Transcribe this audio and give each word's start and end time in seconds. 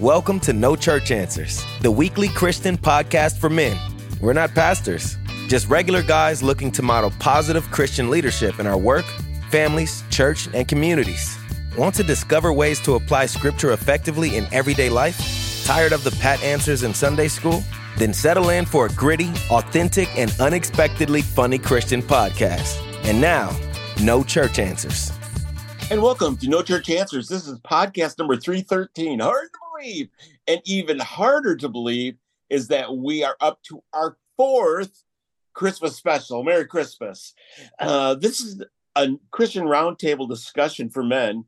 Welcome 0.00 0.38
to 0.40 0.52
No 0.52 0.76
Church 0.76 1.10
Answers, 1.10 1.64
the 1.80 1.90
weekly 1.90 2.28
Christian 2.28 2.78
podcast 2.78 3.36
for 3.38 3.50
men. 3.50 3.76
We're 4.20 4.32
not 4.32 4.54
pastors, 4.54 5.16
just 5.48 5.68
regular 5.68 6.04
guys 6.04 6.40
looking 6.40 6.70
to 6.72 6.82
model 6.82 7.10
positive 7.18 7.68
Christian 7.72 8.08
leadership 8.08 8.60
in 8.60 8.68
our 8.68 8.78
work, 8.78 9.04
families, 9.50 10.04
church, 10.08 10.48
and 10.54 10.68
communities. 10.68 11.36
Want 11.76 11.96
to 11.96 12.04
discover 12.04 12.52
ways 12.52 12.78
to 12.82 12.94
apply 12.94 13.26
scripture 13.26 13.72
effectively 13.72 14.36
in 14.36 14.46
everyday 14.52 14.88
life? 14.88 15.64
Tired 15.64 15.92
of 15.92 16.04
the 16.04 16.12
pat 16.20 16.40
answers 16.44 16.84
in 16.84 16.94
Sunday 16.94 17.26
school? 17.26 17.64
Then 17.96 18.14
settle 18.14 18.50
in 18.50 18.66
for 18.66 18.86
a 18.86 18.90
gritty, 18.90 19.32
authentic, 19.50 20.16
and 20.16 20.32
unexpectedly 20.38 21.22
funny 21.22 21.58
Christian 21.58 22.02
podcast. 22.02 22.80
And 23.02 23.20
now, 23.20 23.50
No 24.00 24.22
Church 24.22 24.60
Answers. 24.60 25.10
And 25.90 26.00
welcome 26.00 26.36
to 26.36 26.48
No 26.48 26.62
Church 26.62 26.88
Answers. 26.88 27.26
This 27.26 27.48
is 27.48 27.58
podcast 27.58 28.16
number 28.20 28.36
313. 28.36 29.18
Hard 29.18 29.48
believe. 29.78 30.08
And 30.46 30.60
even 30.64 30.98
harder 30.98 31.56
to 31.56 31.68
believe 31.68 32.16
is 32.50 32.68
that 32.68 32.96
we 32.96 33.24
are 33.24 33.36
up 33.40 33.62
to 33.64 33.82
our 33.92 34.16
fourth 34.36 35.04
Christmas 35.52 35.96
special. 35.96 36.42
Merry 36.42 36.66
Christmas. 36.66 37.34
Uh, 37.78 38.14
this 38.14 38.40
is 38.40 38.62
a 38.96 39.08
Christian 39.30 39.64
roundtable 39.64 40.28
discussion 40.28 40.88
for 40.88 41.02
men. 41.02 41.44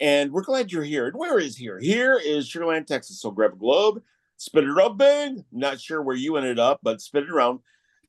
And 0.00 0.32
we're 0.32 0.42
glad 0.42 0.72
you're 0.72 0.82
here. 0.82 1.06
And 1.06 1.16
where 1.16 1.38
is 1.38 1.56
here? 1.56 1.78
Here 1.78 2.20
is 2.22 2.48
Sugar 2.48 2.66
Land, 2.66 2.88
Texas. 2.88 3.20
So 3.20 3.30
grab 3.30 3.52
a 3.52 3.56
globe, 3.56 4.02
spin 4.36 4.64
it 4.64 4.70
around 4.70 4.98
big. 4.98 5.44
Not 5.52 5.80
sure 5.80 6.02
where 6.02 6.16
you 6.16 6.36
ended 6.36 6.58
up, 6.58 6.80
but 6.82 7.00
spin 7.00 7.24
it 7.24 7.30
around. 7.30 7.60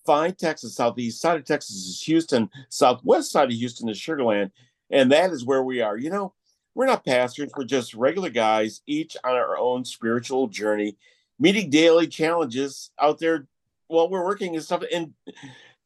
Find 0.06 0.38
Texas. 0.38 0.76
Southeast 0.76 1.22
side 1.22 1.38
of 1.38 1.46
Texas 1.46 1.76
is 1.76 2.02
Houston. 2.04 2.50
Southwest 2.70 3.32
side 3.32 3.50
of 3.50 3.54
Houston 3.54 3.90
is 3.90 3.98
Sugar 3.98 4.24
Land. 4.24 4.52
And 4.90 5.12
that 5.12 5.32
is 5.32 5.46
where 5.46 5.64
we 5.64 5.82
are. 5.82 5.98
You 5.98 6.10
know, 6.10 6.34
we're 6.76 6.86
not 6.86 7.06
pastors, 7.06 7.52
we're 7.56 7.66
just 7.66 7.94
regular 7.94 8.30
guys, 8.30 8.82
each 8.88 9.16
on 9.24 9.36
our 9.36 9.58
own 9.58 9.86
spiritual 9.86 10.48
journey, 10.48 10.98
meeting 11.40 11.70
daily 11.70 12.08
challenges 12.08 12.92
out 13.00 13.20
there 13.20 13.48
while 13.88 14.10
we're 14.10 14.26
working 14.26 14.56
and 14.56 14.64
stuff. 14.64 14.84
And 14.92 15.14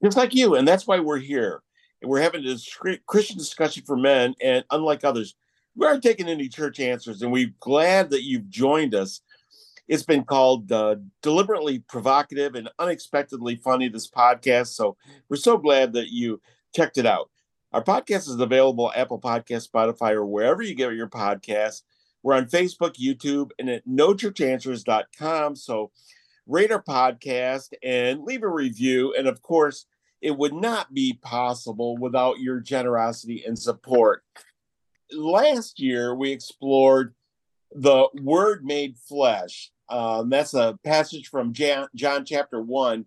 just 0.03 0.17
like 0.17 0.33
you. 0.33 0.55
And 0.55 0.67
that's 0.67 0.87
why 0.87 0.99
we're 0.99 1.17
here. 1.17 1.61
And 2.01 2.09
we're 2.09 2.21
having 2.21 2.43
this 2.43 2.77
Christian 3.05 3.37
discussion 3.37 3.83
for 3.85 3.97
men. 3.97 4.35
And 4.41 4.63
unlike 4.71 5.03
others, 5.03 5.35
we 5.75 5.85
aren't 5.85 6.03
taking 6.03 6.27
any 6.27 6.47
church 6.47 6.79
answers. 6.79 7.21
And 7.21 7.31
we're 7.31 7.53
glad 7.59 8.11
that 8.11 8.23
you've 8.23 8.49
joined 8.49 8.95
us. 8.95 9.21
It's 9.87 10.03
been 10.03 10.23
called 10.23 10.71
uh, 10.71 10.97
deliberately 11.21 11.79
provocative 11.79 12.55
and 12.55 12.69
unexpectedly 12.77 13.55
funny, 13.55 13.87
this 13.87 14.09
podcast. 14.09 14.67
So 14.67 14.97
we're 15.29 15.37
so 15.37 15.57
glad 15.57 15.93
that 15.93 16.09
you 16.09 16.41
checked 16.75 16.97
it 16.97 17.05
out. 17.05 17.29
Our 17.73 17.83
podcast 17.83 18.29
is 18.29 18.39
available 18.39 18.93
Apple 18.95 19.19
Podcast, 19.19 19.69
Spotify, 19.69 20.13
or 20.13 20.25
wherever 20.25 20.61
you 20.61 20.73
get 20.73 20.93
your 20.93 21.09
podcasts. 21.09 21.81
We're 22.23 22.35
on 22.35 22.45
Facebook, 22.45 22.95
YouTube, 22.95 23.51
and 23.59 23.69
at 23.69 23.85
nochurchanswers.com. 23.85 25.55
So 25.57 25.91
rate 26.47 26.71
our 26.71 26.81
podcast 26.81 27.73
and 27.83 28.23
leave 28.23 28.43
a 28.43 28.47
review. 28.47 29.13
And 29.17 29.27
of 29.27 29.41
course, 29.41 29.85
it 30.21 30.37
would 30.37 30.53
not 30.53 30.93
be 30.93 31.19
possible 31.21 31.97
without 31.97 32.39
your 32.39 32.61
generosity 32.61 33.43
and 33.45 33.59
support. 33.59 34.23
Last 35.11 35.79
year, 35.79 36.15
we 36.15 36.31
explored 36.31 37.13
the 37.75 38.07
Word 38.21 38.63
made 38.63 38.97
flesh. 38.97 39.71
Um, 39.89 40.29
that's 40.29 40.53
a 40.53 40.79
passage 40.85 41.27
from 41.27 41.51
John, 41.51 41.87
John 41.95 42.23
chapter 42.23 42.61
1, 42.61 43.05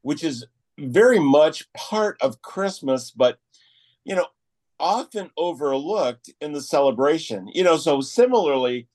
which 0.00 0.24
is 0.24 0.46
very 0.78 1.18
much 1.18 1.70
part 1.72 2.16
of 2.20 2.40
Christmas, 2.40 3.10
but 3.10 3.38
you 4.08 4.14
know, 4.14 4.26
often 4.80 5.30
overlooked 5.36 6.30
in 6.40 6.52
the 6.52 6.62
celebration. 6.62 7.46
You 7.52 7.62
know, 7.62 7.76
so 7.76 8.00
similarly, 8.00 8.88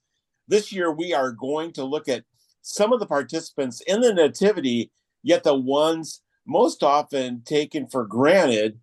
this 0.48 0.74
year 0.74 0.92
we 0.92 1.14
are 1.14 1.32
going 1.32 1.72
to 1.74 1.84
look 1.84 2.10
at 2.10 2.24
some 2.64 2.92
of 2.92 3.00
the 3.00 3.06
participants 3.06 3.82
in 3.82 4.02
the 4.02 4.12
nativity, 4.12 4.92
yet 5.22 5.44
the 5.44 5.54
ones 5.54 6.22
most 6.48 6.82
often 6.82 7.44
taken 7.46 7.88
for 7.88 8.06
granted, 8.06 8.80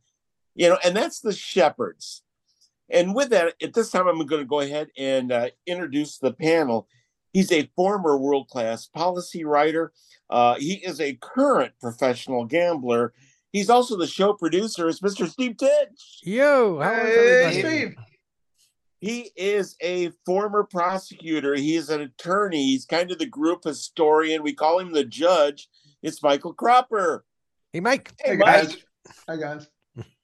you 0.55 0.69
know, 0.69 0.79
and 0.85 0.97
that's 0.97 1.21
the 1.21 1.33
shepherds. 1.33 2.23
And 2.89 3.15
with 3.15 3.31
that, 3.31 3.55
at 3.61 3.75
this 3.75 3.91
time, 3.91 4.07
I'm 4.07 4.25
going 4.27 4.43
to 4.43 4.49
go 4.49 4.61
ahead 4.61 4.89
and 4.97 5.33
uh, 5.33 5.49
introduce 5.67 6.19
the 6.19 6.33
panel. 6.33 6.87
He's 7.33 7.51
a 7.51 7.71
former 7.77 8.17
world 8.19 8.49
class 8.49 8.87
policy 8.87 9.45
writer. 9.45 9.93
Uh, 10.29 10.55
he 10.57 10.75
is 10.75 11.01
a 11.01 11.19
current 11.21 11.73
professional 11.81 12.45
gambler 12.45 13.13
He's 13.53 13.71
also 13.71 13.97
the 13.97 14.07
show 14.07 14.33
producer. 14.33 14.89
It's 14.89 15.01
Mr. 15.01 15.29
Steve 15.29 15.57
Titch. 15.57 16.21
Yo, 16.23 16.81
how 16.81 16.95
hey, 16.95 17.61
Steve. 17.61 17.95
He 19.01 19.31
is 19.35 19.77
a 19.81 20.11
former 20.27 20.65
prosecutor. 20.65 21.55
He 21.55 21.75
is 21.75 21.89
an 21.89 22.03
attorney. 22.03 22.65
He's 22.67 22.85
kind 22.85 23.11
of 23.11 23.19
the 23.19 23.27
group 23.27 23.65
historian. 23.65 24.43
We 24.43 24.53
call 24.53 24.79
him 24.79 24.93
the 24.93 25.05
judge. 25.05 25.69
It's 26.03 26.23
Michael 26.23 26.53
Cropper. 26.53 27.25
Hey, 27.73 27.81
Mike. 27.81 28.13
Hey, 28.21 28.33
hey 28.33 28.37
guys. 28.37 28.77
Hi, 29.29 29.37
guys. 29.37 29.69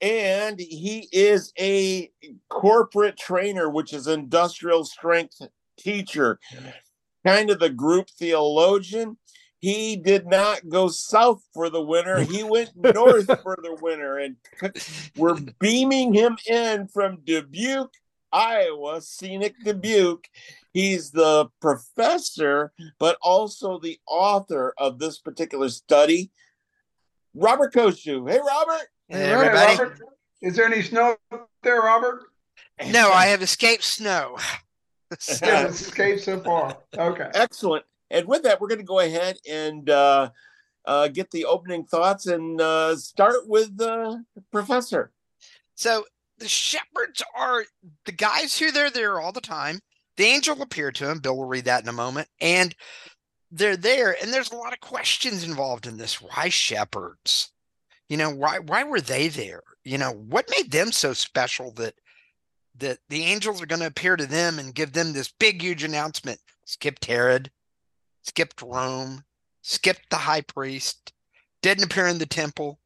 And 0.01 0.61
he 0.61 1.09
is 1.11 1.53
a 1.59 2.11
corporate 2.49 3.17
trainer, 3.17 3.69
which 3.69 3.93
is 3.93 4.07
industrial 4.07 4.85
strength 4.85 5.41
teacher, 5.79 6.39
kind 7.27 7.51
of 7.51 7.59
the 7.59 7.71
group 7.71 8.09
theologian 8.19 9.19
he 9.67 9.97
did 9.97 10.29
not 10.29 10.69
go 10.69 10.87
south 10.87 11.43
for 11.53 11.69
the 11.69 11.83
winter. 11.83 12.21
He 12.37 12.45
went 12.45 12.71
north 12.77 13.27
for 13.43 13.59
the 13.61 13.77
winter. 13.81 14.17
And 14.17 14.37
we're 15.17 15.41
beaming 15.59 16.15
him 16.15 16.39
in 16.49 16.87
from 16.87 17.19
Dubuque, 17.25 17.93
Iowa, 18.31 19.01
scenic 19.01 19.57
Dubuque. 19.65 20.29
He's 20.73 21.11
the 21.11 21.49
professor, 21.61 22.73
but 23.01 23.19
also 23.21 23.81
the 23.81 23.99
author 24.07 24.73
of 24.79 25.01
this 25.01 25.19
particular 25.19 25.69
study. 25.69 26.31
Robert 27.35 27.75
Koshu. 27.75 28.31
Hey, 28.31 28.39
Robert. 28.39 28.87
Hey, 29.09 29.25
everybody. 29.25 29.73
Hey, 29.73 29.83
Robert. 29.83 30.01
Is 30.43 30.55
there 30.55 30.67
any 30.67 30.83
snow 30.83 31.17
there, 31.65 31.81
Robert? 31.81 32.23
No, 32.91 33.11
I 33.11 33.27
have 33.27 33.43
escaped 33.43 33.83
snow. 33.83 34.37
escaped 35.11 36.21
so 36.21 36.39
far. 36.41 36.79
Okay. 36.97 37.31
Excellent. 37.35 37.85
And 38.11 38.27
with 38.27 38.43
that, 38.45 38.61
we're 38.61 38.69
going 38.69 38.79
to 38.79 38.85
go 38.85 39.01
ahead 39.01 39.39
and 39.49 39.89
uh, 39.91 40.31
uh, 40.85 41.09
get 41.09 41.31
the 41.31 41.45
opening 41.45 41.85
thoughts 41.85 42.27
and 42.27 42.61
uh, 42.61 42.97
start 42.97 43.49
with 43.49 43.77
the 43.77 44.25
professor. 44.53 45.13
So 45.75 46.05
the 46.39 46.49
shepherds 46.49 47.23
are 47.37 47.65
the 48.05 48.13
guys 48.13 48.59
who 48.59 48.71
they're 48.71 48.91
there 48.91 49.21
all 49.21 49.33
the 49.33 49.41
time. 49.41 49.81
The 50.17 50.25
angel 50.25 50.63
appeared 50.63 50.95
to 50.97 51.11
him. 51.11 51.19
Bill 51.19 51.37
will 51.37 51.45
read 51.47 51.67
that 51.67 51.83
in 51.83 51.89
a 51.89 51.93
moment. 51.93 52.29
And 52.41 52.75
they're 53.51 53.77
there, 53.77 54.17
and 54.21 54.33
there's 54.33 54.51
a 54.51 54.57
lot 54.57 54.73
of 54.73 54.81
questions 54.81 55.45
involved 55.45 55.87
in 55.87 55.97
this. 55.97 56.21
Why 56.21 56.49
shepherds? 56.49 57.53
You 58.09 58.17
know, 58.17 58.31
why 58.31 58.59
why 58.59 58.85
were 58.85 59.01
they 59.01 59.29
there? 59.29 59.63
You 59.85 59.99
know, 59.99 60.13
what 60.13 60.51
made 60.51 60.71
them 60.71 60.93
so 60.93 61.13
special 61.13 61.71
that 61.73 61.95
that 62.79 62.99
the 63.09 63.23
angels 63.25 63.63
are 63.63 63.67
going 63.67 63.81
to 63.81 63.87
appear 63.87 64.17
to 64.17 64.27
them 64.27 64.59
and 64.59 64.75
give 64.75 64.93
them 64.93 65.13
this 65.13 65.33
big, 65.39 65.63
huge 65.63 65.85
announcement? 65.85 66.41
Skip 66.65 67.03
Herod, 67.05 67.51
skipped 68.27 68.63
Rome, 68.63 69.25
skipped 69.63 70.11
the 70.11 70.17
high 70.17 70.43
priest, 70.43 71.13
didn't 71.63 71.85
appear 71.85 72.07
in 72.07 72.19
the 72.19 72.27
temple, 72.27 72.81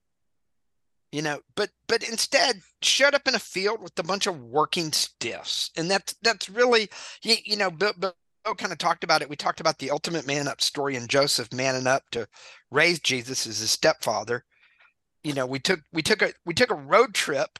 you 1.12 1.22
know, 1.22 1.40
but 1.56 1.70
but 1.88 2.08
instead 2.08 2.60
showed 2.82 3.14
up 3.14 3.26
in 3.26 3.34
a 3.34 3.40
field 3.40 3.82
with 3.82 3.98
a 3.98 4.04
bunch 4.04 4.26
of 4.26 4.40
working 4.40 4.92
stiffs, 4.92 5.70
and 5.76 5.90
that's 5.90 6.14
that's 6.22 6.48
really 6.48 6.88
you, 7.22 7.36
you 7.44 7.56
know, 7.56 7.70
Bill, 7.70 7.92
Bill 7.98 8.14
kind 8.56 8.72
of 8.72 8.78
talked 8.78 9.04
about 9.04 9.22
it. 9.22 9.28
We 9.28 9.36
talked 9.36 9.60
about 9.60 9.78
the 9.78 9.90
ultimate 9.90 10.26
man 10.26 10.46
up 10.46 10.60
story 10.60 10.96
and 10.96 11.08
Joseph 11.08 11.52
manning 11.52 11.86
up 11.86 12.04
to 12.12 12.28
raise 12.70 13.00
Jesus 13.00 13.46
as 13.46 13.58
his 13.58 13.70
stepfather. 13.72 14.44
You 15.24 15.34
know, 15.34 15.46
we 15.46 15.58
took 15.58 15.80
we 15.92 16.02
took 16.02 16.22
a 16.22 16.32
we 16.46 16.54
took 16.54 16.70
a 16.70 16.74
road 16.74 17.12
trip 17.14 17.58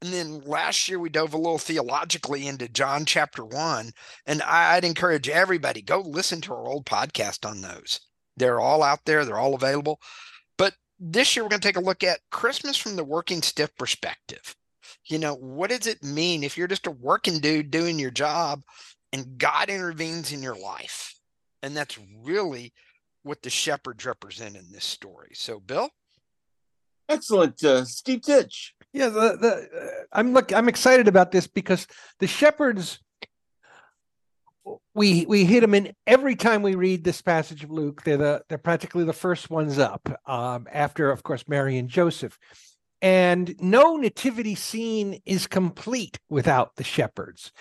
and 0.00 0.12
then 0.12 0.40
last 0.42 0.88
year 0.88 0.98
we 0.98 1.08
dove 1.08 1.34
a 1.34 1.38
little 1.38 1.58
theologically 1.58 2.46
into 2.46 2.68
John 2.68 3.04
chapter 3.04 3.44
one. 3.44 3.90
And 4.26 4.42
I'd 4.42 4.84
encourage 4.84 5.28
everybody 5.28 5.82
go 5.82 6.00
listen 6.00 6.40
to 6.42 6.52
our 6.52 6.68
old 6.68 6.86
podcast 6.86 7.48
on 7.48 7.60
those. 7.60 8.00
They're 8.36 8.60
all 8.60 8.82
out 8.82 9.00
there, 9.04 9.24
they're 9.24 9.38
all 9.38 9.54
available. 9.54 9.98
But 10.56 10.74
this 11.00 11.34
year 11.34 11.44
we're 11.44 11.50
going 11.50 11.60
to 11.60 11.68
take 11.68 11.76
a 11.76 11.80
look 11.80 12.04
at 12.04 12.20
Christmas 12.30 12.76
from 12.76 12.94
the 12.94 13.04
working 13.04 13.42
stiff 13.42 13.74
perspective. 13.76 14.54
You 15.04 15.18
know, 15.18 15.34
what 15.34 15.70
does 15.70 15.86
it 15.86 16.02
mean 16.02 16.44
if 16.44 16.56
you're 16.56 16.68
just 16.68 16.86
a 16.86 16.92
working 16.92 17.40
dude 17.40 17.70
doing 17.70 17.98
your 17.98 18.10
job 18.10 18.62
and 19.12 19.36
God 19.36 19.68
intervenes 19.68 20.32
in 20.32 20.42
your 20.42 20.56
life? 20.56 21.14
And 21.62 21.76
that's 21.76 21.98
really 22.22 22.72
what 23.24 23.42
the 23.42 23.50
shepherds 23.50 24.06
represent 24.06 24.56
in 24.56 24.70
this 24.70 24.84
story. 24.84 25.30
So, 25.34 25.58
Bill? 25.58 25.90
Excellent. 27.08 27.62
Uh, 27.62 27.84
Steve 27.84 28.22
Titch. 28.22 28.74
Yeah, 28.92 29.08
the, 29.08 29.36
the 29.40 29.68
uh, 29.80 30.04
I'm 30.12 30.32
look 30.32 30.52
I'm 30.52 30.68
excited 30.68 31.08
about 31.08 31.30
this 31.30 31.46
because 31.46 31.86
the 32.20 32.26
shepherds 32.26 33.00
we 34.94 35.24
we 35.26 35.44
hit 35.44 35.60
them 35.60 35.74
in 35.74 35.92
every 36.06 36.36
time 36.36 36.62
we 36.62 36.74
read 36.74 37.04
this 37.04 37.22
passage 37.22 37.64
of 37.64 37.70
Luke. 37.70 38.02
They're 38.02 38.16
the 38.16 38.42
they're 38.48 38.58
practically 38.58 39.04
the 39.04 39.12
first 39.12 39.50
ones 39.50 39.78
up 39.78 40.08
um, 40.26 40.66
after, 40.72 41.10
of 41.10 41.22
course, 41.22 41.44
Mary 41.48 41.78
and 41.78 41.88
Joseph. 41.88 42.38
And 43.00 43.54
no 43.60 43.96
nativity 43.96 44.56
scene 44.56 45.20
is 45.24 45.46
complete 45.46 46.18
without 46.28 46.74
the 46.76 46.84
shepherds. 46.84 47.52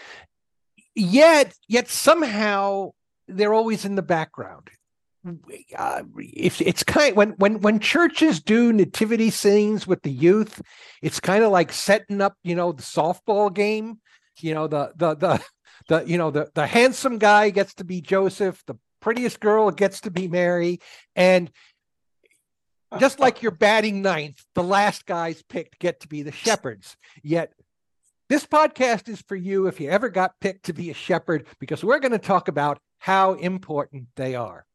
Yet, 0.96 1.54
yet 1.68 1.90
somehow 1.90 2.92
they're 3.28 3.54
always 3.54 3.86
in 3.86 3.94
the 3.94 4.02
background. 4.02 4.72
Uh, 5.78 6.04
if 6.18 6.62
it's 6.62 6.84
kind 6.84 7.16
when 7.16 7.32
when 7.32 7.60
when 7.62 7.80
churches 7.80 8.40
do 8.40 8.72
nativity 8.72 9.30
scenes 9.30 9.86
with 9.86 10.02
the 10.04 10.12
youth, 10.12 10.62
it's 11.02 11.20
kind 11.20 11.44
of 11.44 11.52
like 11.52 11.72
setting 11.72 12.22
up, 12.22 12.36
you 12.44 12.56
know, 12.56 12.72
the 12.72 12.84
softball 12.84 13.54
game. 13.54 14.00
You 14.40 14.54
know, 14.54 14.68
the 14.68 14.94
the 14.96 15.16
the 15.16 15.44
the 15.88 16.04
you 16.06 16.18
know 16.18 16.32
the 16.32 16.50
the 16.54 16.68
handsome 16.68 17.18
guy 17.18 17.50
gets 17.50 17.74
to 17.76 17.84
be 17.84 18.02
Joseph, 18.02 18.64
the 18.68 18.76
prettiest 19.00 19.40
girl 19.40 19.72
gets 19.72 20.02
to 20.02 20.12
be 20.12 20.28
Mary, 20.28 20.80
and 21.16 21.52
just 23.00 23.20
like 23.22 23.42
you're 23.42 23.52
batting 23.52 24.02
ninth, 24.02 24.44
the 24.56 24.64
last 24.64 25.06
guys 25.06 25.42
picked 25.42 25.80
get 25.80 26.02
to 26.02 26.08
be 26.08 26.24
the 26.24 26.32
shepherds. 26.32 26.96
Yet 27.24 27.54
this 28.30 28.46
podcast 28.46 29.10
is 29.10 29.22
for 29.22 29.36
you 29.36 29.68
if 29.68 29.80
you 29.80 29.90
ever 29.90 30.10
got 30.10 30.40
picked 30.42 30.66
to 30.66 30.74
be 30.74 30.90
a 30.90 30.94
shepherd, 30.94 31.48
because 31.60 31.84
we're 31.84 32.00
going 32.00 32.12
to 32.12 32.20
talk 32.20 32.48
about 32.48 32.80
how 33.00 33.34
important 33.34 34.08
they 34.16 34.36
are. 34.36 34.67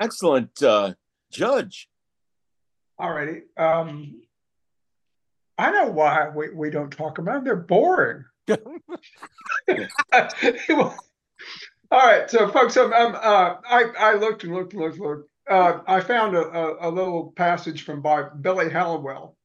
Excellent, 0.00 0.62
uh, 0.62 0.94
Judge. 1.30 1.88
All 2.98 3.12
righty. 3.12 3.42
Um, 3.56 4.22
I 5.58 5.70
know 5.70 5.90
why 5.90 6.30
we, 6.34 6.50
we 6.50 6.70
don't 6.70 6.90
talk 6.90 7.18
about 7.18 7.34
them. 7.34 7.44
They're 7.44 7.56
boring. 7.56 8.24
All 11.92 11.98
right, 12.06 12.30
so 12.30 12.48
folks, 12.48 12.76
um, 12.76 12.92
um, 12.92 13.14
uh, 13.14 13.54
I 13.68 13.84
I 13.98 14.14
looked 14.14 14.44
and 14.44 14.54
looked 14.54 14.72
and 14.72 14.82
looked 14.82 14.96
and 14.96 15.04
looked. 15.06 15.28
Uh, 15.48 15.80
I 15.86 16.00
found 16.00 16.36
a, 16.36 16.42
a, 16.42 16.88
a, 16.88 16.90
little 16.90 17.32
passage 17.36 17.82
from 17.82 18.00
by 18.00 18.24
Billy 18.40 18.70
Hallowell, 18.70 19.36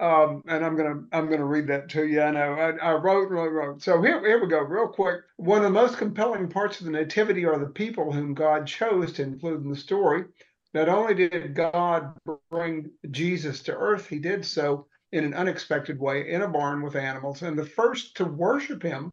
um, 0.00 0.42
and 0.48 0.64
I'm 0.64 0.76
gonna 0.76 1.02
I'm 1.12 1.28
gonna 1.28 1.44
read 1.44 1.66
that 1.66 1.90
to 1.90 2.06
you. 2.06 2.22
I 2.22 2.30
know 2.30 2.54
I, 2.54 2.70
I 2.70 2.94
wrote 2.94 3.30
wrote 3.30 3.52
wrote. 3.52 3.82
So 3.82 4.00
here 4.00 4.24
here 4.24 4.42
we 4.42 4.48
go, 4.48 4.60
real 4.60 4.88
quick. 4.88 5.20
One 5.36 5.58
of 5.58 5.64
the 5.64 5.70
most 5.70 5.98
compelling 5.98 6.48
parts 6.48 6.80
of 6.80 6.86
the 6.86 6.92
Nativity 6.92 7.44
are 7.44 7.58
the 7.58 7.66
people 7.66 8.10
whom 8.10 8.34
God 8.34 8.66
chose 8.66 9.12
to 9.14 9.22
include 9.22 9.62
in 9.62 9.70
the 9.70 9.76
story. 9.76 10.24
Not 10.72 10.88
only 10.88 11.14
did 11.14 11.54
God 11.54 12.14
bring 12.50 12.90
Jesus 13.10 13.62
to 13.64 13.76
earth, 13.76 14.08
He 14.08 14.18
did 14.18 14.44
so 14.44 14.86
in 15.12 15.24
an 15.24 15.34
unexpected 15.34 16.00
way 16.00 16.30
in 16.30 16.42
a 16.42 16.48
barn 16.48 16.82
with 16.82 16.96
animals, 16.96 17.42
and 17.42 17.58
the 17.58 17.66
first 17.66 18.16
to 18.16 18.24
worship 18.24 18.82
Him 18.82 19.10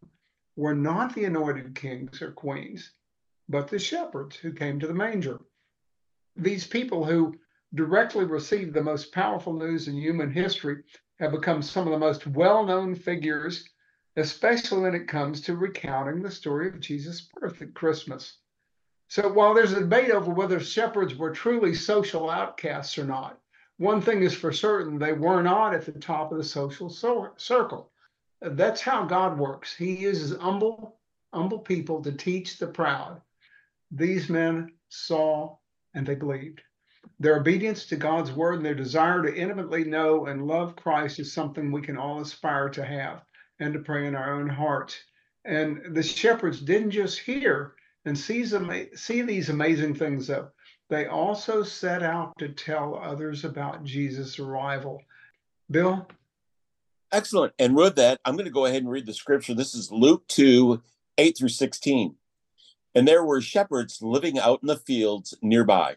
were 0.56 0.74
not 0.74 1.14
the 1.14 1.24
anointed 1.24 1.74
kings 1.74 2.22
or 2.22 2.32
queens, 2.32 2.92
but 3.48 3.68
the 3.68 3.78
shepherds 3.78 4.36
who 4.36 4.52
came 4.52 4.80
to 4.80 4.86
the 4.86 4.94
manger. 4.94 5.38
These 6.36 6.66
people 6.66 7.04
who 7.04 7.34
directly 7.74 8.24
received 8.24 8.74
the 8.74 8.82
most 8.82 9.12
powerful 9.12 9.52
news 9.52 9.88
in 9.88 9.94
human 9.94 10.30
history 10.30 10.82
have 11.18 11.32
become 11.32 11.62
some 11.62 11.86
of 11.86 11.92
the 11.92 11.98
most 11.98 12.26
well 12.26 12.64
known 12.64 12.94
figures, 12.94 13.68
especially 14.16 14.82
when 14.82 14.94
it 14.94 15.08
comes 15.08 15.40
to 15.42 15.56
recounting 15.56 16.22
the 16.22 16.30
story 16.30 16.68
of 16.68 16.80
Jesus' 16.80 17.28
birth 17.34 17.60
at 17.60 17.74
Christmas. 17.74 18.38
So 19.08 19.32
while 19.32 19.54
there's 19.54 19.72
a 19.72 19.80
debate 19.80 20.10
over 20.10 20.30
whether 20.32 20.60
shepherds 20.60 21.14
were 21.14 21.30
truly 21.30 21.74
social 21.74 22.28
outcasts 22.28 22.98
or 22.98 23.04
not, 23.04 23.40
one 23.78 24.00
thing 24.00 24.22
is 24.22 24.34
for 24.34 24.52
certain 24.52 24.98
they 24.98 25.12
were 25.12 25.42
not 25.42 25.74
at 25.74 25.86
the 25.86 25.92
top 25.92 26.32
of 26.32 26.38
the 26.38 26.44
social 26.44 26.90
circle. 26.90 27.90
That's 28.40 28.80
how 28.80 29.04
God 29.04 29.38
works. 29.38 29.74
He 29.74 29.96
uses 29.96 30.36
humble, 30.38 30.98
humble 31.32 31.60
people 31.60 32.02
to 32.02 32.12
teach 32.12 32.58
the 32.58 32.66
proud. 32.66 33.20
These 33.90 34.28
men 34.28 34.72
saw 34.88 35.56
and 35.94 36.06
they 36.06 36.14
believed. 36.14 36.62
Their 37.20 37.36
obedience 37.36 37.86
to 37.86 37.96
God's 37.96 38.32
word 38.32 38.56
and 38.56 38.64
their 38.64 38.74
desire 38.74 39.22
to 39.22 39.34
intimately 39.34 39.84
know 39.84 40.26
and 40.26 40.46
love 40.46 40.76
Christ 40.76 41.18
is 41.18 41.32
something 41.32 41.72
we 41.72 41.82
can 41.82 41.96
all 41.96 42.20
aspire 42.20 42.68
to 42.70 42.84
have 42.84 43.22
and 43.60 43.72
to 43.74 43.80
pray 43.80 44.06
in 44.06 44.14
our 44.14 44.38
own 44.38 44.48
hearts. 44.48 44.96
And 45.44 45.94
the 45.94 46.02
shepherds 46.02 46.60
didn't 46.60 46.92
just 46.92 47.18
hear 47.18 47.74
and 48.04 48.16
see, 48.16 48.44
see 48.94 49.22
these 49.22 49.48
amazing 49.48 49.94
things, 49.94 50.26
though. 50.26 50.48
They 50.88 51.06
also 51.06 51.62
set 51.62 52.02
out 52.02 52.38
to 52.38 52.48
tell 52.48 52.94
others 52.96 53.44
about 53.44 53.84
Jesus' 53.84 54.38
arrival. 54.38 55.02
Bill? 55.70 56.08
Excellent. 57.12 57.52
And 57.58 57.74
with 57.74 57.96
that, 57.96 58.20
I'm 58.24 58.34
going 58.34 58.46
to 58.46 58.50
go 58.50 58.66
ahead 58.66 58.82
and 58.82 58.90
read 58.90 59.06
the 59.06 59.14
scripture. 59.14 59.54
This 59.54 59.74
is 59.74 59.92
Luke 59.92 60.26
2 60.28 60.82
8 61.18 61.36
through 61.36 61.48
16. 61.48 62.14
And 62.94 63.06
there 63.06 63.24
were 63.24 63.40
shepherds 63.40 64.00
living 64.00 64.38
out 64.38 64.60
in 64.62 64.68
the 64.68 64.76
fields 64.76 65.34
nearby, 65.42 65.96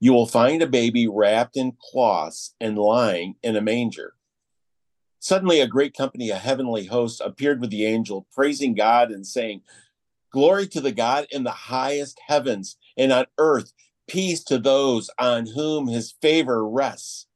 You 0.00 0.12
will 0.12 0.26
find 0.26 0.62
a 0.62 0.66
baby 0.66 1.08
wrapped 1.08 1.56
in 1.56 1.76
cloths 1.80 2.54
and 2.60 2.78
lying 2.78 3.34
in 3.42 3.56
a 3.56 3.60
manger. 3.60 4.14
Suddenly, 5.18 5.60
a 5.60 5.66
great 5.66 5.96
company, 5.96 6.30
a 6.30 6.36
heavenly 6.36 6.86
host, 6.86 7.20
appeared 7.24 7.60
with 7.60 7.70
the 7.70 7.84
angel, 7.84 8.26
praising 8.32 8.74
God 8.74 9.10
and 9.10 9.26
saying, 9.26 9.62
Glory 10.32 10.68
to 10.68 10.80
the 10.80 10.92
God 10.92 11.26
in 11.30 11.42
the 11.42 11.50
highest 11.50 12.20
heavens, 12.26 12.76
and 12.96 13.12
on 13.12 13.26
earth, 13.38 13.72
peace 14.06 14.44
to 14.44 14.58
those 14.58 15.10
on 15.18 15.46
whom 15.46 15.88
his 15.88 16.14
favor 16.22 16.66
rests. 16.68 17.26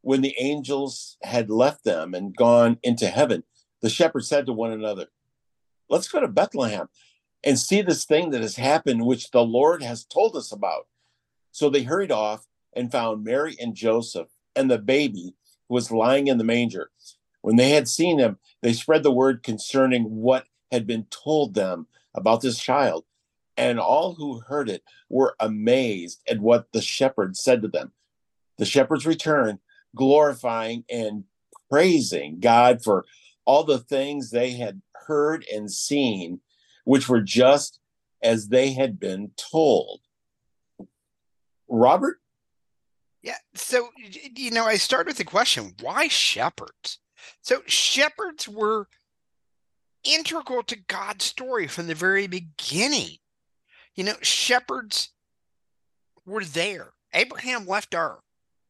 When 0.00 0.22
the 0.22 0.34
angels 0.38 1.18
had 1.22 1.50
left 1.50 1.84
them 1.84 2.14
and 2.14 2.34
gone 2.34 2.78
into 2.82 3.08
heaven, 3.08 3.44
the 3.82 3.90
shepherds 3.90 4.28
said 4.28 4.46
to 4.46 4.52
one 4.52 4.72
another, 4.72 5.08
Let's 5.90 6.08
go 6.08 6.20
to 6.20 6.28
Bethlehem 6.28 6.88
and 7.44 7.58
see 7.58 7.82
this 7.82 8.04
thing 8.04 8.30
that 8.30 8.40
has 8.40 8.56
happened, 8.56 9.04
which 9.04 9.30
the 9.30 9.44
Lord 9.44 9.82
has 9.82 10.04
told 10.04 10.36
us 10.36 10.52
about. 10.52 10.86
So 11.52 11.70
they 11.70 11.82
hurried 11.82 12.10
off 12.10 12.46
and 12.74 12.90
found 12.90 13.24
Mary 13.24 13.56
and 13.60 13.74
Joseph 13.74 14.28
and 14.56 14.70
the 14.70 14.78
baby 14.78 15.34
who 15.68 15.74
was 15.74 15.92
lying 15.92 16.26
in 16.26 16.38
the 16.38 16.44
manger. 16.44 16.90
When 17.42 17.56
they 17.56 17.70
had 17.70 17.88
seen 17.88 18.18
him, 18.18 18.38
they 18.62 18.72
spread 18.72 19.02
the 19.02 19.12
word 19.12 19.42
concerning 19.42 20.04
what 20.04 20.46
had 20.70 20.86
been 20.86 21.06
told 21.10 21.54
them 21.54 21.86
about 22.14 22.40
this 22.40 22.58
child. 22.58 23.04
And 23.56 23.78
all 23.78 24.14
who 24.14 24.40
heard 24.40 24.70
it 24.70 24.82
were 25.10 25.36
amazed 25.38 26.22
at 26.26 26.40
what 26.40 26.72
the 26.72 26.80
shepherds 26.80 27.40
said 27.40 27.62
to 27.62 27.68
them. 27.68 27.92
The 28.58 28.64
shepherds 28.64 29.06
returned, 29.06 29.58
glorifying 29.94 30.84
and 30.88 31.24
praising 31.70 32.40
God 32.40 32.82
for 32.82 33.04
all 33.44 33.64
the 33.64 33.78
things 33.78 34.30
they 34.30 34.52
had 34.52 34.80
heard 35.06 35.44
and 35.52 35.70
seen 35.70 36.40
which 36.84 37.08
were 37.08 37.20
just 37.20 37.78
as 38.22 38.48
they 38.48 38.72
had 38.72 38.98
been 38.98 39.32
told. 39.36 40.00
Robert? 41.72 42.18
Yeah. 43.22 43.36
So, 43.54 43.90
you 44.36 44.50
know, 44.50 44.64
I 44.64 44.76
start 44.76 45.06
with 45.06 45.16
the 45.16 45.24
question 45.24 45.74
why 45.80 46.08
shepherds? 46.08 46.98
So, 47.40 47.62
shepherds 47.66 48.48
were 48.48 48.88
integral 50.04 50.62
to 50.64 50.76
God's 50.76 51.24
story 51.24 51.66
from 51.66 51.86
the 51.86 51.94
very 51.94 52.26
beginning. 52.26 53.16
You 53.94 54.04
know, 54.04 54.14
shepherds 54.22 55.10
were 56.26 56.44
there. 56.44 56.92
Abraham 57.14 57.66
left 57.66 57.94
Ur. 57.94 58.18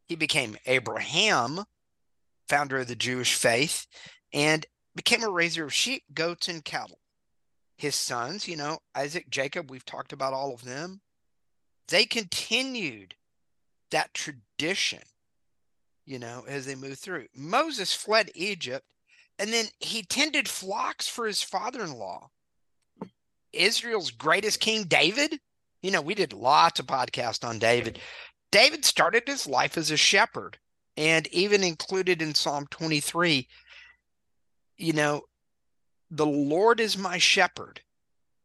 He 0.06 0.16
became 0.16 0.56
Abraham, 0.66 1.64
founder 2.49 2.78
of 2.78 2.88
the 2.88 2.97
Jewish 2.97 3.35
faith, 3.35 3.87
and 4.32 4.66
became 4.94 5.23
a 5.23 5.30
raiser 5.30 5.64
of 5.64 5.73
sheep, 5.73 6.02
goats, 6.12 6.49
and 6.49 6.64
cattle 6.64 6.99
his 7.82 7.97
sons, 7.97 8.47
you 8.47 8.56
know, 8.56 8.78
Isaac, 8.94 9.28
Jacob, 9.28 9.68
we've 9.68 9.85
talked 9.85 10.12
about 10.12 10.32
all 10.32 10.54
of 10.54 10.64
them. 10.64 11.00
They 11.92 12.06
continued 12.06 13.16
that 13.90 14.14
tradition, 14.14 15.02
you 16.06 16.18
know, 16.18 16.46
as 16.49 16.64
they 16.64 16.75
moved 16.75 17.00
through. 17.00 17.26
Moses 17.37 17.92
fled 17.92 18.30
Egypt 18.34 18.87
and 19.38 19.52
then 19.52 19.66
he 19.78 20.02
tended 20.02 20.49
flocks 20.49 21.06
for 21.06 21.26
his 21.26 21.42
father 21.42 21.84
in 21.84 21.92
law. 21.92 22.30
Israel's 23.52 24.11
greatest 24.11 24.58
king, 24.58 24.84
David, 24.84 25.38
you 25.82 25.90
know, 25.90 26.00
we 26.00 26.14
did 26.14 26.32
lots 26.32 26.80
of 26.80 26.87
podcasts 26.87 27.46
on 27.46 27.58
David. 27.58 27.99
David 28.50 28.87
started 28.87 29.25
his 29.26 29.46
life 29.46 29.76
as 29.76 29.90
a 29.90 29.99
shepherd 29.99 30.56
and 30.96 31.26
even 31.26 31.62
included 31.62 32.22
in 32.22 32.34
Psalm 32.34 32.66
23, 32.70 33.46
you 34.78 34.92
know, 34.94 35.25
the 36.11 36.25
Lord 36.25 36.80
is 36.80 36.96
my 36.96 37.18
shepherd. 37.18 37.82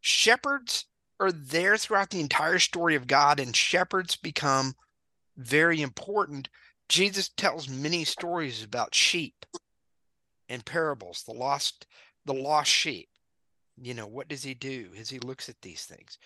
Shepherds 0.02 0.84
are 1.20 1.32
there 1.32 1.78
throughout 1.78 2.10
the 2.10 2.20
entire 2.20 2.60
story 2.60 2.96
of 2.96 3.08
God, 3.08 3.40
and 3.40 3.56
shepherds 3.56 4.16
become 4.16 4.76
very 5.36 5.82
important. 5.82 6.50
Jesus 6.90 7.30
tells 7.30 7.68
many 7.68 8.04
stories 8.04 8.64
about 8.64 8.96
sheep 8.96 9.46
and 10.50 10.66
parables, 10.66 11.24
the 11.24 11.34
lost, 11.34 11.86
the 12.26 12.34
lost 12.34 12.72
sheep. 12.72 13.10
You 13.80 13.94
know, 13.94 14.08
what 14.08 14.28
does 14.28 14.44
he 14.44 14.54
do 14.54 14.90
as 15.00 15.10
he 15.10 15.20
looks 15.20 15.50
at 15.50 15.62
these 15.62 15.86
things? 15.86 16.18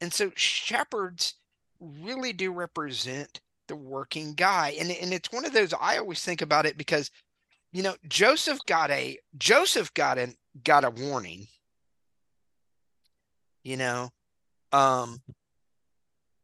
And 0.00 0.12
so 0.12 0.32
shepherds 0.36 1.34
really 1.80 2.32
do 2.32 2.52
represent 2.52 3.40
the 3.68 3.76
working 3.76 4.34
guy. 4.34 4.74
And, 4.78 4.90
and 4.90 5.12
it's 5.12 5.32
one 5.32 5.44
of 5.44 5.52
those 5.52 5.74
I 5.78 5.98
always 5.98 6.22
think 6.22 6.42
about 6.42 6.66
it 6.66 6.78
because 6.78 7.10
you 7.72 7.82
know 7.82 7.96
Joseph 8.08 8.58
got 8.66 8.90
a 8.90 9.18
Joseph 9.36 9.92
got 9.94 10.18
an 10.18 10.34
got 10.62 10.84
a 10.84 10.90
warning. 10.90 11.46
You 13.62 13.78
know, 13.78 14.10
um 14.74 15.20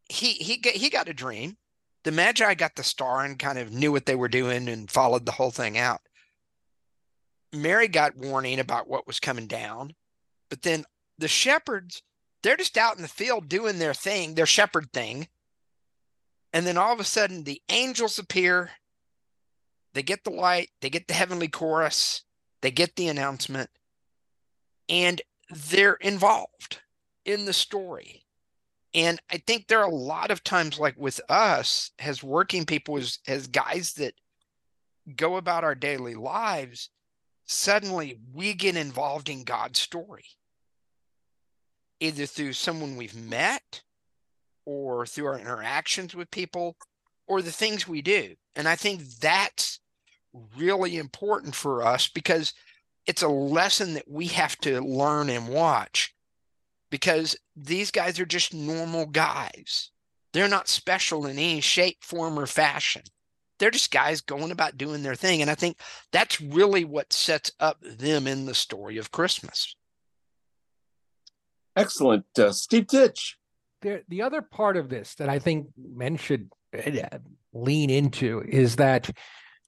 he 0.08 0.32
he 0.34 0.60
he 0.64 0.88
got 0.88 1.08
a 1.08 1.14
dream. 1.14 1.56
The 2.04 2.12
Magi 2.12 2.54
got 2.54 2.76
the 2.76 2.82
star 2.82 3.24
and 3.24 3.38
kind 3.38 3.58
of 3.58 3.72
knew 3.72 3.92
what 3.92 4.06
they 4.06 4.14
were 4.14 4.28
doing 4.28 4.68
and 4.68 4.90
followed 4.90 5.26
the 5.26 5.32
whole 5.32 5.50
thing 5.50 5.76
out. 5.76 6.00
Mary 7.52 7.88
got 7.88 8.16
warning 8.16 8.58
about 8.58 8.88
what 8.88 9.06
was 9.06 9.20
coming 9.20 9.46
down, 9.46 9.92
but 10.48 10.62
then 10.62 10.84
the 11.18 11.28
shepherds 11.28 12.02
they're 12.42 12.56
just 12.56 12.78
out 12.78 12.96
in 12.96 13.02
the 13.02 13.08
field 13.08 13.48
doing 13.48 13.78
their 13.78 13.92
thing, 13.92 14.34
their 14.34 14.46
shepherd 14.46 14.92
thing. 14.92 15.28
And 16.52 16.66
then 16.66 16.78
all 16.78 16.92
of 16.92 17.00
a 17.00 17.04
sudden, 17.04 17.44
the 17.44 17.60
angels 17.68 18.18
appear. 18.18 18.70
They 19.92 20.02
get 20.02 20.24
the 20.24 20.30
light, 20.30 20.70
they 20.80 20.88
get 20.88 21.06
the 21.06 21.14
heavenly 21.14 21.48
chorus, 21.48 22.22
they 22.62 22.70
get 22.70 22.96
the 22.96 23.08
announcement, 23.08 23.70
and 24.88 25.20
they're 25.50 25.94
involved 25.94 26.80
in 27.24 27.44
the 27.44 27.52
story. 27.52 28.24
And 28.92 29.20
I 29.30 29.38
think 29.38 29.66
there 29.66 29.80
are 29.80 29.90
a 29.90 29.94
lot 29.94 30.30
of 30.30 30.42
times, 30.42 30.78
like 30.78 30.98
with 30.98 31.20
us 31.28 31.92
as 31.98 32.22
working 32.22 32.66
people, 32.66 32.96
as, 32.96 33.18
as 33.28 33.46
guys 33.46 33.94
that 33.94 34.14
go 35.16 35.36
about 35.36 35.64
our 35.64 35.74
daily 35.74 36.14
lives, 36.14 36.90
suddenly 37.46 38.18
we 38.32 38.54
get 38.54 38.76
involved 38.76 39.28
in 39.28 39.44
God's 39.44 39.80
story 39.80 40.24
either 42.00 42.24
through 42.26 42.54
someone 42.54 42.96
we've 42.96 43.14
met 43.14 43.82
or 44.64 45.06
through 45.06 45.26
our 45.26 45.38
interactions 45.38 46.14
with 46.14 46.30
people 46.30 46.76
or 47.26 47.42
the 47.42 47.52
things 47.52 47.86
we 47.86 48.02
do. 48.02 48.34
And 48.56 48.66
I 48.66 48.74
think 48.74 49.02
that's 49.20 49.80
really 50.56 50.96
important 50.96 51.54
for 51.54 51.84
us 51.84 52.08
because 52.08 52.54
it's 53.06 53.22
a 53.22 53.28
lesson 53.28 53.94
that 53.94 54.10
we 54.10 54.28
have 54.28 54.56
to 54.58 54.80
learn 54.80 55.28
and 55.28 55.48
watch 55.48 56.14
because 56.90 57.36
these 57.56 57.90
guys 57.90 58.18
are 58.20 58.26
just 58.26 58.52
normal 58.52 59.06
guys. 59.06 59.90
They're 60.32 60.48
not 60.48 60.68
special 60.68 61.26
in 61.26 61.38
any 61.38 61.60
shape, 61.60 61.98
form, 62.02 62.38
or 62.38 62.46
fashion. 62.46 63.02
They're 63.58 63.70
just 63.70 63.90
guys 63.90 64.20
going 64.20 64.50
about 64.50 64.78
doing 64.78 65.02
their 65.02 65.14
thing. 65.14 65.42
And 65.42 65.50
I 65.50 65.54
think 65.54 65.78
that's 66.12 66.40
really 66.40 66.84
what 66.84 67.12
sets 67.12 67.52
up 67.60 67.78
them 67.82 68.26
in 68.26 68.46
the 68.46 68.54
story 68.54 68.96
of 68.96 69.10
Christmas. 69.10 69.74
Excellent. 71.76 72.24
Uh, 72.38 72.52
Steve 72.52 72.86
Titch. 72.86 73.36
There, 73.82 74.02
the 74.08 74.22
other 74.22 74.42
part 74.42 74.76
of 74.76 74.88
this 74.88 75.14
that 75.16 75.28
I 75.28 75.38
think 75.38 75.68
men 75.76 76.16
should 76.16 76.50
uh, 76.76 77.18
lean 77.52 77.90
into 77.90 78.42
is 78.46 78.76
that 78.76 79.10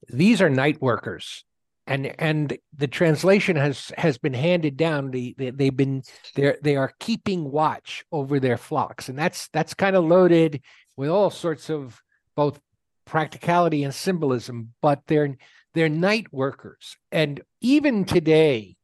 these 0.09 0.43
are 0.43 0.51
night 0.51 0.81
workers 0.83 1.45
and 1.87 2.15
and 2.21 2.57
the 2.77 2.87
translation 2.87 3.57
has 3.57 3.93
has 3.99 4.19
been 4.19 4.35
handed 4.35 4.77
down. 4.77 5.11
The, 5.11 5.35
they, 5.37 5.51
they've 5.51 5.77
been 5.77 6.03
they 6.35 6.55
they 6.63 6.77
are 6.77 6.93
keeping 7.01 7.51
watch 7.51 8.05
over 8.13 8.39
their 8.39 8.57
flocks. 8.57 9.09
And 9.09 9.19
that's 9.19 9.49
that's 9.49 9.75
kind 9.75 9.97
of 9.97 10.05
loaded 10.05 10.63
with 10.97 11.09
all 11.09 11.31
sorts 11.31 11.71
of 11.71 12.01
both 12.37 12.61
practicality 13.05 13.83
and 13.83 13.93
symbolism 13.93 14.73
but 14.81 15.01
they're 15.07 15.37
they're 15.75 15.89
night 15.89 16.27
workers. 16.33 16.97
And 17.11 17.41
even 17.61 18.05
today 18.05 18.77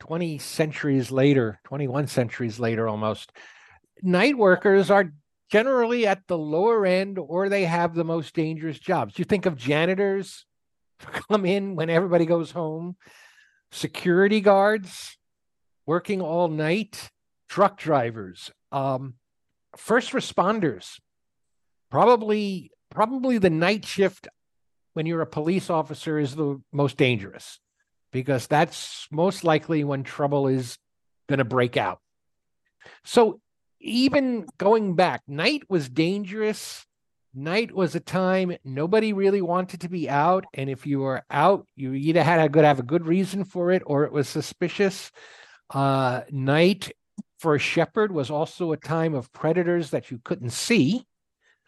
20 0.00 0.38
centuries 0.38 1.12
later, 1.12 1.60
21 1.64 2.08
centuries 2.08 2.58
later 2.58 2.88
almost, 2.88 3.30
night 4.02 4.36
workers 4.36 4.90
are 4.90 5.12
generally 5.50 6.06
at 6.06 6.26
the 6.26 6.36
lower 6.36 6.84
end 6.84 7.18
or 7.18 7.48
they 7.48 7.64
have 7.64 7.94
the 7.94 8.04
most 8.04 8.34
dangerous 8.34 8.80
jobs. 8.80 9.18
You 9.18 9.24
think 9.24 9.46
of 9.46 9.56
janitors 9.56 10.44
come 11.28 11.44
in 11.44 11.74
when 11.74 11.90
everybody 11.90 12.26
goes 12.26 12.50
home, 12.50 12.96
security 13.70 14.40
guards 14.40 15.16
working 15.86 16.20
all 16.20 16.48
night, 16.48 17.10
truck 17.48 17.78
drivers, 17.78 18.50
um, 18.70 19.14
first 19.76 20.12
responders. 20.12 20.98
Probably 21.90 22.70
probably 22.90 23.38
the 23.38 23.50
night 23.50 23.84
shift 23.84 24.28
when 24.92 25.06
you're 25.06 25.22
a 25.22 25.26
police 25.26 25.70
officer 25.70 26.18
is 26.18 26.34
the 26.34 26.60
most 26.72 26.96
dangerous 26.96 27.58
because 28.12 28.46
that's 28.46 29.06
most 29.10 29.42
likely 29.44 29.84
when 29.84 30.04
trouble 30.04 30.46
is 30.46 30.76
going 31.28 31.38
to 31.38 31.44
break 31.44 31.76
out. 31.76 31.98
So, 33.04 33.40
even 33.80 34.46
going 34.58 34.94
back, 34.94 35.22
night 35.26 35.62
was 35.68 35.88
dangerous. 35.88 36.86
Night 37.34 37.72
was 37.72 37.94
a 37.94 38.00
time 38.00 38.56
nobody 38.64 39.12
really 39.12 39.42
wanted 39.42 39.80
to 39.80 39.88
be 39.88 40.08
out. 40.08 40.44
And 40.54 40.68
if 40.68 40.86
you 40.86 41.00
were 41.00 41.22
out, 41.30 41.66
you 41.76 41.94
either 41.94 42.22
had 42.22 42.40
a 42.40 42.48
good 42.48 42.64
have 42.64 42.78
a 42.78 42.84
good 42.84 43.06
reason 43.06 43.44
for 43.44 43.70
it 43.70 43.82
or 43.86 44.04
it 44.04 44.12
was 44.12 44.28
suspicious. 44.28 45.10
Uh, 45.70 46.22
night 46.30 46.92
for 47.38 47.54
a 47.54 47.58
shepherd 47.58 48.12
was 48.12 48.30
also 48.30 48.72
a 48.72 48.76
time 48.76 49.14
of 49.14 49.32
predators 49.32 49.90
that 49.90 50.10
you 50.10 50.20
couldn't 50.22 50.50
see. 50.50 51.06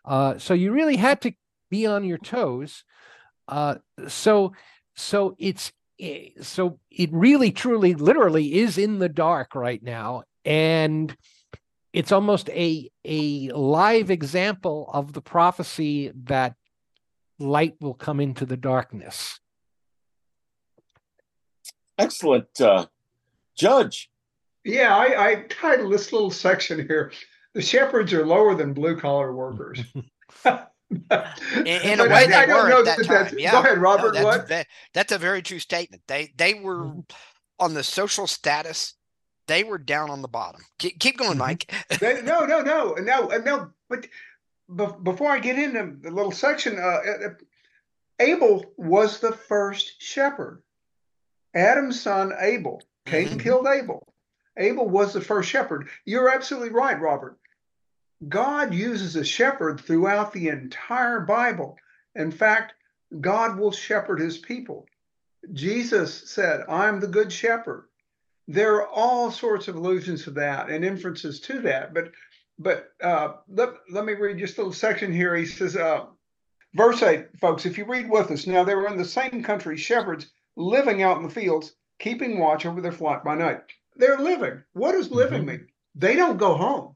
Uh, 0.04 0.38
so 0.38 0.52
you 0.54 0.72
really 0.72 0.96
had 0.96 1.20
to 1.22 1.32
be 1.70 1.86
on 1.86 2.04
your 2.04 2.18
toes. 2.18 2.84
Uh, 3.48 3.76
so 4.06 4.52
so 4.94 5.34
it's 5.38 5.72
Eh, 6.00 6.30
so 6.40 6.80
it 6.90 7.10
really 7.12 7.52
truly 7.52 7.94
literally 7.94 8.54
is 8.54 8.78
in 8.78 8.98
the 8.98 9.08
dark 9.08 9.54
right 9.54 9.82
now 9.82 10.24
and 10.44 11.16
it's 11.94 12.12
almost 12.12 12.50
a 12.50 12.90
a 13.04 13.48
live 13.50 14.10
example 14.10 14.90
of 14.92 15.12
the 15.14 15.22
prophecy 15.22 16.12
that 16.24 16.54
light 17.38 17.76
will 17.80 17.94
come 17.94 18.20
into 18.20 18.44
the 18.44 18.56
darkness 18.56 19.38
excellent 21.98 22.60
uh, 22.60 22.86
judge 23.56 24.10
yeah 24.64 24.94
I, 24.96 25.30
I 25.30 25.34
titled 25.48 25.92
this 25.92 26.12
little 26.12 26.30
section 26.30 26.86
here 26.86 27.12
the 27.54 27.62
shepherds 27.62 28.12
are 28.12 28.26
lower 28.26 28.54
than 28.54 28.72
blue 28.74 28.98
collar 28.98 29.32
workers 29.32 29.80
in, 30.90 31.66
in 31.66 32.00
a 32.00 32.08
way, 32.08 32.26
they 32.26 32.34
I 32.34 32.46
were 32.46 32.70
at 32.70 32.84
that, 32.84 32.98
that 32.98 33.06
time. 33.06 33.38
Yeah. 33.38 33.52
Go 33.52 33.60
ahead, 33.60 33.78
Robert. 33.78 34.14
No, 34.14 34.24
what? 34.24 34.46
Ve- 34.48 34.64
that's 34.92 35.12
a 35.12 35.18
very 35.18 35.40
true 35.42 35.58
statement. 35.58 36.02
They 36.06 36.32
they 36.36 36.54
were 36.54 36.84
Mm-hmm. 36.84 37.00
on 37.58 37.74
the 37.74 37.82
social 37.82 38.26
status. 38.26 38.94
They 39.46 39.64
were 39.64 39.78
down 39.78 40.10
on 40.10 40.22
the 40.22 40.28
bottom. 40.28 40.62
Keep, 40.78 40.98
keep 41.00 41.18
going, 41.18 41.32
Mm-hmm. 41.32 41.38
Mike. 41.38 41.72
they, 42.00 42.22
no, 42.22 42.44
no, 42.46 42.60
no, 42.62 42.94
no, 42.94 43.26
no. 43.38 43.70
But 43.88 44.06
be- 44.74 45.02
before 45.02 45.30
I 45.30 45.38
get 45.38 45.58
into 45.58 45.96
the 46.00 46.10
little 46.10 46.32
section, 46.32 46.78
uh, 46.78 46.82
uh, 46.82 47.28
Abel 48.20 48.64
was 48.76 49.20
the 49.20 49.32
first 49.32 50.00
shepherd. 50.00 50.62
Adam's 51.54 52.00
son 52.00 52.32
Abel. 52.38 52.82
Cain 53.06 53.28
Mhm. 53.38 53.42
killed 53.42 53.66
Abel. 53.66 54.02
Abel 54.56 54.88
was 54.88 55.12
the 55.12 55.20
first 55.20 55.50
shepherd. 55.50 55.88
You're 56.04 56.30
absolutely 56.30 56.70
right, 56.70 56.98
Robert. 57.00 57.38
God 58.28 58.72
uses 58.72 59.16
a 59.16 59.24
shepherd 59.24 59.80
throughout 59.80 60.32
the 60.32 60.48
entire 60.48 61.20
Bible. 61.20 61.76
In 62.14 62.30
fact, 62.30 62.74
God 63.20 63.58
will 63.58 63.72
shepherd 63.72 64.20
his 64.20 64.38
people. 64.38 64.86
Jesus 65.52 66.30
said, 66.30 66.62
I'm 66.68 67.00
the 67.00 67.06
good 67.08 67.30
shepherd. 67.32 67.88
There 68.46 68.74
are 68.76 68.88
all 68.88 69.30
sorts 69.30 69.68
of 69.68 69.76
allusions 69.76 70.24
to 70.24 70.30
that 70.32 70.68
and 70.68 70.84
inferences 70.84 71.40
to 71.40 71.60
that. 71.62 71.94
But 71.94 72.12
but 72.58 72.90
uh, 73.02 73.34
let, 73.48 73.70
let 73.90 74.04
me 74.04 74.12
read 74.12 74.38
just 74.38 74.58
a 74.58 74.60
little 74.60 74.72
section 74.72 75.12
here. 75.12 75.34
He 75.34 75.44
says, 75.44 75.76
uh, 75.76 76.06
verse 76.74 77.02
8, 77.02 77.36
folks, 77.40 77.66
if 77.66 77.76
you 77.76 77.84
read 77.84 78.08
with 78.08 78.30
us, 78.30 78.46
now 78.46 78.62
they 78.62 78.76
were 78.76 78.86
in 78.86 78.96
the 78.96 79.04
same 79.04 79.42
country, 79.42 79.76
shepherds 79.76 80.30
living 80.54 81.02
out 81.02 81.16
in 81.16 81.24
the 81.24 81.28
fields, 81.28 81.74
keeping 81.98 82.38
watch 82.38 82.64
over 82.64 82.80
their 82.80 82.92
flock 82.92 83.24
by 83.24 83.34
night. 83.34 83.62
They're 83.96 84.18
living. 84.18 84.62
What 84.72 84.92
does 84.92 85.10
living 85.10 85.42
Mhm. 85.42 85.46
mean? 85.46 85.68
They 85.96 86.14
don't 86.14 86.36
go 86.38 86.54
home 86.54 86.94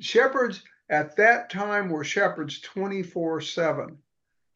shepherds 0.00 0.62
at 0.88 1.16
that 1.16 1.50
time 1.50 1.90
were 1.90 2.04
shepherds 2.04 2.60
24 2.60 3.40
7 3.40 3.98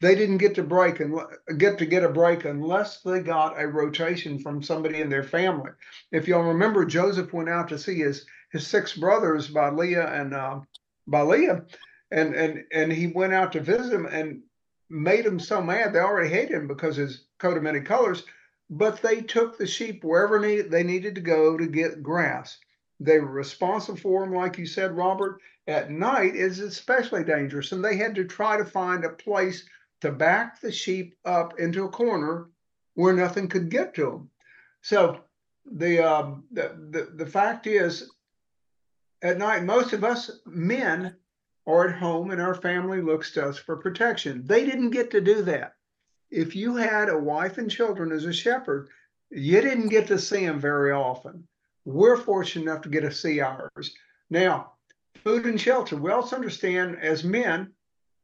they 0.03 0.15
didn't 0.15 0.37
get 0.37 0.53
to 0.55 0.63
break 0.63 0.99
and 0.99 1.17
get 1.57 1.77
to 1.77 1.85
get 1.85 2.03
a 2.03 2.09
break 2.09 2.43
unless 2.43 2.99
they 3.01 3.21
got 3.21 3.59
a 3.59 3.65
rotation 3.65 4.37
from 4.37 4.61
somebody 4.61 4.99
in 4.99 5.09
their 5.09 5.23
family 5.23 5.71
if 6.11 6.27
y'all 6.27 6.43
remember 6.43 6.85
joseph 6.85 7.31
went 7.31 7.49
out 7.49 7.69
to 7.69 7.79
see 7.79 7.99
his 7.99 8.25
his 8.51 8.67
six 8.67 8.97
brothers 8.97 9.47
by 9.47 9.69
leah 9.69 10.07
and 10.07 10.33
uh, 10.33 10.59
by 11.07 11.21
leah 11.21 11.63
and 12.11 12.35
and 12.35 12.63
and 12.73 12.91
he 12.91 13.07
went 13.07 13.33
out 13.33 13.53
to 13.53 13.61
visit 13.61 13.91
them 13.91 14.05
and 14.05 14.41
made 14.89 15.25
them 15.25 15.39
so 15.39 15.61
mad 15.61 15.93
they 15.93 15.99
already 15.99 16.29
hated 16.29 16.51
him 16.51 16.67
because 16.67 16.97
his 16.97 17.23
coat 17.39 17.55
of 17.55 17.63
many 17.63 17.79
colors 17.79 18.23
but 18.69 19.01
they 19.01 19.21
took 19.21 19.57
the 19.57 19.67
sheep 19.67 20.03
wherever 20.03 20.39
need, 20.39 20.69
they 20.69 20.83
needed 20.83 21.15
to 21.15 21.21
go 21.21 21.57
to 21.57 21.67
get 21.67 22.03
grass 22.03 22.59
they 22.99 23.19
were 23.19 23.31
responsible 23.31 23.97
for 23.97 24.23
them, 24.23 24.33
like 24.33 24.57
you 24.57 24.65
said, 24.65 24.95
Robert. 24.95 25.41
At 25.67 25.91
night 25.91 26.35
is 26.35 26.59
especially 26.59 27.23
dangerous, 27.23 27.71
and 27.71 27.83
they 27.83 27.97
had 27.97 28.15
to 28.15 28.23
try 28.23 28.55
to 28.55 28.65
find 28.65 29.03
a 29.03 29.09
place 29.09 29.65
to 30.03 30.11
back 30.11 30.61
the 30.61 30.71
sheep 30.71 31.15
up 31.25 31.59
into 31.59 31.85
a 31.85 31.89
corner 31.89 32.49
where 32.93 33.13
nothing 33.13 33.47
could 33.47 33.69
get 33.69 33.93
to 33.95 34.05
them. 34.05 34.29
So 34.81 35.21
the 35.65 35.99
um, 35.99 36.43
the, 36.51 36.75
the 36.91 37.23
the 37.23 37.25
fact 37.25 37.67
is, 37.67 38.11
at 39.21 39.37
night, 39.37 39.63
most 39.63 39.93
of 39.93 40.03
us 40.03 40.29
men 40.45 41.15
are 41.65 41.87
at 41.87 41.95
home 41.95 42.31
and 42.31 42.41
our 42.41 42.53
family 42.53 43.01
looks 43.01 43.31
to 43.31 43.47
us 43.47 43.57
for 43.57 43.77
protection. 43.77 44.43
They 44.45 44.65
didn't 44.65 44.89
get 44.89 45.09
to 45.11 45.21
do 45.21 45.41
that. 45.43 45.75
If 46.29 46.55
you 46.55 46.75
had 46.75 47.07
a 47.07 47.17
wife 47.17 47.57
and 47.57 47.71
children 47.71 48.11
as 48.11 48.25
a 48.25 48.33
shepherd, 48.33 48.89
you 49.29 49.61
didn't 49.61 49.87
get 49.87 50.07
to 50.07 50.19
see 50.19 50.45
them 50.45 50.59
very 50.59 50.91
often. 50.91 51.47
We're 51.85 52.17
fortunate 52.17 52.63
enough 52.63 52.81
to 52.81 52.89
get 52.89 53.01
to 53.01 53.11
see 53.11 53.39
ours. 53.39 53.95
Now, 54.29 54.73
food 55.23 55.45
and 55.45 55.59
shelter. 55.59 55.95
We 55.95 56.11
also 56.11 56.35
understand 56.35 56.97
as 57.01 57.23
men, 57.23 57.71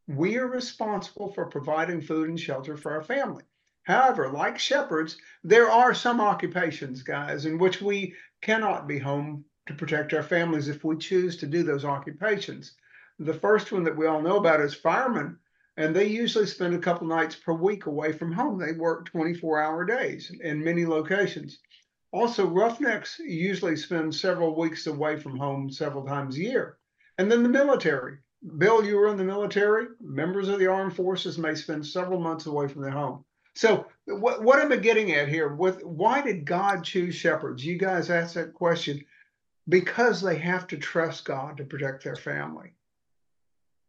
we 0.10 0.38
are 0.38 0.48
responsible 0.48 1.32
for 1.34 1.46
providing 1.46 2.01
food 2.01 2.30
and 2.30 2.39
shelter 2.39 2.75
for 2.75 2.94
our 2.94 3.04
family. 3.04 3.44
However, 3.84 4.28
like 4.28 4.58
shepherds, 4.58 5.18
there 5.44 5.70
are 5.70 5.94
some 5.94 6.20
occupations, 6.20 7.04
guys, 7.04 7.46
in 7.46 7.60
which 7.60 7.80
we 7.80 8.16
cannot 8.42 8.88
be 8.88 8.98
home 8.98 9.46
to 9.68 9.75
protect 9.75 10.12
our 10.16 10.24
families 10.24 10.68
if 10.68 10.84
we 10.84 10.98
choose 10.98 11.38
to 11.38 11.46
do 11.46 11.62
those 11.62 11.86
occupations. 11.86 12.75
The 13.20 13.36
first 13.36 13.72
one 13.72 13.84
that 13.84 13.96
we 13.96 14.08
all 14.08 14.20
know 14.20 14.38
about 14.38 14.62
is 14.62 14.74
firemen, 14.74 15.38
and 15.78 15.96
they 15.96 16.08
usually 16.08 16.48
spend 16.48 16.74
a 16.74 16.80
couple 16.80 17.06
nights 17.06 17.36
per 17.36 17.54
week 17.54 17.86
away 17.86 18.12
from 18.12 18.32
home. 18.32 18.58
They 18.58 18.72
work 18.72 19.06
24 19.06 19.62
hour 19.62 19.86
days 19.86 20.32
in 20.42 20.63
many 20.63 20.88
locations. 20.88 21.60
Also, 22.12 22.48
roughnecks 22.48 23.20
usually 23.20 23.75
spend 23.75 24.16
several 24.16 24.58
weeks 24.58 24.88
away 24.88 25.18
from 25.18 25.38
home 25.38 25.70
several 25.70 26.04
times 26.04 26.36
a 26.36 26.42
year. 26.42 26.80
And 27.20 27.32
then 27.32 27.44
the 27.44 27.50
military. 27.50 28.18
Bill, 28.58 28.84
you 28.84 28.96
were 28.96 29.10
in 29.10 29.17
the 29.17 29.24
military. 29.24 29.88
Members 30.01 30.48
of 30.48 30.60
the 30.60 30.67
armed 30.67 30.96
forces 30.96 31.38
may 31.38 31.55
spend 31.55 31.86
several 31.86 32.19
months 32.19 32.46
away 32.46 32.67
from 32.67 32.81
their 32.81 32.91
home. 32.91 33.25
So, 33.55 33.88
what, 34.05 34.41
what 34.43 34.60
am 34.60 34.72
I 34.72 34.77
getting 34.77 35.12
at 35.12 35.27
here? 35.27 35.53
With 35.53 35.84
why 35.84 36.22
did 36.22 36.46
God 36.46 36.84
choose 36.84 37.15
shepherds? 37.15 37.65
You 37.65 37.77
guys 37.77 38.10
asked 38.10 38.36
that 38.36 38.53
question 38.53 39.03
because 39.67 40.22
they 40.22 40.38
have 40.38 40.67
to 40.67 40.77
trust 40.77 41.25
God 41.25 41.58
to 41.58 41.65
protect 41.65 42.03
their 42.03 42.15
family. 42.15 42.74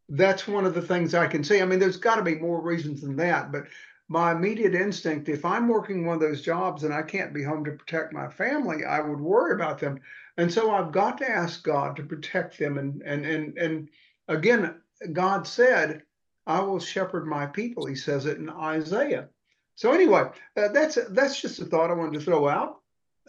That's 0.09 0.49
one 0.49 0.67
of 0.67 0.75
the 0.75 0.83
things 0.83 1.15
I 1.15 1.29
can 1.29 1.45
see. 1.45 1.61
I 1.61 1.65
mean, 1.65 1.79
there's 1.79 1.97
got 1.97 2.17
to 2.17 2.23
be 2.23 2.35
more 2.35 2.61
reasons 2.61 3.01
than 3.01 3.17
that, 3.17 3.53
but 3.53 3.67
my 4.09 4.33
immediate 4.33 4.75
instinct, 4.75 5.29
if 5.29 5.45
I'm 5.45 5.69
working 5.69 6.05
one 6.05 6.17
of 6.17 6.21
those 6.21 6.43
jobs 6.43 6.83
and 6.83 6.93
I 6.93 7.03
can't 7.03 7.33
be 7.33 7.45
home 7.45 7.65
to 7.65 7.71
protect 7.71 8.13
my 8.13 8.29
family, 8.29 8.85
I 8.85 8.99
would 8.99 9.21
worry 9.21 9.55
about 9.55 9.79
them. 9.79 10.01
And 10.37 10.53
so 10.53 10.73
I've 10.73 10.91
got 10.91 11.17
to 11.19 11.31
ask 11.31 11.63
God 11.63 11.95
to 11.95 12.03
protect 12.03 12.59
them. 12.59 12.77
And 12.77 13.03
and 13.03 13.25
and 13.25 13.57
and 13.57 13.89
again, 14.29 14.81
God 15.13 15.47
said, 15.47 16.03
"I 16.47 16.61
will 16.61 16.81
shepherd 16.81 17.27
my 17.27 17.47
people." 17.47 17.87
He 17.87 17.95
says 17.95 18.27
it 18.27 18.39
in 18.39 18.51
Isaiah. 18.51 19.29
So 19.75 19.93
anyway, 19.93 20.31
uh, 20.57 20.69
that's 20.69 20.99
that's 21.11 21.41
just 21.41 21.61
a 21.61 21.65
thought 21.65 21.91
I 21.91 21.95
wanted 21.95 22.19
to 22.19 22.25
throw 22.25 22.49
out 22.49 22.81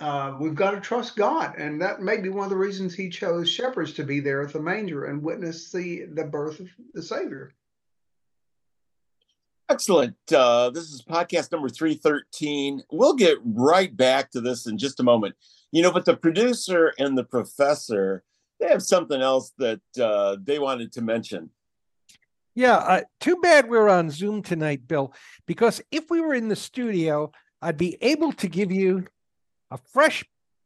uh, 0.01 0.36
we've 0.39 0.55
got 0.55 0.71
to 0.71 0.81
trust 0.81 1.15
God, 1.15 1.55
and 1.57 1.79
that 1.81 2.01
may 2.01 2.17
be 2.17 2.29
one 2.29 2.45
of 2.45 2.50
the 2.50 2.57
reasons 2.57 2.95
He 2.95 3.07
chose 3.07 3.50
shepherds 3.50 3.93
to 3.93 4.03
be 4.03 4.19
there 4.19 4.41
at 4.41 4.51
the 4.51 4.60
manger 4.60 5.05
and 5.05 5.21
witness 5.21 5.71
the 5.71 6.05
the 6.13 6.24
birth 6.24 6.60
of 6.60 6.67
the 6.93 7.03
Savior. 7.03 7.53
Excellent. 9.69 10.15
Uh, 10.33 10.71
this 10.71 10.91
is 10.91 11.01
podcast 11.01 11.51
number 11.51 11.69
313. 11.69 12.83
We'll 12.91 13.13
get 13.13 13.38
right 13.45 13.95
back 13.95 14.31
to 14.31 14.41
this 14.41 14.65
in 14.65 14.77
just 14.77 15.00
a 15.00 15.03
moment. 15.03 15.36
You 15.71 15.83
know, 15.83 15.91
but 15.91 16.03
the 16.03 16.17
producer 16.17 16.93
and 16.98 17.17
the 17.17 17.24
professor, 17.24 18.24
they 18.62 18.68
have 18.68 18.84
something 18.84 19.22
else 19.22 19.51
that 19.58 19.82
uh, 20.00 20.38
they 20.41 20.60
wanted 20.60 20.94
to 20.94 21.01
mention. 21.01 21.50
Yeah, 22.53 22.75
uh, 22.75 23.01
too 23.20 23.38
bad 23.38 23.70
we're 23.70 23.89
on 23.89 24.12
Zoom 24.12 24.44
tonight, 24.44 24.88
Bill, 24.88 25.13
because 25.48 25.82
if 25.91 26.10
we 26.10 26.22
were 26.22 26.34
in 26.34 26.48
the 26.48 26.56
studio, 26.56 27.32
I'd 27.62 27.77
be 27.77 27.98
able 28.01 28.34
to 28.34 28.48
give 28.48 28.72
you 28.72 29.08
a 29.72 29.77
fresh 29.77 30.24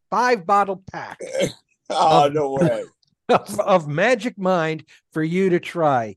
five 0.10 0.46
bottle 0.46 0.84
pack. 0.92 1.20
oh, 1.90 2.28
of, 2.28 2.34
no 2.34 2.52
way. 2.54 2.84
Of, 3.28 3.60
of, 3.60 3.88
Magic 3.88 4.38
Mind 4.38 4.86
for 5.12 5.24
you 5.24 5.50
to 5.50 5.60
try. 5.60 6.16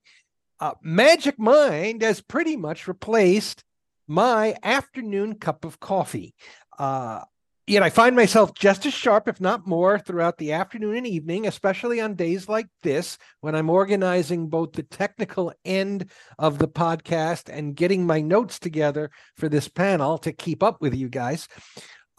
Uh, 0.60 0.74
Magic 0.82 1.38
Mind 1.38 2.02
has 2.02 2.20
pretty 2.20 2.54
much 2.54 2.86
replaced 2.86 3.64
my 4.06 4.56
afternoon 4.62 5.36
cup 5.36 5.64
of 5.64 5.80
coffee. 5.80 6.34
Uh, 6.78 7.22
yet 7.68 7.82
I 7.82 7.90
find 7.90 8.16
myself 8.16 8.54
just 8.54 8.86
as 8.86 8.94
sharp, 8.94 9.28
if 9.28 9.40
not 9.40 9.66
more, 9.66 9.98
throughout 9.98 10.38
the 10.38 10.52
afternoon 10.52 10.96
and 10.96 11.06
evening, 11.06 11.46
especially 11.46 12.00
on 12.00 12.14
days 12.14 12.48
like 12.48 12.68
this 12.82 13.18
when 13.40 13.54
I'm 13.54 13.70
organizing 13.70 14.48
both 14.48 14.72
the 14.72 14.82
technical 14.82 15.52
end 15.64 16.10
of 16.38 16.58
the 16.58 16.68
podcast 16.68 17.48
and 17.48 17.76
getting 17.76 18.06
my 18.06 18.20
notes 18.20 18.58
together 18.58 19.10
for 19.36 19.48
this 19.48 19.68
panel 19.68 20.18
to 20.18 20.32
keep 20.32 20.62
up 20.62 20.80
with 20.80 20.94
you 20.94 21.08
guys. 21.08 21.48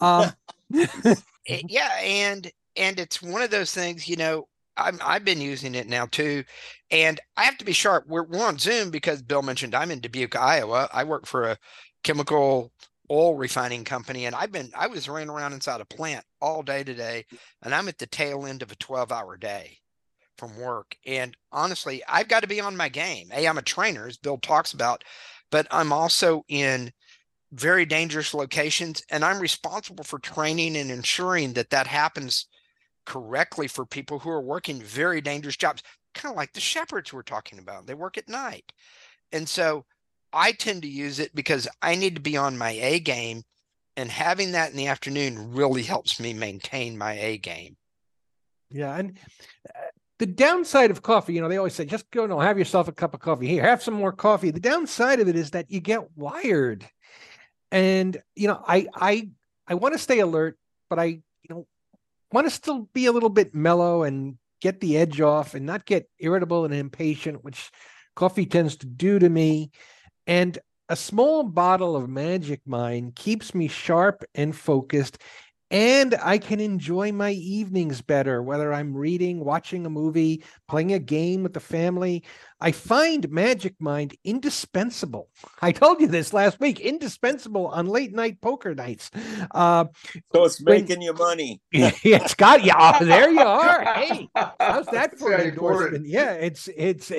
Um, 0.00 0.32
Eh, 1.50 1.62
yeah, 1.68 1.90
and 2.02 2.50
and 2.76 2.98
it's 2.98 3.20
one 3.20 3.42
of 3.42 3.50
those 3.50 3.72
things, 3.72 4.08
you 4.08 4.16
know, 4.16 4.48
I'm 4.76 4.98
I've 5.02 5.24
been 5.24 5.40
using 5.40 5.74
it 5.74 5.88
now 5.88 6.06
too. 6.06 6.44
And 6.90 7.20
I 7.36 7.44
have 7.44 7.58
to 7.58 7.64
be 7.64 7.72
sharp. 7.72 8.04
We're, 8.06 8.24
we're 8.24 8.46
on 8.46 8.58
Zoom 8.58 8.90
because 8.90 9.22
Bill 9.22 9.42
mentioned 9.42 9.74
I'm 9.74 9.90
in 9.90 10.00
Dubuque, 10.00 10.36
Iowa. 10.36 10.88
I 10.92 11.04
work 11.04 11.26
for 11.26 11.44
a 11.44 11.58
chemical 12.02 12.72
oil 13.10 13.34
refining 13.34 13.84
company 13.84 14.26
and 14.26 14.34
I've 14.34 14.52
been 14.52 14.70
I 14.76 14.86
was 14.86 15.08
running 15.08 15.30
around 15.30 15.52
inside 15.52 15.80
a 15.80 15.84
plant 15.84 16.24
all 16.40 16.62
day 16.62 16.84
today 16.84 17.24
and 17.62 17.74
I'm 17.74 17.88
at 17.88 17.98
the 17.98 18.06
tail 18.06 18.46
end 18.46 18.62
of 18.62 18.70
a 18.70 18.76
12 18.76 19.10
hour 19.10 19.36
day 19.36 19.78
from 20.38 20.58
work. 20.58 20.96
And 21.04 21.36
honestly, 21.52 22.02
I've 22.08 22.28
got 22.28 22.40
to 22.40 22.48
be 22.48 22.60
on 22.60 22.76
my 22.76 22.88
game. 22.88 23.28
Hey, 23.30 23.46
I'm 23.46 23.58
a 23.58 23.62
trainer, 23.62 24.06
as 24.06 24.16
Bill 24.16 24.38
talks 24.38 24.72
about, 24.72 25.04
but 25.50 25.66
I'm 25.70 25.92
also 25.92 26.44
in 26.48 26.92
very 27.52 27.84
dangerous 27.84 28.32
locations 28.32 29.02
and 29.10 29.24
i'm 29.24 29.40
responsible 29.40 30.04
for 30.04 30.18
training 30.20 30.76
and 30.76 30.90
ensuring 30.90 31.52
that 31.52 31.70
that 31.70 31.86
happens 31.86 32.46
correctly 33.06 33.66
for 33.66 33.84
people 33.84 34.18
who 34.18 34.30
are 34.30 34.40
working 34.40 34.80
very 34.80 35.20
dangerous 35.20 35.56
jobs 35.56 35.82
kind 36.14 36.32
of 36.32 36.36
like 36.36 36.52
the 36.52 36.60
shepherds 36.60 37.12
we're 37.12 37.22
talking 37.22 37.58
about 37.58 37.86
they 37.86 37.94
work 37.94 38.16
at 38.16 38.28
night 38.28 38.72
and 39.32 39.48
so 39.48 39.84
i 40.32 40.52
tend 40.52 40.82
to 40.82 40.88
use 40.88 41.18
it 41.18 41.34
because 41.34 41.68
i 41.82 41.94
need 41.94 42.14
to 42.14 42.20
be 42.20 42.36
on 42.36 42.58
my 42.58 42.70
a 42.70 43.00
game 43.00 43.42
and 43.96 44.10
having 44.10 44.52
that 44.52 44.70
in 44.70 44.76
the 44.76 44.86
afternoon 44.86 45.52
really 45.52 45.82
helps 45.82 46.20
me 46.20 46.32
maintain 46.32 46.96
my 46.96 47.14
a 47.14 47.38
game 47.38 47.76
yeah 48.70 48.96
and 48.96 49.18
uh, 49.68 49.80
the 50.18 50.26
downside 50.26 50.90
of 50.90 51.00
coffee, 51.00 51.32
you 51.32 51.40
know, 51.40 51.48
they 51.48 51.56
always 51.56 51.72
say, 51.72 51.86
just 51.86 52.10
go 52.10 52.24
and 52.24 52.42
have 52.42 52.58
yourself 52.58 52.88
a 52.88 52.92
cup 52.92 53.14
of 53.14 53.20
coffee. 53.20 53.46
Here, 53.46 53.62
have 53.62 53.82
some 53.82 53.94
more 53.94 54.12
coffee. 54.12 54.50
The 54.50 54.60
downside 54.60 55.18
of 55.18 55.28
it 55.28 55.34
is 55.34 55.52
that 55.52 55.70
you 55.70 55.80
get 55.80 56.14
wired 56.14 56.86
and 57.72 58.20
you 58.34 58.48
know 58.48 58.62
i 58.66 58.86
i 58.94 59.28
i 59.66 59.74
want 59.74 59.94
to 59.94 59.98
stay 59.98 60.20
alert 60.20 60.58
but 60.88 60.98
i 60.98 61.04
you 61.04 61.48
know 61.48 61.66
want 62.32 62.46
to 62.46 62.50
still 62.50 62.88
be 62.92 63.06
a 63.06 63.12
little 63.12 63.28
bit 63.28 63.54
mellow 63.54 64.02
and 64.02 64.36
get 64.60 64.80
the 64.80 64.96
edge 64.96 65.20
off 65.20 65.54
and 65.54 65.66
not 65.66 65.86
get 65.86 66.08
irritable 66.18 66.64
and 66.64 66.74
impatient 66.74 67.44
which 67.44 67.70
coffee 68.14 68.46
tends 68.46 68.76
to 68.76 68.86
do 68.86 69.18
to 69.18 69.28
me 69.28 69.70
and 70.30 70.60
a 70.88 70.94
small 70.94 71.42
bottle 71.42 71.96
of 71.96 72.08
magic 72.08 72.60
mind 72.64 73.16
keeps 73.16 73.52
me 73.52 73.66
sharp 73.66 74.24
and 74.36 74.56
focused 74.56 75.18
and 75.70 76.16
I 76.20 76.38
can 76.38 76.58
enjoy 76.58 77.12
my 77.12 77.30
evenings 77.30 78.02
better, 78.02 78.42
whether 78.42 78.72
I'm 78.72 78.92
reading, 78.92 79.44
watching 79.44 79.86
a 79.86 79.90
movie, 79.90 80.42
playing 80.66 80.92
a 80.92 80.98
game 80.98 81.44
with 81.44 81.52
the 81.52 81.60
family. 81.60 82.24
I 82.60 82.72
find 82.72 83.30
Magic 83.30 83.76
Mind 83.78 84.16
indispensable. 84.24 85.28
I 85.62 85.70
told 85.70 86.00
you 86.00 86.08
this 86.08 86.32
last 86.32 86.58
week, 86.58 86.80
indispensable 86.80 87.68
on 87.68 87.86
late 87.86 88.12
night 88.12 88.40
poker 88.40 88.74
nights. 88.74 89.10
Uh, 89.52 89.84
so 90.32 90.44
it's 90.44 90.60
making 90.60 90.98
when, 90.98 91.02
you 91.02 91.12
money. 91.12 91.60
it's 91.72 92.34
got 92.34 92.64
you. 92.64 92.72
Oh, 92.76 93.04
there 93.04 93.30
you 93.30 93.40
are. 93.40 93.84
Hey, 93.94 94.28
how's 94.58 94.86
that 94.92 95.18
for 95.18 95.32
an 95.32 95.50
endorsement? 95.50 96.06
Yeah, 96.06 96.32
it's 96.32 96.68
it's 96.76 97.12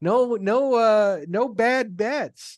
no 0.00 0.36
no 0.36 0.74
uh 0.74 1.20
no 1.26 1.48
bad 1.48 1.96
bets 1.96 2.56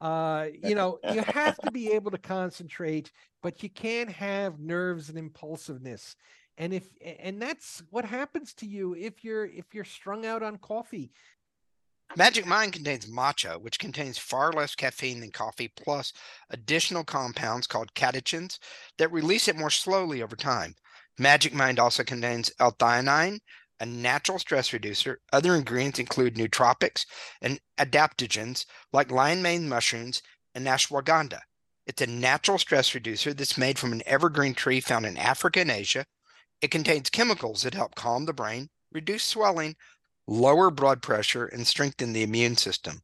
uh 0.00 0.46
you 0.62 0.74
know 0.74 0.98
you 1.12 1.22
have 1.22 1.56
to 1.56 1.70
be 1.70 1.92
able 1.92 2.10
to 2.10 2.18
concentrate 2.18 3.10
but 3.46 3.62
you 3.62 3.70
can't 3.70 4.10
have 4.10 4.58
nerves 4.58 5.08
and 5.08 5.16
impulsiveness 5.16 6.16
and 6.58 6.74
if 6.74 6.88
and 7.22 7.40
that's 7.40 7.80
what 7.90 8.04
happens 8.04 8.52
to 8.52 8.66
you 8.66 8.92
if 8.96 9.22
you're 9.22 9.44
if 9.44 9.72
you're 9.72 9.84
strung 9.84 10.26
out 10.26 10.42
on 10.42 10.56
coffee 10.56 11.12
magic 12.16 12.44
mind 12.44 12.72
contains 12.72 13.06
matcha 13.06 13.56
which 13.62 13.78
contains 13.78 14.18
far 14.18 14.52
less 14.52 14.74
caffeine 14.74 15.20
than 15.20 15.30
coffee 15.30 15.72
plus 15.76 16.12
additional 16.50 17.04
compounds 17.04 17.68
called 17.68 17.94
catechins 17.94 18.58
that 18.98 19.12
release 19.12 19.46
it 19.46 19.54
more 19.54 19.70
slowly 19.70 20.22
over 20.22 20.34
time 20.34 20.74
magic 21.16 21.54
mind 21.54 21.78
also 21.78 22.02
contains 22.02 22.50
l-theanine 22.58 23.38
a 23.78 23.84
natural 23.84 24.38
stress 24.38 24.72
reducer. 24.72 25.20
Other 25.34 25.54
ingredients 25.54 25.98
include 25.98 26.36
nootropics 26.36 27.04
and 27.42 27.60
adaptogens 27.76 28.64
like 28.90 29.10
lion 29.10 29.42
mane 29.42 29.68
mushrooms 29.68 30.22
and 30.54 30.66
ashwagandha. 30.66 31.40
It's 31.86 32.02
a 32.02 32.06
natural 32.06 32.58
stress 32.58 32.94
reducer 32.94 33.32
that's 33.32 33.56
made 33.56 33.78
from 33.78 33.92
an 33.92 34.02
evergreen 34.06 34.54
tree 34.54 34.80
found 34.80 35.06
in 35.06 35.16
Africa 35.16 35.60
and 35.60 35.70
Asia. 35.70 36.04
It 36.60 36.72
contains 36.72 37.10
chemicals 37.10 37.62
that 37.62 37.74
help 37.74 37.94
calm 37.94 38.26
the 38.26 38.32
brain, 38.32 38.68
reduce 38.92 39.22
swelling, 39.22 39.76
lower 40.26 40.70
blood 40.70 41.00
pressure, 41.00 41.46
and 41.46 41.64
strengthen 41.64 42.12
the 42.12 42.24
immune 42.24 42.56
system. 42.56 43.02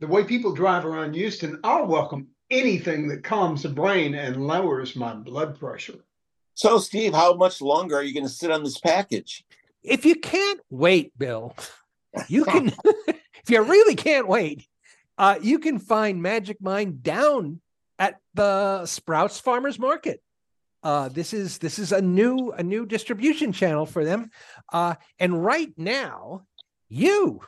The 0.00 0.06
way 0.08 0.24
people 0.24 0.54
drive 0.54 0.84
around 0.84 1.14
Houston, 1.14 1.58
I'll 1.64 1.86
welcome 1.86 2.28
anything 2.50 3.08
that 3.08 3.24
calms 3.24 3.62
the 3.62 3.70
brain 3.70 4.14
and 4.14 4.46
lowers 4.46 4.94
my 4.94 5.14
blood 5.14 5.58
pressure. 5.58 6.04
So, 6.54 6.78
Steve, 6.78 7.14
how 7.14 7.32
much 7.32 7.62
longer 7.62 7.96
are 7.96 8.02
you 8.02 8.12
going 8.12 8.26
to 8.26 8.32
sit 8.32 8.50
on 8.50 8.62
this 8.62 8.78
package? 8.78 9.42
if 9.82 10.04
you 10.04 10.14
can't 10.16 10.60
wait, 10.70 11.16
Bill, 11.18 11.56
you 12.28 12.44
can, 12.44 12.68
if 13.08 13.48
you 13.48 13.62
really 13.62 13.94
can't 13.94 14.28
wait, 14.28 14.66
uh, 15.16 15.38
you 15.42 15.58
can 15.58 15.78
find 15.78 16.22
Magic 16.22 16.60
Mind 16.60 17.02
down 17.02 17.61
at 18.02 18.18
the 18.34 18.84
Sprouts 18.84 19.38
Farmers 19.38 19.78
Market. 19.78 20.20
Uh, 20.82 21.08
this 21.08 21.32
is 21.32 21.58
this 21.58 21.78
is 21.78 21.92
a 21.92 22.02
new 22.02 22.50
a 22.50 22.64
new 22.64 22.84
distribution 22.84 23.52
channel 23.52 23.86
for 23.86 24.04
them, 24.04 24.28
uh, 24.72 24.96
and 25.20 25.44
right 25.44 25.72
now, 25.76 26.42
you 26.88 27.40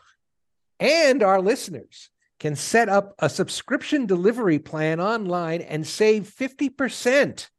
and 0.79 1.25
our 1.25 1.41
listeners 1.41 2.09
can 2.39 2.55
set 2.55 2.89
up 2.89 3.17
a 3.19 3.29
subscription 3.29 4.07
delivery 4.07 4.61
plan 4.61 5.01
online 5.01 5.61
and 5.61 5.85
save 5.85 6.29
fifty 6.29 6.69
percent 6.69 7.51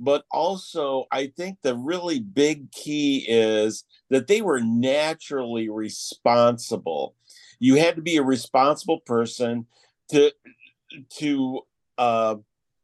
but 0.00 0.24
also 0.30 1.06
i 1.10 1.26
think 1.26 1.58
the 1.62 1.74
really 1.74 2.20
big 2.20 2.70
key 2.70 3.26
is 3.28 3.84
that 4.10 4.26
they 4.26 4.40
were 4.42 4.60
naturally 4.60 5.68
responsible. 5.68 7.14
You 7.58 7.74
had 7.76 7.96
to 7.96 8.02
be 8.02 8.16
a 8.16 8.22
responsible 8.22 9.00
person 9.00 9.66
to 10.10 10.32
to 11.18 11.60
uh 11.98 12.36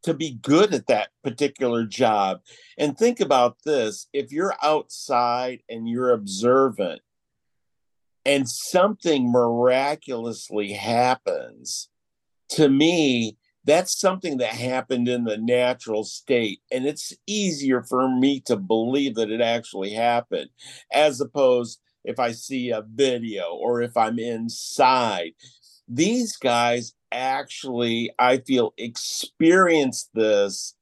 to 0.04 0.14
be 0.14 0.38
good 0.42 0.72
at 0.74 0.86
that 0.86 1.08
particular 1.22 1.84
job. 1.84 2.40
And 2.78 2.96
think 2.96 3.20
about 3.20 3.56
this 3.64 4.06
if 4.12 4.30
you're 4.32 4.54
outside 4.62 5.62
and 5.68 5.88
you're 5.88 6.12
observant 6.12 7.00
and 8.24 8.48
something 8.48 9.30
miraculously 9.30 10.72
happens 10.72 11.88
to 12.50 12.68
me 12.68 13.36
that's 13.66 13.98
something 13.98 14.36
that 14.38 14.52
happened 14.52 15.08
in 15.08 15.24
the 15.24 15.38
natural 15.38 16.04
state 16.04 16.60
and 16.70 16.86
it's 16.86 17.14
easier 17.26 17.82
for 17.82 18.08
me 18.08 18.40
to 18.40 18.56
believe 18.56 19.14
that 19.14 19.30
it 19.30 19.40
actually 19.40 19.90
happened 19.90 20.50
as 20.92 21.20
opposed 21.20 21.80
if 22.04 22.18
i 22.18 22.30
see 22.30 22.70
a 22.70 22.84
video 22.94 23.54
or 23.54 23.80
if 23.80 23.96
i'm 23.96 24.18
inside. 24.18 25.32
These 25.88 26.36
guys 26.36 26.94
actually 27.14 28.10
i 28.18 28.38
feel 28.38 28.74
experience 28.76 30.10
this 30.14 30.74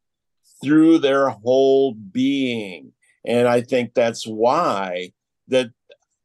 through 0.63 0.99
their 0.99 1.29
whole 1.29 1.93
being. 1.93 2.93
And 3.25 3.47
i 3.47 3.61
think 3.61 3.95
that's 3.95 4.27
why 4.27 5.13
that 5.49 5.71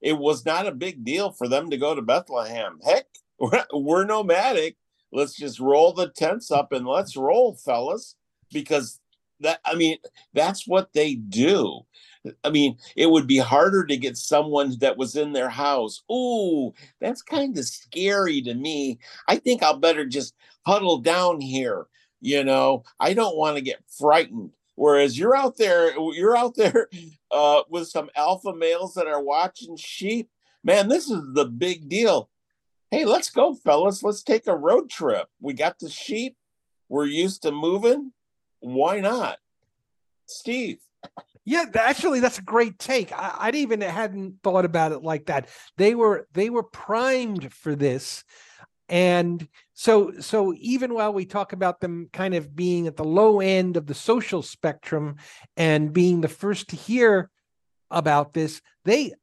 it 0.01 0.17
was 0.17 0.45
not 0.45 0.67
a 0.67 0.71
big 0.71 1.03
deal 1.03 1.31
for 1.31 1.47
them 1.47 1.69
to 1.69 1.77
go 1.77 1.93
to 1.93 2.01
bethlehem. 2.01 2.79
Heck 2.83 3.05
we're, 3.39 3.65
we're 3.73 4.05
nomadic. 4.05 4.77
Let's 5.11 5.35
just 5.35 5.59
roll 5.59 5.93
the 5.93 6.09
tents 6.09 6.51
up 6.51 6.71
and 6.71 6.85
let's 6.85 7.15
roll, 7.15 7.55
fellas, 7.55 8.15
because 8.51 8.99
that 9.41 9.59
I 9.65 9.75
mean 9.75 9.97
that's 10.33 10.67
what 10.67 10.93
they 10.93 11.15
do. 11.15 11.81
I 12.43 12.49
mean, 12.49 12.77
it 12.95 13.09
would 13.09 13.25
be 13.25 13.37
harder 13.37 13.85
to 13.85 13.95
get 13.95 14.17
someone 14.17 14.75
that 14.79 14.97
was 14.97 15.15
in 15.15 15.31
their 15.31 15.49
house. 15.49 16.03
Ooh, 16.11 16.73
that's 16.99 17.21
kind 17.21 17.57
of 17.57 17.65
scary 17.65 18.41
to 18.41 18.53
me. 18.53 18.99
I 19.27 19.37
think 19.37 19.63
I'll 19.63 19.77
better 19.77 20.05
just 20.05 20.35
huddle 20.65 20.97
down 20.97 21.39
here. 21.39 21.87
You 22.19 22.43
know, 22.43 22.83
I 22.99 23.13
don't 23.13 23.37
want 23.37 23.55
to 23.55 23.61
get 23.61 23.83
frightened. 23.87 24.51
Whereas 24.75 25.17
you're 25.17 25.35
out 25.35 25.57
there, 25.57 25.97
you're 26.13 26.35
out 26.35 26.55
there 26.55 26.89
uh, 27.31 27.61
with 27.69 27.87
some 27.87 28.09
alpha 28.15 28.53
males 28.53 28.95
that 28.95 29.07
are 29.07 29.23
watching 29.23 29.77
sheep. 29.77 30.29
Man, 30.63 30.89
this 30.89 31.09
is 31.09 31.21
the 31.33 31.45
big 31.45 31.87
deal 31.87 32.29
hey, 32.91 33.05
let's 33.05 33.29
go, 33.29 33.53
fellas. 33.53 34.03
Let's 34.03 34.23
take 34.23 34.47
a 34.47 34.55
road 34.55 34.89
trip. 34.89 35.27
We 35.39 35.53
got 35.53 35.79
the 35.79 35.89
sheep. 35.89 36.37
We're 36.89 37.05
used 37.05 37.43
to 37.43 37.51
moving. 37.51 38.13
Why 38.59 38.99
not? 38.99 39.37
Steve. 40.25 40.79
Yeah, 41.45 41.63
actually, 41.75 42.19
that's 42.19 42.39
a 42.39 42.43
great 42.43 42.77
take. 42.77 43.13
I, 43.13 43.35
I 43.39 43.51
even 43.51 43.79
hadn't 43.79 44.41
thought 44.43 44.65
about 44.65 44.91
it 44.91 45.01
like 45.01 45.27
that. 45.27 45.47
They 45.77 45.95
were 45.95 46.27
they 46.33 46.49
were 46.49 46.63
primed 46.63 47.53
for 47.53 47.73
this, 47.73 48.25
and 48.89 49.47
so 49.73 50.11
so 50.19 50.53
even 50.57 50.93
while 50.93 51.13
we 51.13 51.25
talk 51.25 51.53
about 51.53 51.79
them 51.79 52.09
kind 52.11 52.33
of 52.33 52.53
being 52.53 52.87
at 52.87 52.97
the 52.97 53.05
low 53.05 53.39
end 53.39 53.77
of 53.77 53.85
the 53.85 53.93
social 53.93 54.41
spectrum 54.41 55.15
and 55.55 55.93
being 55.93 56.19
the 56.19 56.27
first 56.27 56.69
to 56.69 56.75
hear 56.75 57.29
about 57.89 58.33
this, 58.33 58.61
they 58.83 59.13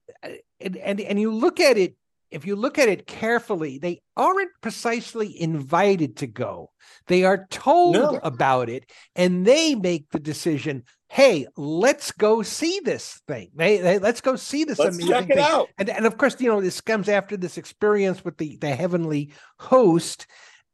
and 0.61 0.77
and, 0.79 1.01
and 1.03 1.21
you 1.21 1.31
look 1.31 1.61
at 1.61 1.77
it 1.77 1.95
if 2.35 2.45
you 2.45 2.57
look 2.57 2.79
at 2.79 2.89
it 2.89 3.07
carefully, 3.07 3.79
they 3.79 4.03
aren't 4.17 4.51
precisely 4.61 5.41
invited 5.41 6.17
to 6.17 6.27
go. 6.27 6.71
They 7.07 7.25
are 7.25 7.47
told 7.49 7.95
no. 7.95 8.21
about 8.23 8.69
it 8.69 8.91
and 9.15 9.47
they 9.47 9.77
make 9.77 10.11
the 10.11 10.19
decision. 10.19 10.83
Hey, 11.09 11.47
let's 11.57 12.11
go 12.11 12.43
see 12.43 12.81
this 12.85 13.21
thing. 13.29 13.51
They, 13.55 13.79
they 13.79 13.99
let's 14.01 14.21
go 14.21 14.35
see 14.35 14.65
this 14.65 14.81
let's 14.81 14.97
amazing 14.97 15.13
check 15.13 15.31
it 15.31 15.37
thing. 15.37 15.45
out. 15.45 15.69
And, 15.79 15.89
and 15.89 16.07
of 16.07 16.19
course, 16.19 16.41
you 16.41 16.49
know, 16.49 16.61
this 16.61 16.81
comes 16.81 17.09
after 17.09 17.37
this 17.37 17.57
experience 17.57 18.25
with 18.25 18.37
the, 18.37 18.59
the 18.61 18.75
heavenly 18.75 19.33
host. 19.61 20.27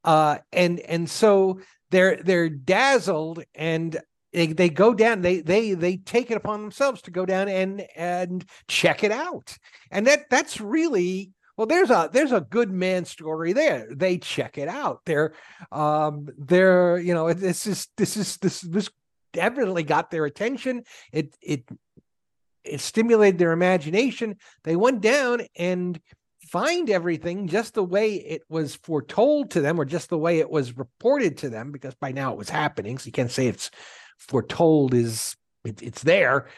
Uh, 0.02 0.38
and 0.52 0.80
and 0.80 1.10
so 1.10 1.60
they're 1.90 2.16
they're 2.16 2.48
dazzled 2.48 3.44
and 3.54 4.00
they, 4.32 4.46
they 4.46 4.70
go 4.70 4.94
down 4.94 5.20
they 5.20 5.40
they 5.40 5.74
they 5.74 5.98
take 5.98 6.30
it 6.30 6.36
upon 6.36 6.62
themselves 6.62 7.02
to 7.02 7.10
go 7.10 7.26
down 7.26 7.48
and 7.48 7.84
and 7.96 8.44
check 8.68 9.02
it 9.02 9.10
out 9.10 9.58
and 9.90 10.06
that 10.06 10.30
that's 10.30 10.60
really 10.60 11.32
well, 11.60 11.66
there's 11.66 11.90
a 11.90 12.08
there's 12.10 12.32
a 12.32 12.40
good 12.40 12.70
man 12.70 13.04
story 13.04 13.52
there. 13.52 13.86
They 13.90 14.16
check 14.16 14.56
it 14.56 14.66
out. 14.66 15.02
They're 15.04 15.34
um 15.70 16.26
they're 16.38 16.98
you 16.98 17.12
know 17.12 17.30
this 17.34 17.66
is 17.66 17.86
this 17.98 18.16
is 18.16 18.38
this 18.38 18.62
this 18.62 18.88
definitely 19.34 19.82
got 19.82 20.10
their 20.10 20.24
attention. 20.24 20.84
It 21.12 21.36
it 21.42 21.68
it 22.64 22.80
stimulated 22.80 23.38
their 23.38 23.52
imagination. 23.52 24.36
They 24.64 24.74
went 24.74 25.02
down 25.02 25.42
and 25.54 26.00
find 26.48 26.88
everything 26.88 27.46
just 27.46 27.74
the 27.74 27.84
way 27.84 28.14
it 28.14 28.40
was 28.48 28.76
foretold 28.76 29.50
to 29.50 29.60
them 29.60 29.78
or 29.78 29.84
just 29.84 30.08
the 30.08 30.16
way 30.16 30.38
it 30.38 30.48
was 30.48 30.78
reported 30.78 31.36
to 31.36 31.50
them 31.50 31.72
because 31.72 31.94
by 31.96 32.10
now 32.10 32.32
it 32.32 32.38
was 32.38 32.48
happening 32.48 32.96
so 32.96 33.04
you 33.04 33.12
can't 33.12 33.30
say 33.30 33.48
it's 33.48 33.70
foretold 34.16 34.94
is 34.94 35.36
it, 35.66 35.82
it's 35.82 36.02
there 36.02 36.48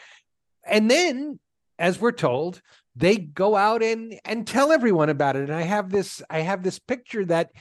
and 0.65 0.89
then 0.89 1.37
as 1.77 1.99
we're 1.99 2.13
told 2.13 2.61
they 2.95 3.17
go 3.17 3.55
out 3.55 3.81
and 3.81 4.19
and 4.25 4.45
tell 4.45 4.71
everyone 4.71 5.09
about 5.09 5.35
it. 5.35 5.43
And 5.43 5.53
i 5.53 5.61
have 5.61 5.89
this 5.89 6.21
i 6.29 6.39
have 6.39 6.63
this 6.63 6.79
picture 6.79 7.25
that 7.25 7.51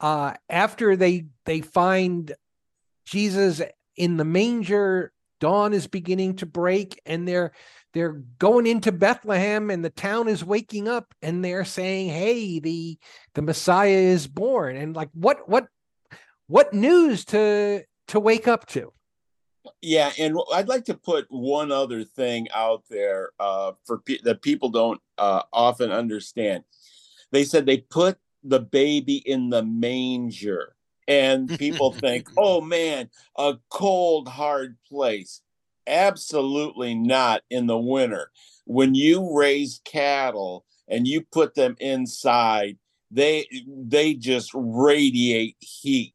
uh 0.00 0.34
after 0.48 0.96
they 0.96 1.26
they 1.44 1.60
find 1.60 2.32
jesus 3.06 3.62
in 3.96 4.16
the 4.16 4.24
manger 4.24 5.12
dawn 5.40 5.72
is 5.72 5.86
beginning 5.86 6.36
to 6.36 6.46
break 6.46 7.00
and 7.06 7.26
they're 7.28 7.52
they're 7.94 8.22
going 8.38 8.66
into 8.66 8.92
bethlehem 8.92 9.70
and 9.70 9.84
the 9.84 9.90
town 9.90 10.28
is 10.28 10.44
waking 10.44 10.88
up 10.88 11.14
and 11.22 11.44
they're 11.44 11.64
saying 11.64 12.08
hey 12.08 12.58
the 12.58 12.98
the 13.34 13.42
messiah 13.42 13.90
is 13.90 14.26
born. 14.26 14.76
And 14.76 14.96
like 14.96 15.10
what 15.14 15.48
what 15.48 15.68
what 16.48 16.74
news 16.74 17.24
to 17.26 17.84
to 18.08 18.20
wake 18.20 18.48
up 18.48 18.66
to 18.66 18.92
yeah, 19.80 20.12
and 20.18 20.36
I'd 20.52 20.68
like 20.68 20.84
to 20.86 20.94
put 20.94 21.26
one 21.28 21.72
other 21.72 22.04
thing 22.04 22.48
out 22.54 22.84
there 22.90 23.30
uh, 23.38 23.72
for 23.84 23.98
pe- 23.98 24.20
that 24.24 24.42
people 24.42 24.70
don't 24.70 25.00
uh, 25.18 25.42
often 25.52 25.90
understand. 25.90 26.64
They 27.30 27.44
said 27.44 27.66
they 27.66 27.78
put 27.78 28.18
the 28.42 28.60
baby 28.60 29.16
in 29.16 29.50
the 29.50 29.62
manger, 29.62 30.74
and 31.06 31.48
people 31.58 31.92
think, 31.92 32.28
"Oh 32.36 32.60
man, 32.60 33.10
a 33.36 33.56
cold, 33.70 34.28
hard 34.28 34.76
place." 34.88 35.42
Absolutely 35.86 36.94
not 36.94 37.42
in 37.48 37.66
the 37.66 37.78
winter. 37.78 38.30
When 38.66 38.94
you 38.94 39.34
raise 39.34 39.80
cattle 39.84 40.66
and 40.86 41.08
you 41.08 41.22
put 41.22 41.54
them 41.54 41.76
inside, 41.80 42.76
they 43.10 43.46
they 43.66 44.14
just 44.14 44.50
radiate 44.54 45.56
heat 45.60 46.14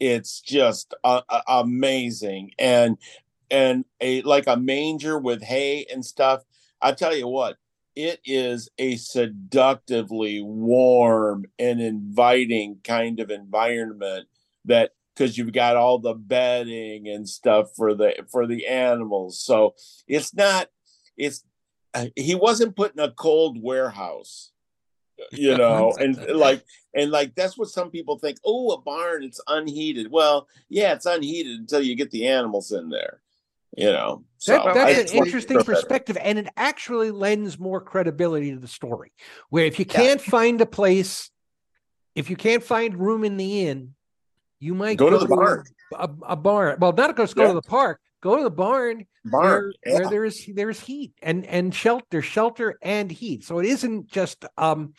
it's 0.00 0.40
just 0.40 0.94
uh, 1.04 1.20
amazing. 1.46 2.52
And 2.58 2.98
and 3.50 3.84
a 4.00 4.22
like 4.22 4.46
a 4.46 4.56
manger 4.56 5.18
with 5.18 5.42
hay 5.42 5.84
and 5.92 6.06
stuff 6.06 6.44
i 6.80 6.92
tell 6.92 7.12
you 7.12 7.26
what 7.26 7.56
it 7.96 8.20
is 8.24 8.68
a 8.78 8.96
seductively 8.96 10.40
warm 10.40 11.44
and 11.58 11.80
inviting 11.80 12.78
kind 12.84 13.20
of 13.20 13.30
environment 13.30 14.28
that 14.64 14.92
because 15.14 15.36
you've 15.36 15.52
got 15.52 15.76
all 15.76 15.98
the 15.98 16.14
bedding 16.14 17.08
and 17.08 17.28
stuff 17.28 17.74
for 17.76 17.94
the 17.94 18.14
for 18.30 18.46
the 18.46 18.66
animals. 18.66 19.40
So 19.40 19.74
it's 20.06 20.34
not 20.34 20.68
it's 21.16 21.44
uh, 21.92 22.06
he 22.16 22.34
wasn't 22.34 22.76
put 22.76 22.94
in 22.94 23.00
a 23.00 23.10
cold 23.10 23.60
warehouse 23.60 24.52
you 25.32 25.56
know 25.56 25.92
and 25.98 26.16
like 26.34 26.64
and 26.94 27.10
like 27.10 27.34
that's 27.34 27.56
what 27.56 27.68
some 27.68 27.90
people 27.90 28.18
think 28.18 28.38
oh 28.44 28.70
a 28.72 28.80
barn 28.80 29.22
it's 29.22 29.40
unheated 29.48 30.10
well 30.10 30.48
yeah 30.68 30.92
it's 30.92 31.06
unheated 31.06 31.58
until 31.58 31.82
you 31.82 31.94
get 31.94 32.10
the 32.10 32.26
animals 32.26 32.72
in 32.72 32.88
there 32.88 33.20
you 33.76 33.90
know 33.90 34.24
so 34.38 34.52
that, 34.52 34.74
that's 34.74 35.12
an 35.12 35.18
interesting 35.18 35.62
perspective 35.62 36.16
and 36.20 36.38
it 36.38 36.48
actually 36.56 37.10
lends 37.10 37.58
more 37.58 37.80
credibility 37.80 38.50
to 38.52 38.58
the 38.58 38.68
story 38.68 39.12
where 39.50 39.64
if 39.64 39.78
you 39.78 39.84
can't 39.84 40.20
yeah. 40.24 40.30
find 40.30 40.60
a 40.60 40.66
place 40.66 41.30
if 42.14 42.28
you 42.28 42.36
can't 42.36 42.64
find 42.64 42.96
room 42.96 43.24
in 43.24 43.36
the 43.36 43.66
inn 43.66 43.94
you 44.58 44.74
might 44.74 44.98
go, 44.98 45.10
go 45.10 45.18
to 45.18 45.24
the 45.24 45.34
barn 45.34 45.64
a, 45.94 46.10
a, 46.28 46.36
barn 46.36 46.76
well 46.80 46.92
not 46.92 47.16
just 47.16 47.36
go 47.36 47.42
yeah. 47.42 47.48
to 47.48 47.54
the 47.54 47.62
park 47.62 48.00
go 48.20 48.36
to 48.36 48.42
the 48.42 48.50
barn, 48.50 49.06
barn 49.24 49.44
where, 49.44 49.72
yeah. 49.84 49.94
where 49.94 50.10
there's 50.10 50.46
there's 50.54 50.80
heat 50.80 51.12
and 51.22 51.46
and 51.46 51.74
shelter 51.74 52.22
shelter 52.22 52.78
and 52.82 53.10
heat. 53.10 53.44
So 53.44 53.58
it 53.58 53.66
isn't 53.66 54.10
just 54.10 54.44
um 54.56 54.94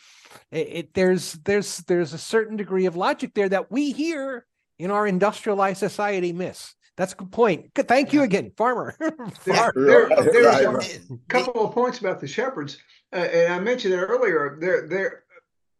it, 0.51 0.67
it, 0.69 0.93
there's 0.93 1.33
there's 1.33 1.77
there's 1.79 2.13
a 2.13 2.17
certain 2.17 2.57
degree 2.57 2.85
of 2.85 2.95
logic 2.95 3.33
there 3.33 3.49
that 3.49 3.71
we 3.71 3.91
here 3.91 4.45
in 4.79 4.91
our 4.91 5.07
industrialized 5.07 5.79
society 5.79 6.33
miss. 6.33 6.75
That's 6.97 7.13
a 7.13 7.15
good 7.15 7.31
point. 7.31 7.73
Good 7.73 7.87
thank 7.87 8.13
you 8.13 8.23
again 8.23 8.51
farmer. 8.57 8.95
There, 9.45 9.71
there, 9.75 10.09
there's 10.09 10.99
a 11.09 11.17
couple 11.27 11.65
of 11.65 11.73
points 11.73 11.99
about 11.99 12.19
the 12.19 12.27
shepherds. 12.27 12.77
Uh, 13.13 13.17
and 13.17 13.53
i 13.53 13.59
mentioned 13.59 13.93
it 13.93 13.97
earlier 13.97 14.57
they're 14.61 14.87
they're 14.87 15.23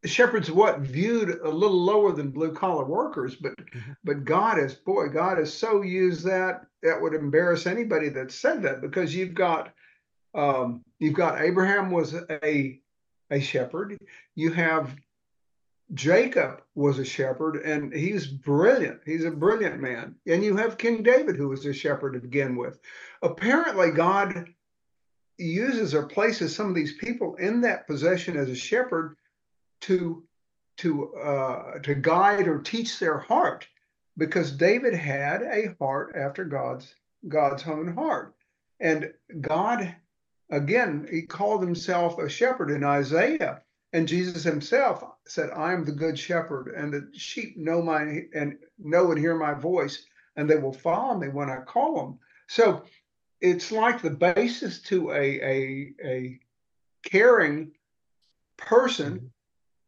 shepherds 0.06 0.52
what? 0.52 0.80
Viewed 0.80 1.40
a 1.44 1.50
little 1.50 1.82
lower 1.82 2.12
than 2.12 2.32
blue 2.32 2.54
collar 2.54 2.86
workers 2.86 3.36
but 3.36 3.56
mm-hmm. 3.58 3.92
but 4.04 4.26
god 4.26 4.60
is 4.60 4.74
boy 4.74 5.08
god 5.08 5.38
has 5.38 5.54
so 5.54 5.82
used 5.82 6.26
that 6.26 6.66
that 6.84 7.02
would 7.02 7.14
embarrass 7.14 7.68
anybody 7.68 8.10
that 8.10 8.32
said 8.32 8.64
that 8.64 8.82
because 8.82 9.14
you've 9.14 9.36
got 9.36 9.74
um, 10.34 10.82
you've 11.00 11.14
got 11.14 11.42
abraham 11.42 11.92
was 11.92 12.16
a 12.44 12.82
a 13.32 13.40
shepherd. 13.40 13.98
You 14.36 14.52
have 14.52 14.96
jacob 15.94 16.62
was 16.76 17.00
a 17.00 17.06
shepherd 17.06 17.58
and 17.58 17.94
he's 17.94 18.28
brilliant. 18.28 19.02
He's 19.06 19.26
a 19.26 19.32
brilliant 19.32 19.82
man. 19.82 20.16
And 20.28 20.44
you 20.44 20.56
have 20.56 20.78
king 20.78 21.02
david 21.04 21.36
who 21.36 21.50
was 21.50 21.66
a 21.66 21.74
shepherd 21.74 22.14
to 22.14 22.20
begin 22.20 22.56
with. 22.56 22.80
Apparently 23.22 23.92
god 23.92 24.50
uses 25.38 25.96
or 25.96 26.04
places 26.04 26.56
some 26.56 26.70
of 26.70 26.76
these 26.76 26.98
people 26.98 27.36
in 27.38 27.62
that 27.62 27.88
position 27.88 28.38
as 28.38 28.50
a 28.50 28.56
shepherd 28.56 29.16
to 29.82 30.24
to 30.78 31.14
uh, 31.16 31.80
to 31.80 31.94
guide 31.96 32.48
or 32.48 32.60
teach 32.60 32.98
their 32.98 33.20
heart, 33.20 33.68
because 34.18 34.52
David 34.52 34.94
had 34.94 35.44
a 35.44 35.76
heart 35.80 36.16
after 36.16 36.44
God's 36.44 36.96
God's 37.28 37.68
own 37.68 37.94
heart, 37.94 38.34
and 38.80 39.14
God 39.42 39.96
again 40.50 41.08
he 41.12 41.24
called 41.24 41.62
himself 41.62 42.18
a 42.18 42.30
shepherd 42.30 42.72
in 42.72 42.84
Isaiah, 42.84 43.62
and 43.94 44.08
Jesus 44.08 44.44
himself 44.44 45.04
said, 45.28 45.52
"I 45.52 45.74
am 45.74 45.86
the 45.86 45.92
good 45.92 46.18
shepherd, 46.18 46.74
and 46.76 46.94
the 46.94 47.10
sheep 47.14 47.58
know 47.58 47.82
my 47.82 48.26
and 48.34 48.58
know 48.80 49.12
and 49.12 49.20
hear 49.20 49.36
my 49.36 49.54
voice, 49.54 50.04
and 50.36 50.50
they 50.50 50.58
will 50.58 50.74
follow 50.74 51.18
me 51.18 51.28
when 51.28 51.50
I 51.50 51.62
call 51.62 51.96
them." 51.96 52.20
So 52.48 52.84
it's 53.40 53.72
like 53.72 54.02
the 54.02 54.10
basis 54.10 54.82
to 54.84 55.12
a 55.12 55.42
a 55.42 55.94
a 56.04 56.40
caring 57.04 57.72
person 58.58 59.14
mm-hmm 59.14 59.28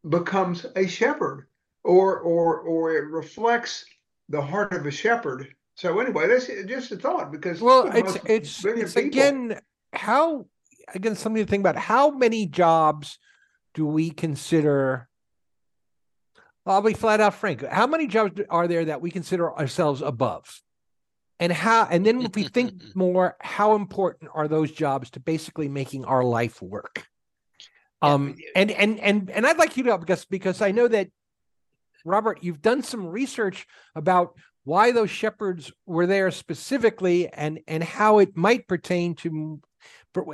becomes 0.08 0.66
a 0.76 0.86
shepherd 0.86 1.46
or 1.82 2.20
or 2.20 2.60
or 2.60 2.92
it 2.92 3.06
reflects 3.10 3.84
the 4.28 4.40
heart 4.40 4.72
of 4.72 4.86
a 4.86 4.90
shepherd 4.90 5.54
so 5.74 5.98
anyway 5.98 6.26
that's 6.26 6.46
just 6.66 6.92
a 6.92 6.96
thought 6.96 7.30
because 7.30 7.60
well 7.60 7.90
it's 7.94 8.16
it's, 8.26 8.64
it's 8.64 8.96
again 8.96 9.58
how 9.92 10.46
again 10.94 11.14
something 11.14 11.44
to 11.44 11.50
think 11.50 11.62
about 11.62 11.76
how 11.76 12.10
many 12.10 12.46
jobs 12.46 13.18
do 13.74 13.86
we 13.86 14.10
consider 14.10 15.08
I'll 16.66 16.80
be 16.80 16.94
flat 16.94 17.20
out 17.20 17.34
frank. 17.34 17.62
How 17.62 17.86
many 17.86 18.06
jobs 18.06 18.40
are 18.48 18.66
there 18.66 18.86
that 18.86 19.00
we 19.00 19.10
consider 19.10 19.52
ourselves 19.52 20.00
above? 20.00 20.62
And 21.38 21.52
how 21.52 21.86
and 21.90 22.06
then 22.06 22.22
if 22.22 22.34
we 22.34 22.44
think 22.44 22.82
more, 22.94 23.36
how 23.40 23.74
important 23.74 24.30
are 24.34 24.48
those 24.48 24.70
jobs 24.70 25.10
to 25.10 25.20
basically 25.20 25.68
making 25.68 26.04
our 26.04 26.24
life 26.24 26.62
work? 26.62 27.06
Um, 28.04 28.36
and 28.54 28.70
and 28.70 29.00
and 29.00 29.30
and 29.30 29.46
I'd 29.46 29.58
like 29.58 29.76
you 29.76 29.84
to 29.84 29.98
because 29.98 30.24
because 30.24 30.62
I 30.62 30.70
know 30.70 30.88
that 30.88 31.08
Robert, 32.04 32.38
you've 32.42 32.62
done 32.62 32.82
some 32.82 33.06
research 33.06 33.66
about 33.94 34.34
why 34.64 34.92
those 34.92 35.10
shepherds 35.10 35.72
were 35.86 36.06
there 36.06 36.30
specifically 36.30 37.28
and 37.28 37.60
and 37.66 37.82
how 37.82 38.18
it 38.18 38.36
might 38.36 38.66
pertain 38.68 39.14
to 39.16 39.60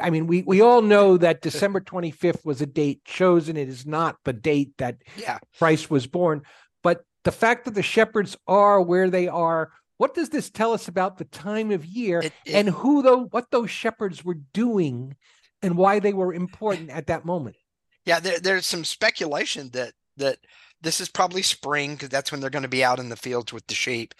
I 0.00 0.11
mean, 0.11 0.26
we 0.26 0.42
we 0.42 0.61
all 0.61 0.83
know 0.83 1.16
that 1.16 1.40
December 1.40 1.80
25th 1.80 2.44
was 2.44 2.61
a 2.61 2.66
date 2.66 3.04
chosen. 3.04 3.56
It 3.56 3.68
is 3.68 3.87
not 3.87 4.16
the 4.24 4.33
date 4.33 4.72
that 4.78 4.96
yeah. 5.16 5.38
Christ 5.59 5.90
was 5.90 6.06
born. 6.06 6.42
But 6.83 7.02
the 7.24 7.33
fact 7.33 7.64
that 7.64 7.74
the 7.74 7.83
shepherds 7.83 8.37
are 8.46 8.80
where 8.80 9.09
they 9.09 9.28
are, 9.28 9.70
what 9.96 10.14
does 10.14 10.28
this 10.28 10.50
tell 10.50 10.72
us 10.72 10.88
about 10.88 11.18
the 11.18 11.24
time 11.24 11.70
of 11.70 11.85
year 11.85 12.20
it, 12.20 12.33
it, 12.44 12.54
and 12.54 12.68
who 12.68 13.02
though 13.02 13.24
what 13.24 13.50
those 13.50 13.70
shepherds 13.70 14.24
were 14.24 14.38
doing 14.52 15.16
and 15.62 15.76
why 15.76 15.98
they 15.98 16.12
were 16.12 16.34
important 16.34 16.90
at 16.90 17.06
that 17.08 17.24
moment? 17.24 17.56
Yeah, 18.04 18.20
there, 18.20 18.40
there's 18.40 18.66
some 18.66 18.84
speculation 18.84 19.70
that 19.72 19.92
that 20.16 20.38
this 20.80 21.00
is 21.00 21.08
probably 21.08 21.42
spring 21.42 21.94
because 21.94 22.08
that's 22.08 22.32
when 22.32 22.40
they're 22.40 22.50
going 22.50 22.62
to 22.62 22.68
be 22.68 22.84
out 22.84 22.98
in 22.98 23.08
the 23.08 23.16
fields 23.16 23.52
with 23.52 23.66
the 23.66 23.74
sheep. 23.74 24.14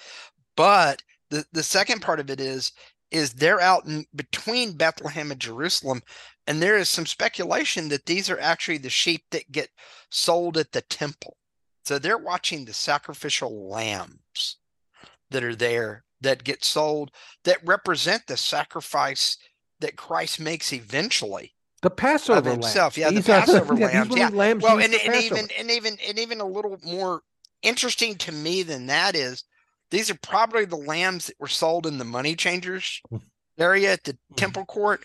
But 0.57 1.03
the 1.31 1.45
the 1.53 1.63
second 1.63 2.01
part 2.03 2.21
of 2.21 2.31
it 2.31 2.41
is 2.41 2.73
is 3.11 3.33
they're 3.33 3.61
out 3.61 3.87
in 3.87 4.07
between 4.15 4.77
Bethlehem 4.77 5.33
and 5.33 5.41
Jerusalem, 5.41 6.03
and 6.47 6.63
there 6.63 6.79
is 6.79 6.89
some 6.89 7.07
speculation 7.07 7.89
that 7.89 8.07
these 8.07 8.31
are 8.31 8.39
actually 8.39 8.79
the 8.79 8.91
sheep 8.91 9.23
that 9.31 9.51
get 9.51 9.71
sold 10.11 10.57
at 10.57 10.73
the 10.73 10.83
temple. 10.83 11.37
So 11.85 11.99
they're 11.99 12.19
watching 12.19 12.65
the 12.65 12.73
sacrificial 12.73 13.69
lambs 13.69 14.59
that 15.31 15.43
are 15.43 15.57
there 15.57 16.05
that 16.21 16.45
get 16.45 16.65
sold 16.65 17.11
that 17.45 17.59
represent 17.65 18.27
the 18.27 18.37
sacrifice 18.37 19.39
that 19.81 19.97
Christ 19.97 20.41
makes 20.41 20.73
eventually 20.73 21.55
the 21.83 21.91
Passover 21.91 22.51
himself, 22.51 22.97
yeah, 22.99 23.11
the 23.11 23.23
Passover 23.23 23.75
lambs, 23.77 24.15
yeah. 24.15 24.29
Lambs 24.29 24.63
well, 24.63 24.79
and, 24.79 24.95
and 24.95 25.15
even 25.17 25.49
and 25.59 25.71
even 25.71 25.97
and 26.07 26.19
even 26.19 26.41
a 26.41 26.47
little 26.47 26.79
more 26.85 27.23
interesting 27.63 28.17
to 28.17 28.33
me 28.33 28.63
than 28.63 28.87
that 28.87 29.15
is 29.15 29.45
these 29.91 30.11
are 30.11 30.19
probably 30.23 30.65
the 30.65 30.77
lambs 30.77 31.27
that 31.27 31.41
were 31.41 31.49
sold 31.49 31.87
in 31.87 31.99
the 31.99 32.05
money 32.05 32.37
changers 32.37 33.03
area 33.59 33.93
at 33.93 34.05
the 34.05 34.13
mm-hmm. 34.13 34.35
temple 34.37 34.65
court, 34.65 35.05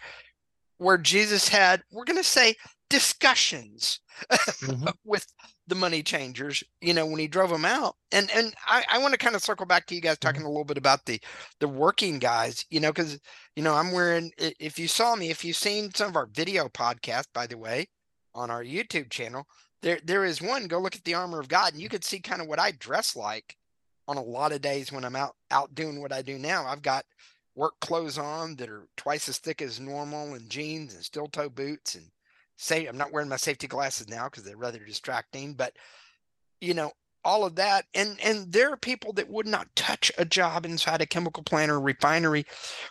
where 0.78 0.98
Jesus 0.98 1.48
had, 1.50 1.84
we're 1.92 2.06
going 2.06 2.18
to 2.18 2.24
say, 2.24 2.56
discussions 2.90 4.00
Mhm. 4.32 4.94
with 5.04 5.26
the 5.68 5.76
money 5.76 6.04
changers, 6.04 6.64
you 6.82 6.94
know, 6.94 7.06
when 7.06 7.20
he 7.20 7.28
drove 7.28 7.50
them 7.50 7.66
out. 7.66 7.96
And 8.12 8.30
and 8.32 8.54
I, 8.68 8.84
I 8.90 8.98
want 9.00 9.14
to 9.14 9.18
kind 9.18 9.36
of 9.36 9.44
circle 9.44 9.66
back 9.66 9.86
to 9.88 9.96
you 9.96 10.02
guys 10.02 10.18
mm-hmm. 10.18 10.28
talking 10.28 10.44
a 10.44 10.50
little 10.50 10.66
bit 10.66 10.78
about 10.78 11.06
the 11.06 11.20
the 11.60 11.68
working 11.68 12.20
guys, 12.20 12.66
you 12.70 12.80
know, 12.80 12.92
because 12.92 13.20
you 13.56 13.64
know, 13.64 13.74
I'm 13.74 13.92
wearing 13.92 14.32
if 14.38 14.78
you 14.78 14.88
saw 14.88 15.16
me, 15.16 15.30
if 15.30 15.44
you've 15.44 15.56
seen 15.56 15.94
some 15.94 16.10
of 16.10 16.16
our 16.16 16.28
video 16.28 16.68
podcast, 16.70 17.26
by 17.34 17.48
the 17.48 17.58
way, 17.58 17.88
on 18.34 18.52
our 18.52 18.64
YouTube 18.64 19.10
channel, 19.10 19.46
there 19.82 20.00
there 20.04 20.26
is 20.26 20.42
one, 20.42 20.68
go 20.68 20.80
look 20.80 20.96
at 20.96 21.04
the 21.04 21.16
armor 21.16 21.40
of 21.40 21.48
God, 21.48 21.74
and 21.74 21.82
you 21.82 21.90
could 21.90 22.04
see 22.04 22.20
kind 22.20 22.42
of 22.42 22.48
what 22.48 22.60
I 22.60 22.72
dress 22.72 23.16
like 23.16 23.56
on 24.08 24.18
a 24.18 24.24
lot 24.24 24.52
of 24.52 24.62
days 24.62 24.92
when 24.92 25.06
I'm 25.06 25.16
out 25.16 25.36
out 25.52 25.74
doing 25.76 26.02
what 26.02 26.12
I 26.12 26.22
do 26.22 26.38
now. 26.38 26.66
I've 26.66 26.82
got 26.82 27.06
work 27.56 27.74
clothes 27.80 28.18
on 28.18 28.56
that 28.58 28.70
are 28.70 28.88
twice 28.98 29.30
as 29.30 29.38
thick 29.38 29.62
as 29.62 29.80
normal 29.80 30.34
and 30.34 30.50
jeans 30.50 30.94
and 30.94 31.04
steel 31.04 31.28
toe 31.28 31.50
boots 31.50 31.96
and 31.96 32.06
say 32.58 32.86
I'm 32.86 32.98
not 32.98 33.12
wearing 33.12 33.30
my 33.30 33.38
safety 33.38 33.68
glasses 33.68 34.08
now 34.10 34.26
because 34.26 34.44
they're 34.44 34.58
rather 34.58 34.80
distracting, 34.80 35.54
but 35.54 35.74
you 36.62 36.74
know, 36.74 36.92
all 37.24 37.44
of 37.44 37.56
that. 37.56 37.86
And 37.94 38.18
and 38.24 38.52
there 38.52 38.72
are 38.72 38.78
people 38.78 39.12
that 39.14 39.30
would 39.30 39.48
not 39.48 39.76
touch 39.76 40.12
a 40.18 40.26
job 40.26 40.66
inside 40.66 41.02
a 41.02 41.06
chemical 41.06 41.44
plant 41.44 41.72
or 41.72 41.80
refinery 41.80 42.46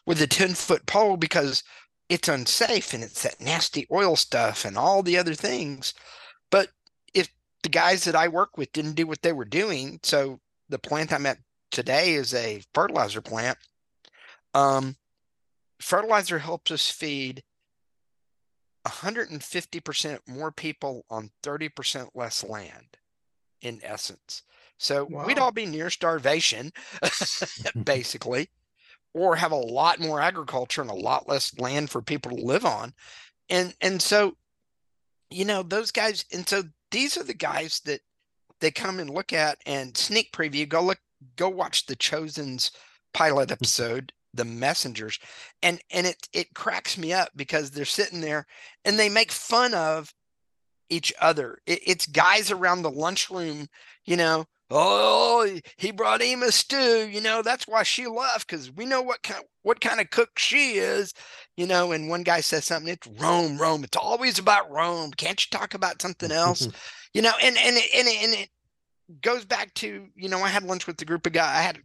with 0.07 0.21
a 0.21 0.27
10 0.27 0.55
foot 0.55 0.85
pole 0.87 1.17
because 1.17 1.63
it's 2.09 2.29
unsafe 2.29 2.93
and 2.93 3.03
it's 3.03 3.23
that 3.23 3.41
nasty 3.41 3.87
oil 3.91 4.17
stuff 4.17 4.65
and 4.65 4.77
all 4.77 5.03
the 5.03 5.17
other 5.17 5.35
things. 5.35 5.95
But 6.51 6.69
if 7.15 7.29
the 7.63 7.71
guys 7.71 8.05
that 8.05 8.17
I 8.17 8.29
work 8.29 8.59
with 8.59 8.73
didn't 8.73 8.95
do 8.95 9.07
what 9.07 9.23
they 9.23 9.33
were 9.33 9.47
doing, 9.47 10.01
so 10.03 10.41
the 10.69 10.79
plant 10.79 11.13
I'm 11.13 11.27
at 11.27 11.39
today 11.71 12.15
is 12.15 12.35
a 12.35 12.63
fertilizer 12.75 13.23
plant. 13.23 13.57
Um, 14.53 14.97
fertilizer 15.81 16.39
helps 16.39 16.71
us 16.71 16.91
feed 16.91 17.43
150% 18.87 20.19
more 20.27 20.53
people 20.53 21.05
on 21.11 21.31
30% 21.43 22.11
less 22.15 22.45
land 22.45 22.97
in 23.63 23.81
essence. 23.83 24.43
So 24.79 25.05
we'd 25.05 25.39
all 25.39 25.53
be 25.53 25.67
near 25.67 25.89
starvation, 25.89 26.73
basically, 27.85 28.51
or 29.15 29.37
have 29.37 29.53
a 29.53 29.57
lot 29.57 30.01
more 30.01 30.21
agriculture 30.21 30.83
and 30.83 30.91
a 30.91 30.95
lot 30.95 31.29
less 31.29 31.59
land 31.59 31.91
for 31.91 32.03
people 32.03 32.37
to 32.37 32.43
live 32.43 32.65
on. 32.65 32.93
And 33.49 33.75
and 33.81 34.01
so, 34.03 34.37
you 35.31 35.45
know, 35.45 35.63
those 35.63 35.91
guys, 35.91 36.25
and 36.33 36.49
so 36.49 36.65
these 36.91 37.17
are 37.17 37.23
the 37.23 37.35
guys 37.35 37.81
that 37.85 38.01
they 38.61 38.71
come 38.71 38.99
and 38.99 39.11
look 39.11 39.33
at 39.33 39.59
and 39.67 39.97
sneak 39.97 40.33
preview. 40.33 40.69
Go 40.69 40.83
look, 40.83 40.99
go 41.37 41.49
watch 41.49 41.87
the 41.87 41.97
Chosen's 41.97 42.71
pilot 43.13 43.51
episode, 43.53 44.13
The 44.35 44.45
Messengers, 44.45 45.19
and 45.63 45.81
and 45.91 46.07
it 46.07 46.29
it 46.33 46.55
cracks 46.55 46.99
me 46.99 47.13
up 47.13 47.31
because 47.37 47.71
they're 47.71 47.85
sitting 47.85 48.21
there 48.21 48.47
and 48.85 48.99
they 48.99 49.09
make 49.09 49.31
fun 49.33 49.75
of 49.75 50.13
each 50.91 51.13
other. 51.21 51.59
It, 51.67 51.81
it's 51.87 52.07
guys 52.07 52.51
around 52.51 52.83
the 52.83 52.91
lunchroom, 52.91 53.69
you 54.05 54.17
know. 54.17 54.45
Oh, 54.71 55.49
he 55.77 55.91
brought 55.93 56.23
Ema 56.23 56.51
stew. 56.51 57.07
You 57.09 57.21
know 57.21 57.43
that's 57.43 57.67
why 57.69 57.83
she 57.85 58.07
left 58.07 58.49
because 58.49 58.73
we 58.73 58.87
know 58.87 59.03
what 59.03 59.23
kind 59.23 59.45
what 59.63 59.81
kind 59.81 60.01
of 60.01 60.11
cook 60.11 60.31
she 60.39 60.75
is, 60.75 61.13
you 61.57 61.67
know. 61.67 61.93
And 61.93 62.09
one 62.09 62.23
guy 62.23 62.41
says 62.41 62.65
something. 62.65 62.93
It's 62.93 63.07
Rome, 63.07 63.59
Rome. 63.59 63.85
It's 63.85 63.97
always 63.97 64.39
about 64.39 64.71
Rome. 64.71 65.11
Can't 65.13 65.41
you 65.45 65.57
talk 65.57 65.75
about 65.75 66.01
something 66.03 66.33
else? 66.33 66.67
you 67.15 67.23
know. 67.23 67.33
And 67.43 67.57
and 67.59 67.77
it- 67.77 67.91
and 67.95 68.09
it- 68.09 68.23
and 68.25 68.33
it 68.35 68.49
goes 69.21 69.45
back 69.45 69.73
to 69.75 70.09
you 70.17 70.29
know 70.31 70.41
I 70.41 70.49
had 70.49 70.63
lunch 70.65 70.87
with 70.87 70.97
the 70.97 71.05
group 71.05 71.27
of 71.27 71.35
guys. 71.35 71.57
I 71.59 71.61
had 71.63 71.79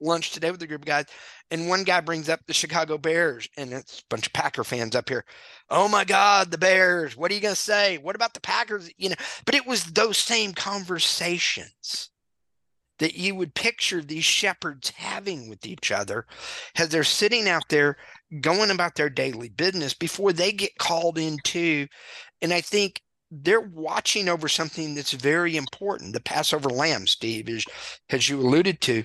lunch 0.00 0.30
today 0.30 0.50
with 0.50 0.62
a 0.62 0.66
group 0.66 0.82
of 0.82 0.86
guys, 0.86 1.06
and 1.50 1.68
one 1.68 1.84
guy 1.84 2.00
brings 2.00 2.28
up 2.28 2.40
the 2.46 2.54
Chicago 2.54 2.98
Bears, 2.98 3.48
and 3.56 3.72
it's 3.72 4.00
a 4.00 4.04
bunch 4.10 4.26
of 4.26 4.32
Packer 4.32 4.64
fans 4.64 4.96
up 4.96 5.08
here. 5.08 5.24
Oh 5.70 5.88
my 5.88 6.04
God, 6.04 6.50
the 6.50 6.58
Bears! 6.58 7.16
What 7.16 7.30
are 7.30 7.34
you 7.34 7.40
gonna 7.40 7.54
say? 7.54 7.98
What 7.98 8.16
about 8.16 8.34
the 8.34 8.40
Packers? 8.40 8.90
You 8.96 9.10
know, 9.10 9.16
but 9.44 9.54
it 9.54 9.66
was 9.66 9.84
those 9.84 10.18
same 10.18 10.52
conversations 10.52 12.10
that 12.98 13.14
you 13.14 13.34
would 13.34 13.54
picture 13.54 14.00
these 14.00 14.24
shepherds 14.24 14.90
having 14.90 15.48
with 15.48 15.66
each 15.66 15.92
other 15.92 16.26
as 16.76 16.88
they're 16.88 17.04
sitting 17.04 17.48
out 17.48 17.68
there 17.68 17.96
going 18.40 18.70
about 18.70 18.94
their 18.94 19.10
daily 19.10 19.48
business 19.48 19.94
before 19.94 20.32
they 20.32 20.52
get 20.52 20.78
called 20.78 21.18
into. 21.18 21.86
And 22.40 22.52
I 22.52 22.60
think 22.60 23.02
they're 23.30 23.60
watching 23.60 24.28
over 24.28 24.48
something 24.48 24.94
that's 24.94 25.12
very 25.12 25.56
important 25.56 26.12
the 26.12 26.20
Passover 26.20 26.70
lamb, 26.70 27.06
Steve, 27.06 27.48
as, 27.48 27.64
as 28.10 28.28
you 28.28 28.40
alluded 28.40 28.80
to. 28.82 29.04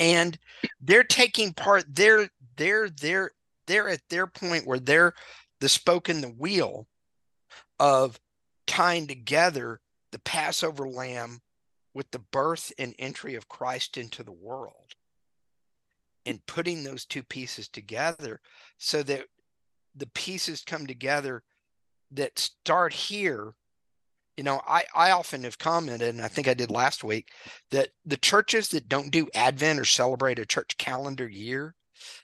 And 0.00 0.38
they're 0.80 1.04
taking 1.04 1.52
part, 1.52 1.84
they're 1.88 2.28
they're 2.56 2.88
they're 2.88 3.32
they're 3.66 3.88
at 3.88 4.00
their 4.08 4.26
point 4.26 4.66
where 4.66 4.78
they're 4.78 5.14
the 5.60 5.68
spoke 5.68 6.08
in 6.08 6.20
the 6.20 6.28
wheel 6.28 6.86
of 7.80 8.18
tying 8.66 9.06
together 9.06 9.80
the 10.12 10.18
Passover 10.20 10.88
lamb 10.88 11.40
with 11.94 12.10
the 12.10 12.18
birth 12.18 12.72
and 12.78 12.94
entry 12.98 13.34
of 13.34 13.48
Christ 13.48 13.96
into 13.96 14.22
the 14.22 14.32
world 14.32 14.94
and 16.26 16.44
putting 16.46 16.84
those 16.84 17.04
two 17.04 17.22
pieces 17.22 17.68
together 17.68 18.40
so 18.76 19.02
that 19.02 19.24
the 19.96 20.06
pieces 20.08 20.62
come 20.64 20.86
together 20.86 21.42
that 22.12 22.38
start 22.38 22.92
here. 22.92 23.54
You 24.38 24.44
know, 24.44 24.62
I, 24.68 24.84
I 24.94 25.10
often 25.10 25.42
have 25.42 25.58
commented, 25.58 26.14
and 26.14 26.22
I 26.22 26.28
think 26.28 26.46
I 26.46 26.54
did 26.54 26.70
last 26.70 27.02
week, 27.02 27.32
that 27.72 27.88
the 28.06 28.16
churches 28.16 28.68
that 28.68 28.88
don't 28.88 29.10
do 29.10 29.26
Advent 29.34 29.80
or 29.80 29.84
celebrate 29.84 30.38
a 30.38 30.46
church 30.46 30.78
calendar 30.78 31.28
year 31.28 31.74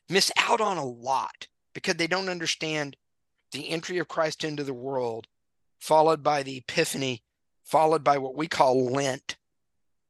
miss 0.09 0.31
out 0.39 0.61
on 0.61 0.77
a 0.77 0.87
lot 0.87 1.49
because 1.75 1.97
they 1.97 2.07
don't 2.07 2.29
understand 2.29 2.97
the 3.51 3.69
entry 3.69 3.99
of 3.99 4.07
Christ 4.07 4.45
into 4.45 4.63
the 4.63 4.73
world, 4.73 5.27
followed 5.81 6.23
by 6.23 6.45
the 6.45 6.59
Epiphany, 6.59 7.25
followed 7.65 8.05
by 8.05 8.17
what 8.17 8.37
we 8.37 8.47
call 8.47 8.93
Lent, 8.93 9.37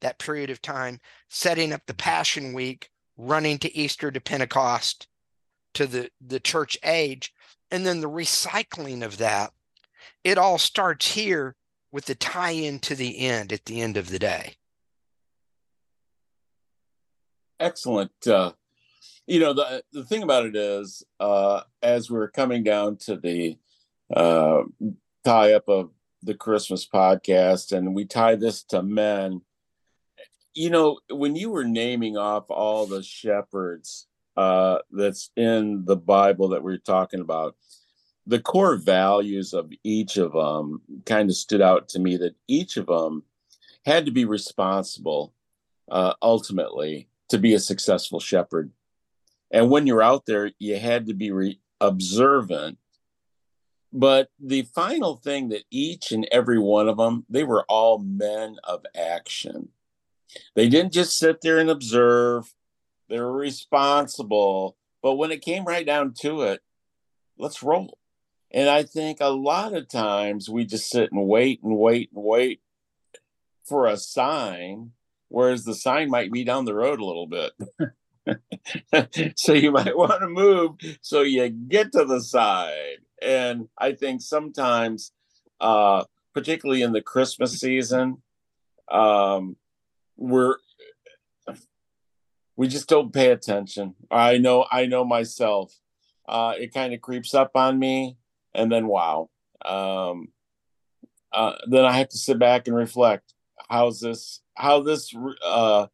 that 0.01 0.19
period 0.19 0.51
of 0.51 0.61
time, 0.61 0.99
setting 1.27 1.73
up 1.73 1.81
the 1.87 1.95
Passion 1.95 2.53
Week, 2.53 2.91
running 3.17 3.57
to 3.57 3.75
Easter 3.75 4.11
to 4.11 4.21
Pentecost 4.21 5.07
to 5.73 5.87
the, 5.87 6.11
the 6.21 6.39
church 6.39 6.77
age, 6.83 7.33
and 7.71 7.83
then 7.83 7.99
the 7.99 8.07
recycling 8.07 9.03
of 9.03 9.17
that. 9.17 9.53
It 10.23 10.37
all 10.37 10.59
starts 10.59 11.11
here 11.13 11.55
with 11.91 12.05
the 12.05 12.15
tie 12.15 12.51
in 12.51 12.79
to 12.79 12.95
the 12.95 13.19
end 13.19 13.53
at 13.53 13.65
the 13.65 13.81
end 13.81 13.97
of 13.97 14.09
the 14.09 14.19
day. 14.19 14.55
excellent 17.59 18.11
uh 18.27 18.51
you 19.27 19.39
know 19.39 19.53
the 19.53 19.83
the 19.93 20.03
thing 20.03 20.23
about 20.23 20.45
it 20.45 20.55
is 20.55 21.03
uh 21.19 21.61
as 21.81 22.09
we're 22.09 22.29
coming 22.29 22.63
down 22.63 22.97
to 22.97 23.15
the 23.15 23.57
uh 24.15 24.61
tie 25.23 25.53
up 25.53 25.67
of 25.67 25.91
the 26.23 26.33
christmas 26.33 26.87
podcast 26.87 27.71
and 27.75 27.95
we 27.95 28.05
tie 28.05 28.35
this 28.35 28.63
to 28.63 28.81
men 28.83 29.41
you 30.53 30.69
know 30.69 30.99
when 31.09 31.35
you 31.35 31.49
were 31.49 31.63
naming 31.63 32.17
off 32.17 32.45
all 32.49 32.85
the 32.85 33.03
shepherds 33.03 34.07
uh 34.37 34.79
that's 34.91 35.31
in 35.35 35.85
the 35.85 35.95
bible 35.95 36.49
that 36.49 36.63
we're 36.63 36.77
talking 36.77 37.21
about 37.21 37.55
the 38.27 38.39
core 38.39 38.75
values 38.75 39.53
of 39.53 39.71
each 39.83 40.17
of 40.17 40.33
them 40.33 40.81
kind 41.05 41.29
of 41.29 41.35
stood 41.35 41.61
out 41.61 41.89
to 41.89 41.99
me 41.99 42.17
that 42.17 42.35
each 42.47 42.77
of 42.77 42.87
them 42.87 43.23
had 43.85 44.05
to 44.05 44.11
be 44.11 44.25
responsible 44.25 45.33
uh, 45.89 46.13
ultimately 46.21 47.07
to 47.29 47.37
be 47.37 47.53
a 47.53 47.59
successful 47.59 48.19
shepherd. 48.19 48.71
And 49.51 49.69
when 49.69 49.85
you're 49.85 50.01
out 50.01 50.25
there, 50.25 50.51
you 50.57 50.77
had 50.77 51.07
to 51.07 51.13
be 51.13 51.31
re- 51.31 51.59
observant. 51.79 52.77
But 53.93 54.29
the 54.39 54.63
final 54.73 55.15
thing 55.15 55.49
that 55.49 55.63
each 55.69 56.11
and 56.11 56.27
every 56.31 56.59
one 56.59 56.89
of 56.89 56.97
them, 56.97 57.25
they 57.29 57.43
were 57.43 57.63
all 57.69 57.99
men 57.99 58.57
of 58.63 58.85
action. 58.95 59.69
They 60.55 60.67
didn't 60.67 60.93
just 60.93 61.17
sit 61.17 61.41
there 61.41 61.59
and 61.59 61.69
observe, 61.69 62.53
they 63.07 63.19
were 63.19 63.31
responsible. 63.31 64.75
But 65.01 65.15
when 65.15 65.31
it 65.31 65.43
came 65.43 65.63
right 65.63 65.85
down 65.85 66.13
to 66.21 66.41
it, 66.41 66.61
let's 67.37 67.61
roll. 67.61 67.97
And 68.55 68.69
I 68.69 68.83
think 68.83 69.17
a 69.19 69.29
lot 69.29 69.73
of 69.73 69.89
times 69.89 70.49
we 70.49 70.65
just 70.65 70.89
sit 70.89 71.11
and 71.11 71.27
wait 71.27 71.61
and 71.61 71.77
wait 71.77 72.09
and 72.15 72.23
wait 72.23 72.61
for 73.65 73.85
a 73.85 73.97
sign, 73.97 74.91
whereas 75.27 75.65
the 75.65 75.75
sign 75.75 76.09
might 76.09 76.31
be 76.31 76.43
down 76.43 76.65
the 76.65 76.73
road 76.73 76.99
a 76.99 77.05
little 77.05 77.27
bit. 77.27 77.51
so 79.35 79.53
you 79.53 79.71
might 79.71 79.95
want 79.95 80.21
to 80.21 80.27
move 80.27 80.71
so 81.01 81.21
you 81.21 81.47
get 81.49 81.91
to 81.91 82.05
the 82.05 82.21
side. 82.21 82.97
And 83.21 83.67
I 83.77 83.93
think 83.93 84.21
sometimes, 84.21 85.11
uh, 85.59 86.03
particularly 86.33 86.81
in 86.81 86.91
the 86.91 87.01
Christmas 87.01 87.59
season, 87.59 88.21
um, 88.91 89.55
we're 90.17 90.55
we 92.57 92.67
just 92.67 92.87
don't 92.87 93.13
pay 93.13 93.31
attention. 93.31 93.95
I 94.09 94.37
know, 94.37 94.65
I 94.71 94.85
know 94.85 95.03
myself. 95.03 95.73
Uh, 96.27 96.53
it 96.57 96.73
kind 96.73 96.93
of 96.93 97.01
creeps 97.01 97.33
up 97.33 97.51
on 97.55 97.77
me, 97.77 98.15
and 98.55 98.71
then 98.71 98.87
wow, 98.87 99.29
um, 99.63 100.29
uh, 101.33 101.53
then 101.69 101.85
I 101.85 101.97
have 101.97 102.09
to 102.09 102.17
sit 102.17 102.39
back 102.39 102.67
and 102.67 102.75
reflect. 102.75 103.33
How's 103.69 103.99
this? 103.99 104.41
How 104.55 104.81
this 104.81 105.13
uh, 105.45 105.87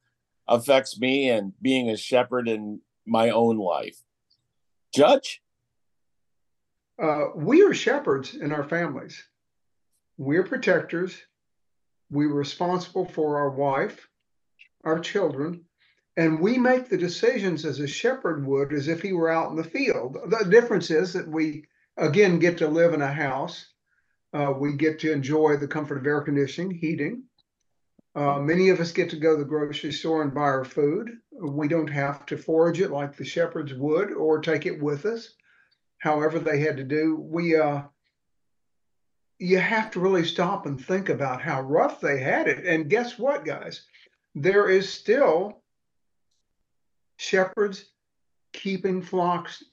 affects 0.47 0.99
me 0.99 1.29
and 1.29 1.53
being 1.61 1.89
a 1.89 1.97
shepherd 1.97 2.47
in 2.47 2.81
my 3.05 3.29
own 3.31 3.57
life. 3.57 3.97
Judge, 4.93 5.41
uh, 7.01 7.27
we 7.35 7.63
are 7.63 7.73
shepherds 7.73 8.35
in 8.35 8.51
our 8.51 8.63
families. 8.63 9.23
We're 10.17 10.43
protectors. 10.43 11.17
We're 12.11 12.33
responsible 12.33 13.05
for 13.05 13.37
our 13.37 13.49
wife, 13.49 14.07
our 14.83 14.99
children, 14.99 15.65
and 16.17 16.39
we 16.39 16.57
make 16.57 16.89
the 16.89 16.97
decisions 16.97 17.65
as 17.65 17.79
a 17.79 17.87
shepherd 17.87 18.45
would 18.45 18.73
as 18.73 18.89
if 18.89 19.01
he 19.01 19.13
were 19.13 19.29
out 19.29 19.49
in 19.49 19.55
the 19.55 19.63
field. 19.63 20.17
The 20.27 20.45
difference 20.49 20.91
is 20.91 21.13
that 21.13 21.27
we, 21.27 21.63
again, 21.97 22.39
get 22.39 22.57
to 22.59 22.67
live 22.67 22.93
in 22.93 23.01
a 23.01 23.11
house. 23.11 23.65
Uh, 24.33 24.53
we 24.57 24.73
get 24.73 24.99
to 24.99 25.11
enjoy 25.11 25.57
the 25.57 25.67
comfort 25.67 25.97
of 25.97 26.05
air 26.05 26.21
conditioning, 26.21 26.71
heating. 26.71 27.23
Uh, 28.15 28.39
many 28.39 28.69
of 28.69 28.79
us 28.79 28.91
get 28.91 29.09
to 29.09 29.15
go 29.17 29.35
to 29.35 29.43
the 29.43 29.49
grocery 29.49 29.91
store 29.91 30.21
and 30.21 30.33
buy 30.33 30.41
our 30.41 30.65
food. 30.65 31.11
We 31.31 31.67
don't 31.67 31.89
have 31.89 32.25
to 32.27 32.37
forage 32.37 32.81
it 32.81 32.91
like 32.91 33.15
the 33.15 33.25
shepherds 33.25 33.73
would 33.73 34.11
or 34.11 34.39
take 34.39 34.65
it 34.65 34.81
with 34.81 35.05
us. 35.05 35.33
However, 35.97 36.39
they 36.39 36.59
had 36.59 36.77
to 36.77 36.83
do. 36.83 37.15
We, 37.15 37.55
uh, 37.55 37.83
you 39.39 39.59
have 39.59 39.91
to 39.91 39.99
really 39.99 40.25
stop 40.25 40.65
and 40.65 40.79
think 40.79 41.09
about 41.09 41.41
how 41.41 41.61
rough 41.61 42.01
they 42.01 42.19
had 42.19 42.47
it. 42.47 42.65
And 42.65 42.89
guess 42.89 43.17
what, 43.17 43.45
guys? 43.45 43.83
There 44.35 44.69
is 44.69 44.91
still 44.91 45.61
shepherds 47.17 47.85
keeping 48.53 49.01
flocks 49.01 49.63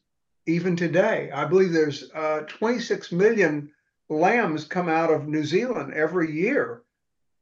even 0.49 0.75
today. 0.75 1.31
I 1.33 1.45
believe 1.45 1.73
there's 1.73 2.11
uh, 2.15 2.41
26 2.49 3.13
million 3.13 3.71
lambs 4.09 4.65
come 4.65 4.89
out 4.89 5.13
of 5.13 5.29
New 5.29 5.45
Zealand 5.45 5.93
every 5.93 6.33
year 6.33 6.83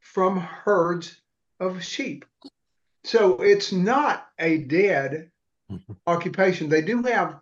from 0.00 0.38
herds 0.38 1.20
of 1.61 1.84
sheep. 1.84 2.24
So 3.04 3.40
it's 3.40 3.72
not 3.72 4.26
a 4.40 4.59
dead 4.59 5.30
occupation. 6.07 6.68
They 6.68 6.82
do 6.82 7.02
have 7.04 7.40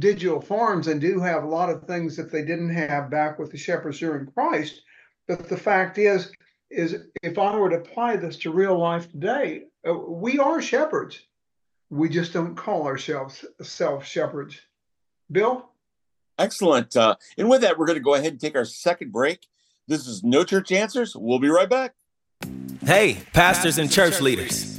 digital 0.00 0.40
farms 0.40 0.88
and 0.88 1.00
do 1.00 1.20
have 1.20 1.44
a 1.44 1.48
lot 1.48 1.70
of 1.70 1.84
things 1.84 2.16
that 2.16 2.32
they 2.32 2.44
didn't 2.44 2.74
have 2.74 3.08
back 3.08 3.38
with 3.38 3.52
the 3.52 3.58
shepherds 3.58 4.00
during 4.00 4.26
Christ. 4.26 4.82
But 5.28 5.48
the 5.48 5.56
fact 5.56 5.98
is, 5.98 6.32
is 6.68 7.04
if 7.22 7.38
I 7.38 7.56
were 7.56 7.70
to 7.70 7.76
apply 7.76 8.16
this 8.16 8.38
to 8.38 8.52
real 8.52 8.76
life 8.76 9.08
today, 9.08 9.62
uh, 9.88 9.94
we 9.94 10.40
are 10.40 10.60
shepherds. 10.60 11.22
We 11.90 12.08
just 12.08 12.32
don't 12.32 12.56
call 12.56 12.88
ourselves 12.88 13.44
self 13.62 14.04
shepherds. 14.04 14.60
Bill? 15.30 15.68
Excellent. 16.38 16.96
Uh, 16.96 17.16
and 17.38 17.48
with 17.48 17.62
that, 17.62 17.78
we're 17.78 17.86
going 17.86 17.98
to 17.98 18.02
go 18.02 18.14
ahead 18.14 18.32
and 18.32 18.40
take 18.40 18.56
our 18.56 18.64
second 18.64 19.12
break. 19.12 19.46
This 19.88 20.06
is 20.06 20.22
No 20.22 20.44
Church 20.44 20.72
Answers. 20.72 21.16
We'll 21.16 21.38
be 21.38 21.48
right 21.48 21.68
back. 21.68 21.94
Hey, 22.84 23.22
pastors 23.32 23.78
and 23.78 23.90
church 23.90 24.20
leaders. 24.20 24.75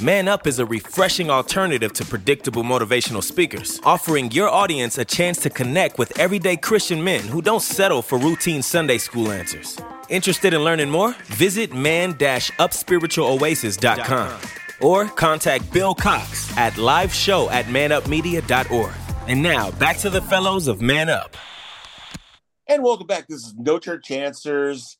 Man 0.00 0.26
Up 0.26 0.48
is 0.48 0.58
a 0.58 0.66
refreshing 0.66 1.30
alternative 1.30 1.92
to 1.92 2.04
predictable 2.04 2.64
motivational 2.64 3.22
speakers, 3.22 3.78
offering 3.84 4.28
your 4.32 4.48
audience 4.48 4.98
a 4.98 5.04
chance 5.04 5.38
to 5.42 5.50
connect 5.50 5.98
with 5.98 6.18
everyday 6.18 6.56
Christian 6.56 7.04
men 7.04 7.20
who 7.20 7.40
don't 7.40 7.62
settle 7.62 8.02
for 8.02 8.18
routine 8.18 8.60
Sunday 8.60 8.98
school 8.98 9.30
answers. 9.30 9.78
Interested 10.08 10.52
in 10.52 10.64
learning 10.64 10.90
more? 10.90 11.14
Visit 11.26 11.72
man-upspiritualoasis.com 11.72 14.40
or 14.80 15.04
contact 15.06 15.72
Bill 15.72 15.94
Cox 15.94 16.58
at 16.58 16.76
liveshow 16.76 17.48
at 17.50 17.66
manupmedia.org. 17.66 18.94
And 19.28 19.44
now, 19.44 19.70
back 19.72 19.98
to 19.98 20.10
the 20.10 20.22
fellows 20.22 20.66
of 20.66 20.82
Man 20.82 21.08
Up. 21.08 21.36
And 22.66 22.82
welcome 22.82 23.06
back. 23.06 23.28
This 23.28 23.46
is 23.46 23.54
No 23.56 23.78
Church 23.78 24.10
Answers. 24.10 24.98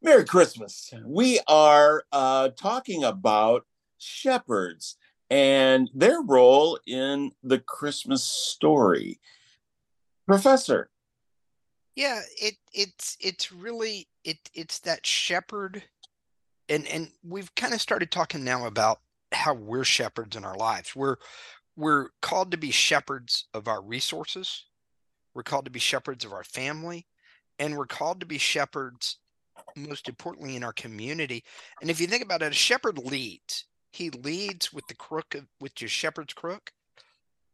Merry 0.00 0.24
Christmas. 0.24 0.90
We 1.04 1.38
are 1.46 2.04
uh, 2.10 2.48
talking 2.56 3.04
about 3.04 3.66
shepherds 4.02 4.96
and 5.30 5.90
their 5.94 6.20
role 6.20 6.78
in 6.86 7.32
the 7.42 7.58
Christmas 7.58 8.22
story. 8.22 9.20
Professor. 10.26 10.90
Yeah, 11.94 12.20
it 12.40 12.54
it's 12.72 13.16
it's 13.20 13.52
really 13.52 14.08
it 14.24 14.38
it's 14.54 14.80
that 14.80 15.06
shepherd 15.06 15.82
and 16.68 16.86
and 16.86 17.10
we've 17.22 17.54
kind 17.54 17.74
of 17.74 17.80
started 17.80 18.10
talking 18.10 18.44
now 18.44 18.66
about 18.66 19.00
how 19.32 19.54
we're 19.54 19.84
shepherds 19.84 20.36
in 20.36 20.44
our 20.44 20.56
lives. 20.56 20.94
We're 20.96 21.16
we're 21.76 22.08
called 22.20 22.50
to 22.50 22.58
be 22.58 22.70
shepherds 22.70 23.46
of 23.54 23.68
our 23.68 23.82
resources. 23.82 24.64
We're 25.34 25.42
called 25.42 25.64
to 25.64 25.70
be 25.70 25.80
shepherds 25.80 26.24
of 26.24 26.32
our 26.32 26.44
family 26.44 27.06
and 27.58 27.76
we're 27.76 27.86
called 27.86 28.20
to 28.20 28.26
be 28.26 28.38
shepherds 28.38 29.18
most 29.76 30.08
importantly 30.08 30.56
in 30.56 30.64
our 30.64 30.72
community. 30.72 31.44
And 31.80 31.90
if 31.90 32.00
you 32.00 32.06
think 32.06 32.22
about 32.22 32.42
it, 32.42 32.52
a 32.52 32.54
shepherd 32.54 32.98
leads 32.98 33.66
he 33.92 34.10
leads 34.10 34.72
with 34.72 34.86
the 34.86 34.94
crook 34.94 35.34
of, 35.34 35.46
with 35.60 35.80
your 35.80 35.88
shepherd's 35.88 36.32
crook 36.32 36.72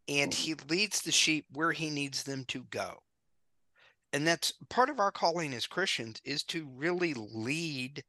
and 0.09 0.33
hmm. 0.33 0.39
he 0.39 0.55
leads 0.69 1.03
the 1.03 1.13
sheep 1.13 1.45
where 1.53 1.73
he 1.73 1.91
needs 1.91 2.23
them 2.23 2.45
to 2.47 2.65
go. 2.71 3.03
And 4.13 4.27
that's 4.27 4.55
part 4.71 4.89
of 4.89 5.01
our 5.01 5.13
calling 5.13 5.53
as 5.53 5.67
christians 5.67 6.21
is 6.25 6.43
to 6.45 6.69
really 6.75 7.13
lead 7.15 8.03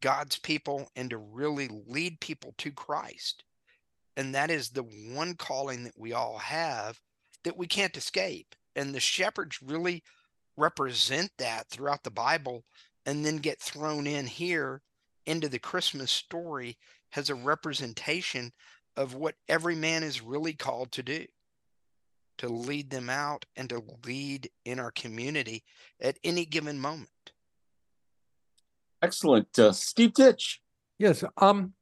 god's 0.00 0.38
people 0.38 0.88
and 0.96 1.10
to 1.10 1.18
really 1.18 1.68
lead 1.86 2.20
people 2.20 2.54
to 2.58 2.70
christ. 2.70 3.44
And 4.16 4.34
that 4.34 4.50
is 4.50 4.70
the 4.70 4.82
one 4.82 5.34
calling 5.34 5.84
that 5.84 5.98
we 5.98 6.12
all 6.12 6.38
have 6.38 7.00
that 7.44 7.56
we 7.56 7.66
can't 7.66 7.96
escape. 7.96 8.54
And 8.74 8.94
the 8.94 9.00
shepherds 9.00 9.60
really 9.62 10.02
represent 10.56 11.30
that 11.38 11.68
throughout 11.68 12.02
the 12.02 12.10
bible 12.10 12.64
and 13.06 13.24
then 13.24 13.36
get 13.36 13.60
thrown 13.60 14.06
in 14.06 14.26
here 14.26 14.82
into 15.26 15.48
the 15.48 15.58
christmas 15.58 16.10
story 16.10 16.76
has 17.10 17.30
a 17.30 17.34
representation 17.34 18.52
of 18.96 19.14
what 19.14 19.34
every 19.48 19.74
man 19.74 20.02
is 20.02 20.22
really 20.22 20.52
called 20.52 20.92
to 20.92 21.02
do 21.02 21.24
to 22.38 22.48
lead 22.48 22.90
them 22.90 23.10
out 23.10 23.44
and 23.56 23.68
to 23.68 23.82
lead 24.06 24.48
in 24.64 24.78
our 24.78 24.92
community 24.92 25.64
at 26.00 26.18
any 26.24 26.44
given 26.44 26.78
moment. 26.78 27.08
Excellent. 29.02 29.58
Uh, 29.58 29.72
Steve 29.72 30.14
Titch. 30.14 30.60
Yes. 30.98 31.22
Um, 31.36 31.74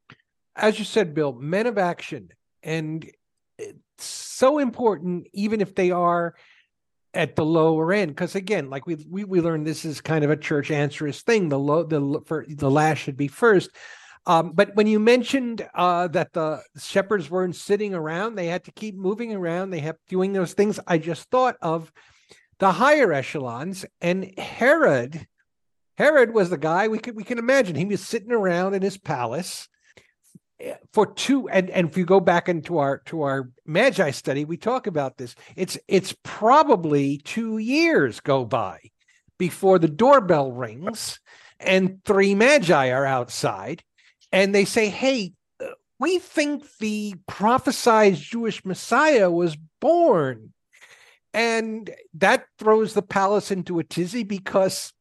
as 0.54 0.78
you 0.78 0.84
said, 0.84 1.14
Bill, 1.14 1.32
men 1.32 1.66
of 1.66 1.78
action. 1.78 2.30
And 2.62 3.08
it's 3.58 4.04
so 4.04 4.58
important, 4.58 5.28
even 5.32 5.60
if 5.60 5.74
they 5.74 5.90
are 5.90 6.34
at 7.14 7.34
the 7.34 7.44
lower 7.44 7.94
end 7.94 8.10
because 8.10 8.34
again 8.34 8.68
like 8.68 8.86
we, 8.86 8.94
we 9.08 9.24
we 9.24 9.40
learned 9.40 9.66
this 9.66 9.86
is 9.86 10.02
kind 10.02 10.22
of 10.22 10.30
a 10.30 10.36
church 10.36 10.70
answerous 10.70 11.22
thing 11.22 11.48
the 11.48 11.58
low 11.58 11.82
the 11.82 12.20
for 12.26 12.44
the 12.46 12.70
last 12.70 12.98
should 12.98 13.16
be 13.16 13.26
first 13.26 13.70
um, 14.26 14.52
but 14.52 14.74
when 14.74 14.88
you 14.88 14.98
mentioned 14.98 15.66
uh, 15.74 16.08
that 16.08 16.32
the 16.32 16.60
shepherds 16.78 17.30
weren't 17.30 17.54
sitting 17.54 17.94
around, 17.94 18.34
they 18.34 18.48
had 18.48 18.64
to 18.64 18.72
keep 18.72 18.96
moving 18.96 19.32
around, 19.32 19.70
they 19.70 19.80
kept 19.80 20.08
doing 20.08 20.32
those 20.32 20.52
things. 20.52 20.80
I 20.86 20.98
just 20.98 21.30
thought 21.30 21.56
of 21.62 21.92
the 22.58 22.72
higher 22.72 23.12
echelons 23.12 23.86
and 24.00 24.36
Herod. 24.36 25.26
Herod 25.96 26.34
was 26.34 26.50
the 26.50 26.58
guy 26.58 26.88
we 26.88 26.98
could 26.98 27.14
we 27.14 27.22
can 27.24 27.38
imagine. 27.38 27.76
He 27.76 27.84
was 27.84 28.00
sitting 28.00 28.32
around 28.32 28.74
in 28.74 28.82
his 28.82 28.98
palace 28.98 29.68
eh, 30.58 30.74
for 30.92 31.06
two 31.06 31.48
and 31.48 31.70
and 31.70 31.88
if 31.88 31.96
you 31.96 32.04
go 32.04 32.18
back 32.18 32.48
into 32.48 32.78
our 32.78 32.98
to 33.06 33.22
our 33.22 33.50
magi 33.64 34.10
study 34.10 34.44
we 34.44 34.56
talk 34.56 34.86
about 34.86 35.16
this 35.16 35.34
it's 35.54 35.78
it's 35.88 36.14
probably 36.22 37.18
two 37.18 37.58
years 37.58 38.20
go 38.20 38.44
by 38.44 38.78
before 39.38 39.78
the 39.78 39.88
doorbell 39.88 40.52
rings 40.52 41.18
and 41.58 42.04
three 42.04 42.34
magi 42.34 42.90
are 42.90 43.06
outside 43.06 43.82
and 44.32 44.54
they 44.54 44.64
say, 44.64 44.88
hey, 44.88 45.32
we 45.98 46.18
think 46.18 46.64
the 46.78 47.14
prophesied 47.26 48.16
Jewish 48.16 48.64
Messiah 48.64 49.30
was 49.30 49.56
born. 49.80 50.52
And 51.32 51.90
that 52.14 52.46
throws 52.58 52.94
the 52.94 53.02
palace 53.02 53.50
into 53.50 53.78
a 53.78 53.84
tizzy 53.84 54.24
because 54.24 54.92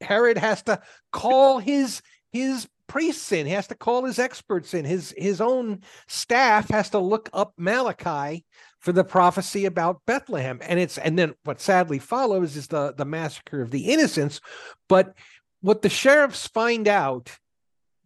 Herod 0.00 0.38
has 0.38 0.62
to 0.64 0.80
call 1.12 1.58
his 1.58 2.02
his 2.32 2.68
priests 2.86 3.30
in. 3.30 3.46
He 3.46 3.52
has 3.52 3.68
to 3.68 3.76
call 3.76 4.04
his 4.04 4.18
experts 4.18 4.74
in. 4.74 4.84
His 4.84 5.14
his 5.16 5.40
own 5.40 5.82
staff 6.08 6.68
has 6.70 6.90
to 6.90 6.98
look 6.98 7.30
up 7.32 7.52
Malachi 7.56 8.44
for 8.80 8.92
the 8.92 9.04
prophecy 9.04 9.64
about 9.66 10.02
Bethlehem. 10.06 10.58
And 10.62 10.80
it's 10.80 10.98
and 10.98 11.18
then 11.18 11.34
what 11.44 11.60
sadly 11.60 12.00
follows 12.00 12.56
is 12.56 12.66
the 12.66 12.92
the 12.92 13.04
massacre 13.04 13.60
of 13.60 13.70
the 13.70 13.86
innocents. 13.92 14.40
But 14.88 15.14
what 15.60 15.82
the 15.82 15.88
sheriffs 15.88 16.48
find 16.48 16.88
out 16.88 17.38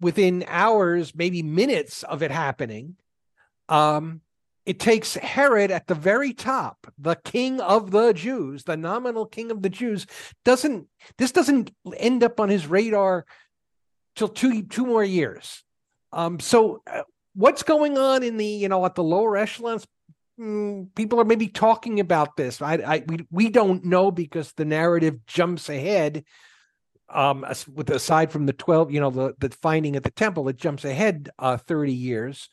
within 0.00 0.44
hours, 0.48 1.14
maybe 1.14 1.42
minutes 1.42 2.02
of 2.02 2.22
it 2.22 2.30
happening, 2.30 2.96
um, 3.68 4.20
it 4.66 4.80
takes 4.80 5.14
Herod 5.14 5.70
at 5.70 5.86
the 5.86 5.94
very 5.94 6.32
top, 6.32 6.86
the 6.98 7.16
king 7.16 7.60
of 7.60 7.90
the 7.90 8.12
Jews, 8.12 8.64
the 8.64 8.76
nominal 8.76 9.26
king 9.26 9.50
of 9.50 9.62
the 9.62 9.68
Jews, 9.68 10.06
doesn't 10.44 10.86
this 11.18 11.32
doesn't 11.32 11.70
end 11.96 12.24
up 12.24 12.40
on 12.40 12.48
his 12.48 12.66
radar 12.66 13.26
till 14.16 14.28
two 14.28 14.62
two 14.62 14.86
more 14.86 15.04
years. 15.04 15.62
Um, 16.12 16.40
so 16.40 16.82
uh, 16.90 17.02
what's 17.34 17.62
going 17.62 17.98
on 17.98 18.22
in 18.22 18.36
the 18.38 18.46
you 18.46 18.68
know 18.68 18.84
at 18.86 18.94
the 18.94 19.04
lower 19.04 19.36
echelons? 19.36 19.86
Mm, 20.40 20.94
people 20.94 21.20
are 21.20 21.24
maybe 21.24 21.48
talking 21.48 22.00
about 22.00 22.36
this. 22.36 22.62
I, 22.62 22.74
I 22.74 23.04
we 23.06 23.26
we 23.30 23.50
don't 23.50 23.84
know 23.84 24.10
because 24.10 24.52
the 24.52 24.64
narrative 24.64 25.26
jumps 25.26 25.68
ahead. 25.68 26.24
Um, 27.08 27.44
with 27.72 27.90
aside 27.90 28.32
from 28.32 28.46
the 28.46 28.52
twelve, 28.52 28.90
you 28.90 29.00
know, 29.00 29.10
the 29.10 29.34
the 29.38 29.50
finding 29.62 29.96
at 29.96 30.04
the 30.04 30.10
temple, 30.10 30.48
it 30.48 30.56
jumps 30.56 30.84
ahead 30.84 31.30
uh, 31.38 31.56
thirty 31.56 31.92
years. 31.92 32.48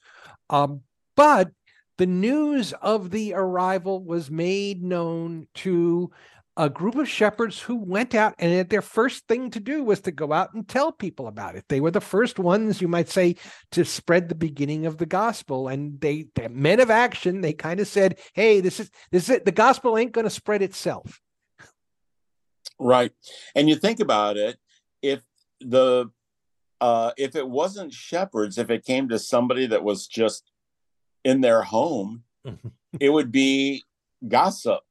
Um, 0.49 0.82
but 1.16 1.52
the 1.97 2.06
news 2.06 2.74
of 2.82 3.12
the 3.12 3.34
arrival 3.34 4.04
was 4.04 4.32
made 4.32 4.84
known 4.84 5.47
to 5.56 6.12
a 6.58 6.70
group 6.70 6.95
of 6.95 7.08
shepherds 7.08 7.62
who 7.62 7.76
went 7.76 8.14
out 8.14 8.36
and 8.38 8.68
their 8.70 8.82
first 8.82 9.28
thing 9.28 9.49
to 9.52 9.60
do 9.60 9.84
was 9.84 10.02
to 10.02 10.12
go 10.12 10.34
out 10.34 10.54
and 10.54 10.68
tell 10.68 10.91
people 10.91 11.28
about 11.28 11.56
it. 11.56 11.64
They 11.70 11.80
were 11.80 11.91
the 11.91 12.02
first 12.02 12.39
ones, 12.39 12.82
you 12.82 12.88
might 12.88 13.10
say, 13.10 13.38
to 13.72 13.86
spread 13.86 14.28
the 14.28 14.36
beginning 14.36 14.86
of 14.86 14.97
the 14.97 15.06
gospel. 15.06 15.70
And 15.70 15.99
they, 16.02 16.26
they 16.36 16.49
men 16.49 16.80
of 16.80 16.91
action, 16.91 17.41
they 17.41 17.54
kind 17.54 17.80
of 17.80 17.88
said, 17.88 18.20
Hey, 18.34 18.60
this 18.60 18.80
is 18.80 18.91
this 19.12 19.24
is 19.24 19.30
it. 19.30 19.45
The 19.45 19.52
gospel 19.52 19.97
ain't 19.97 20.12
going 20.12 20.26
to 20.26 20.30
spread 20.30 20.62
itself. 20.62 21.22
Right. 22.82 23.11
And 23.55 23.69
you 23.69 23.75
think 23.75 23.99
about 23.99 24.38
it, 24.38 24.57
if 25.01 25.21
the 25.59 26.09
uh 26.79 27.11
if 27.17 27.36
it 27.36 27.47
wasn't 27.47 27.93
shepherds, 27.93 28.57
if 28.57 28.69
it 28.69 28.86
came 28.86 29.09
to 29.09 29.19
somebody 29.19 29.67
that 29.67 29.84
was 29.84 30.07
just 30.07 30.51
in 31.23 31.41
their 31.41 31.61
home, 31.61 32.23
it 32.99 33.09
would 33.09 33.32
be 33.32 33.84
gossip. 34.27 34.82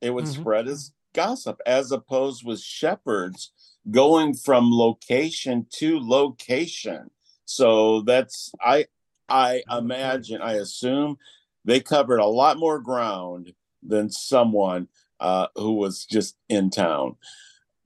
It 0.00 0.10
would 0.10 0.24
mm-hmm. 0.24 0.40
spread 0.40 0.68
as 0.68 0.92
gossip 1.14 1.60
as 1.66 1.92
opposed 1.92 2.44
with 2.44 2.60
shepherds 2.60 3.52
going 3.90 4.34
from 4.34 4.70
location 4.70 5.66
to 5.70 5.98
location 5.98 7.10
so 7.44 8.02
that's 8.02 8.52
i 8.60 8.86
i 9.28 9.62
imagine 9.70 10.40
i 10.40 10.54
assume 10.54 11.16
they 11.64 11.80
covered 11.80 12.20
a 12.20 12.26
lot 12.26 12.58
more 12.58 12.78
ground 12.78 13.52
than 13.82 14.10
someone 14.10 14.86
uh, 15.20 15.48
who 15.56 15.72
was 15.72 16.04
just 16.04 16.36
in 16.48 16.70
town. 16.70 17.16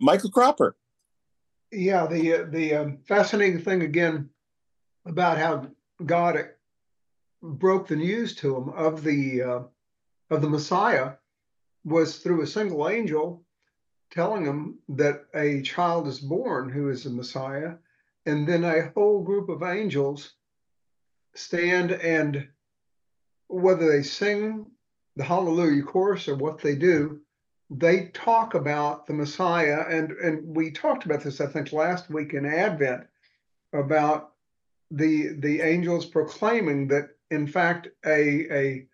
Michael 0.01 0.31
cropper. 0.31 0.77
Yeah 1.71 2.07
the 2.07 2.35
uh, 2.35 2.47
the 2.51 2.75
um, 2.75 2.99
fascinating 3.07 3.61
thing 3.61 3.83
again 3.83 4.31
about 5.07 5.39
how 5.39 5.67
god 6.05 6.51
broke 7.43 7.89
the 7.89 7.97
news 7.97 8.35
to 8.37 8.57
him 8.57 8.69
of 8.71 9.03
the 9.03 9.43
uh, 9.43 9.63
of 10.31 10.41
the 10.41 10.49
messiah 10.49 11.13
was 11.85 12.19
through 12.19 12.43
a 12.43 12.47
single 12.47 12.89
angel 12.89 13.45
telling 14.15 14.45
him 14.45 14.79
that 14.89 15.27
a 15.35 15.61
child 15.63 16.07
is 16.07 16.21
born 16.21 16.71
who 16.71 16.89
is 16.89 17.05
the 17.05 17.11
Messiah, 17.11 17.75
and 18.27 18.47
then 18.47 18.63
a 18.65 18.93
whole 18.95 19.23
group 19.23 19.49
of 19.49 19.63
angels 19.63 20.35
stand 21.35 21.91
and 21.91 22.49
whether 23.49 23.91
they 23.91 24.03
sing 24.03 24.67
the 25.17 25.25
Hallelujah 25.25 25.83
chorus 25.83 26.29
or 26.29 26.37
what 26.37 26.61
they 26.61 26.77
do, 26.77 27.21
they 27.79 28.07
talk 28.15 28.55
about 28.55 29.07
the 29.07 29.13
Messiah, 29.13 29.85
and 29.89 30.13
and 30.13 30.57
we 30.57 30.71
talked 30.71 31.05
about 31.05 31.23
this 31.23 31.41
I 31.41 31.47
think 31.47 31.73
last 31.73 32.09
week 32.11 32.35
in 32.35 32.47
Advent 32.47 33.07
about 33.73 34.33
the 34.91 35.35
the 35.39 35.61
angels 35.61 36.07
proclaiming 36.07 36.89
that 36.89 37.11
in 37.31 37.47
fact 37.47 37.89
a 38.07 38.47
a 38.53 38.87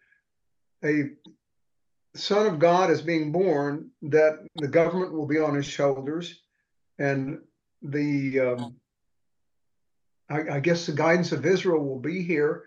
a 0.85 1.11
Son 2.15 2.47
of 2.47 2.59
God 2.59 2.91
is 2.91 3.03
being 3.03 3.31
born, 3.31 3.91
that 4.03 4.41
the 4.57 4.67
government 4.67 5.13
will 5.13 5.27
be 5.27 5.39
on 5.39 5.55
his 5.55 5.67
shoulders, 5.67 6.41
and 6.99 7.39
the 7.83 8.41
um, 8.41 8.77
I, 10.29 10.57
I, 10.57 10.61
guess 10.61 10.87
the 10.87 10.93
guidance 10.93 11.31
of 11.31 11.47
Israel 11.47 11.85
will 11.85 12.01
be 12.01 12.23
here 12.23 12.65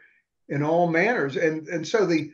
in 0.48 0.64
all 0.64 0.88
manners, 0.88 1.36
and 1.36 1.68
and 1.68 1.86
so 1.86 2.06
the 2.06 2.32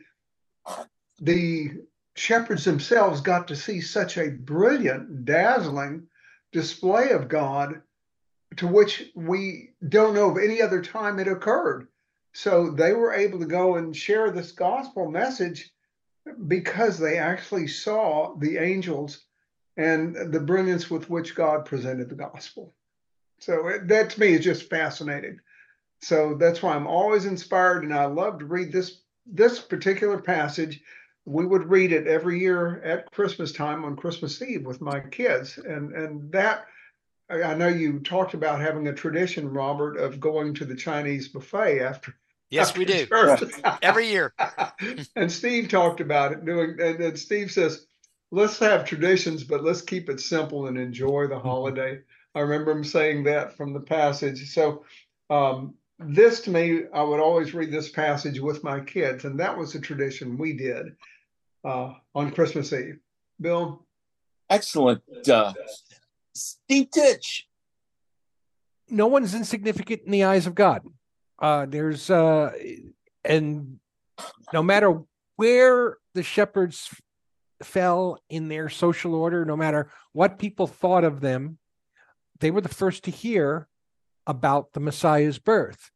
the 1.20 1.72
shepherds 2.16 2.64
themselves 2.64 3.20
got 3.20 3.48
to 3.48 3.56
see 3.56 3.80
such 3.80 4.16
a 4.16 4.30
brilliant, 4.30 5.24
dazzling 5.24 6.06
display 6.52 7.10
of 7.10 7.28
God, 7.28 7.82
to 8.56 8.66
which 8.66 9.10
we 9.14 9.70
don't 9.88 10.14
know 10.14 10.30
of 10.30 10.38
any 10.38 10.60
other 10.60 10.82
time 10.82 11.18
it 11.18 11.28
occurred. 11.28 11.88
So 12.32 12.70
they 12.70 12.92
were 12.92 13.12
able 13.12 13.38
to 13.40 13.46
go 13.46 13.76
and 13.76 13.96
share 13.96 14.30
this 14.30 14.52
gospel 14.52 15.10
message 15.10 15.72
because 16.46 16.98
they 16.98 17.18
actually 17.18 17.66
saw 17.68 18.36
the 18.36 18.58
angels 18.58 19.24
and 19.76 20.32
the 20.32 20.40
brilliance 20.40 20.90
with 20.90 21.08
which 21.08 21.34
God 21.34 21.64
presented 21.64 22.08
the 22.08 22.14
gospel. 22.14 22.74
So 23.38 23.68
it, 23.68 23.88
that 23.88 24.10
to 24.10 24.20
me 24.20 24.34
is 24.34 24.44
just 24.44 24.68
fascinating. 24.68 25.40
So 26.02 26.34
that's 26.34 26.62
why 26.62 26.74
I'm 26.74 26.86
always 26.86 27.24
inspired, 27.24 27.84
and 27.84 27.94
I 27.94 28.04
love 28.06 28.38
to 28.38 28.46
read 28.46 28.72
this 28.72 29.00
this 29.26 29.60
particular 29.60 30.20
passage. 30.20 30.80
We 31.30 31.46
would 31.46 31.70
read 31.70 31.92
it 31.92 32.08
every 32.08 32.40
year 32.40 32.82
at 32.82 33.10
Christmas 33.12 33.52
time 33.52 33.84
on 33.84 33.94
Christmas 33.94 34.42
Eve 34.42 34.66
with 34.66 34.80
my 34.80 34.98
kids, 34.98 35.58
and 35.58 35.92
and 35.92 36.32
that 36.32 36.66
I 37.30 37.54
know 37.54 37.68
you 37.68 38.00
talked 38.00 38.34
about 38.34 38.60
having 38.60 38.88
a 38.88 38.92
tradition, 38.92 39.48
Robert, 39.48 39.96
of 39.96 40.18
going 40.18 40.54
to 40.54 40.64
the 40.64 40.74
Chinese 40.74 41.28
buffet 41.28 41.80
after 41.80 42.14
Yes, 42.50 42.76
we 42.76 42.84
do. 42.84 43.06
Every 43.80 44.08
year. 44.08 44.34
and 45.16 45.30
Steve 45.30 45.68
talked 45.68 46.00
about 46.00 46.32
it 46.32 46.44
doing 46.44 46.76
and, 46.80 47.00
and 47.00 47.16
Steve 47.16 47.52
says, 47.52 47.86
let's 48.32 48.58
have 48.58 48.84
traditions, 48.84 49.44
but 49.44 49.62
let's 49.62 49.82
keep 49.82 50.10
it 50.10 50.20
simple 50.20 50.66
and 50.66 50.76
enjoy 50.76 51.28
the 51.28 51.36
mm-hmm. 51.36 51.46
holiday. 51.46 52.00
I 52.34 52.40
remember 52.40 52.72
him 52.72 52.84
saying 52.84 53.22
that 53.24 53.56
from 53.56 53.72
the 53.72 53.80
passage. 53.80 54.52
So 54.52 54.84
um, 55.30 55.74
this 56.00 56.40
to 56.40 56.50
me, 56.50 56.82
I 56.92 57.02
would 57.02 57.20
always 57.20 57.54
read 57.54 57.70
this 57.70 57.88
passage 57.88 58.40
with 58.40 58.64
my 58.64 58.80
kids, 58.80 59.24
and 59.24 59.38
that 59.38 59.56
was 59.56 59.76
a 59.76 59.80
tradition 59.80 60.36
we 60.36 60.52
did 60.52 60.96
uh, 61.64 61.94
on 62.14 62.30
Christmas 62.32 62.72
Eve. 62.72 62.98
Bill? 63.40 63.84
Excellent. 64.48 65.02
Uh, 65.28 65.52
Steve 66.34 66.90
Titch. 66.90 67.46
No 68.88 69.06
one's 69.06 69.34
insignificant 69.34 70.02
in 70.04 70.10
the 70.10 70.24
eyes 70.24 70.46
of 70.46 70.54
God. 70.54 70.82
Uh, 71.38 71.66
there's 71.66 72.10
uh, 72.10 72.52
and 73.24 73.78
no 74.52 74.62
matter 74.62 75.02
where 75.36 75.98
the 76.14 76.22
shepherds 76.22 76.90
fell 77.62 78.18
in 78.28 78.48
their 78.48 78.68
social 78.68 79.14
order, 79.14 79.44
no 79.44 79.56
matter 79.56 79.90
what 80.12 80.38
people 80.38 80.66
thought 80.66 81.04
of 81.04 81.20
them, 81.20 81.58
they 82.40 82.50
were 82.50 82.60
the 82.60 82.68
first 82.68 83.04
to 83.04 83.10
hear 83.10 83.68
about 84.26 84.72
the 84.72 84.80
Messiah's 84.80 85.38
birth. 85.38 85.90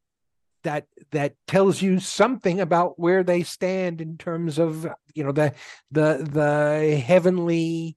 That 0.64 0.86
that 1.12 1.34
tells 1.46 1.80
you 1.80 2.00
something 2.00 2.60
about 2.60 2.98
where 2.98 3.22
they 3.22 3.42
stand 3.42 4.00
in 4.00 4.18
terms 4.18 4.58
of 4.58 4.86
you 5.14 5.24
know 5.24 5.32
the 5.32 5.54
the 5.90 6.26
the 6.30 6.96
heavenly 6.96 7.96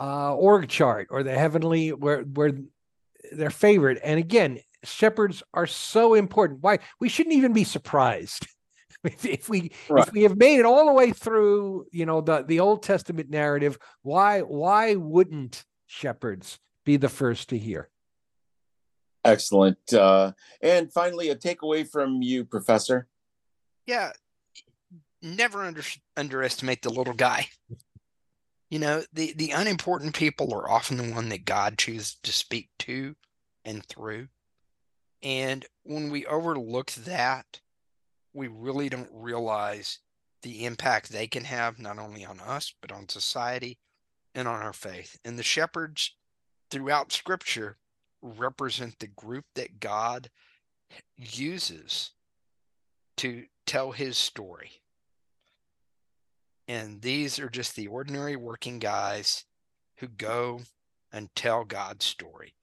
uh, 0.00 0.34
org 0.34 0.68
chart 0.68 1.08
or 1.10 1.22
the 1.22 1.36
heavenly 1.36 1.92
where 1.92 2.22
where 2.22 2.52
their 3.32 3.50
favorite. 3.50 3.98
And 4.02 4.18
again, 4.18 4.58
shepherds 4.84 5.42
are 5.54 5.66
so 5.66 6.14
important. 6.14 6.62
Why 6.62 6.78
we 7.00 7.08
shouldn't 7.08 7.36
even 7.36 7.52
be 7.52 7.64
surprised 7.64 8.46
if, 9.04 9.24
if 9.24 9.48
we 9.48 9.72
right. 9.88 10.06
if 10.06 10.12
we 10.12 10.22
have 10.22 10.36
made 10.36 10.58
it 10.58 10.66
all 10.66 10.86
the 10.86 10.92
way 10.92 11.12
through, 11.12 11.86
you 11.92 12.06
know, 12.06 12.20
the 12.20 12.42
the 12.42 12.60
Old 12.60 12.82
Testament 12.82 13.30
narrative. 13.30 13.78
Why 14.02 14.40
why 14.40 14.94
wouldn't 14.94 15.64
shepherds 15.86 16.58
be 16.84 16.96
the 16.96 17.08
first 17.08 17.50
to 17.50 17.58
hear? 17.58 17.90
Excellent. 19.24 19.92
Uh, 19.92 20.32
and 20.62 20.92
finally, 20.92 21.30
a 21.30 21.36
takeaway 21.36 21.88
from 21.88 22.22
you, 22.22 22.44
Professor. 22.44 23.08
Yeah, 23.86 24.12
never 25.22 25.64
under, 25.64 25.82
underestimate 26.16 26.82
the 26.82 26.90
little 26.90 27.14
guy. 27.14 27.48
You 28.70 28.78
know, 28.78 29.02
the 29.12 29.32
the 29.32 29.52
unimportant 29.52 30.14
people 30.14 30.52
are 30.52 30.70
often 30.70 30.98
the 30.98 31.14
one 31.14 31.30
that 31.30 31.46
God 31.46 31.78
chooses 31.78 32.16
to 32.22 32.32
speak 32.32 32.68
to 32.80 33.16
and 33.64 33.84
through. 33.86 34.28
And 35.22 35.64
when 35.84 36.10
we 36.10 36.26
overlook 36.26 36.92
that, 36.92 37.60
we 38.32 38.46
really 38.48 38.88
don't 38.88 39.08
realize 39.12 39.98
the 40.42 40.64
impact 40.66 41.08
they 41.08 41.26
can 41.26 41.44
have 41.44 41.78
not 41.78 41.98
only 41.98 42.24
on 42.24 42.40
us, 42.40 42.72
but 42.80 42.92
on 42.92 43.08
society 43.08 43.78
and 44.34 44.46
on 44.46 44.62
our 44.62 44.72
faith. 44.72 45.18
And 45.24 45.38
the 45.38 45.42
shepherds 45.42 46.14
throughout 46.70 47.12
scripture 47.12 47.78
represent 48.22 48.98
the 48.98 49.06
group 49.08 49.44
that 49.54 49.80
God 49.80 50.30
uses 51.16 52.12
to 53.18 53.44
tell 53.66 53.92
his 53.92 54.16
story. 54.16 54.70
And 56.66 57.00
these 57.00 57.38
are 57.38 57.48
just 57.48 57.76
the 57.76 57.86
ordinary 57.86 58.36
working 58.36 58.78
guys 58.78 59.44
who 59.96 60.08
go 60.08 60.60
and 61.12 61.34
tell 61.34 61.64
God's 61.64 62.04
story. 62.04 62.54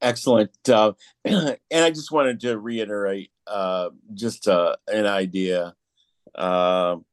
Excellent. 0.00 0.50
Uh, 0.68 0.92
and 1.24 1.58
I 1.72 1.90
just 1.90 2.12
wanted 2.12 2.40
to 2.40 2.58
reiterate 2.58 3.30
uh, 3.46 3.90
just 4.14 4.46
uh, 4.46 4.76
an 4.86 5.06
idea. 5.06 5.74
Um, 6.34 7.04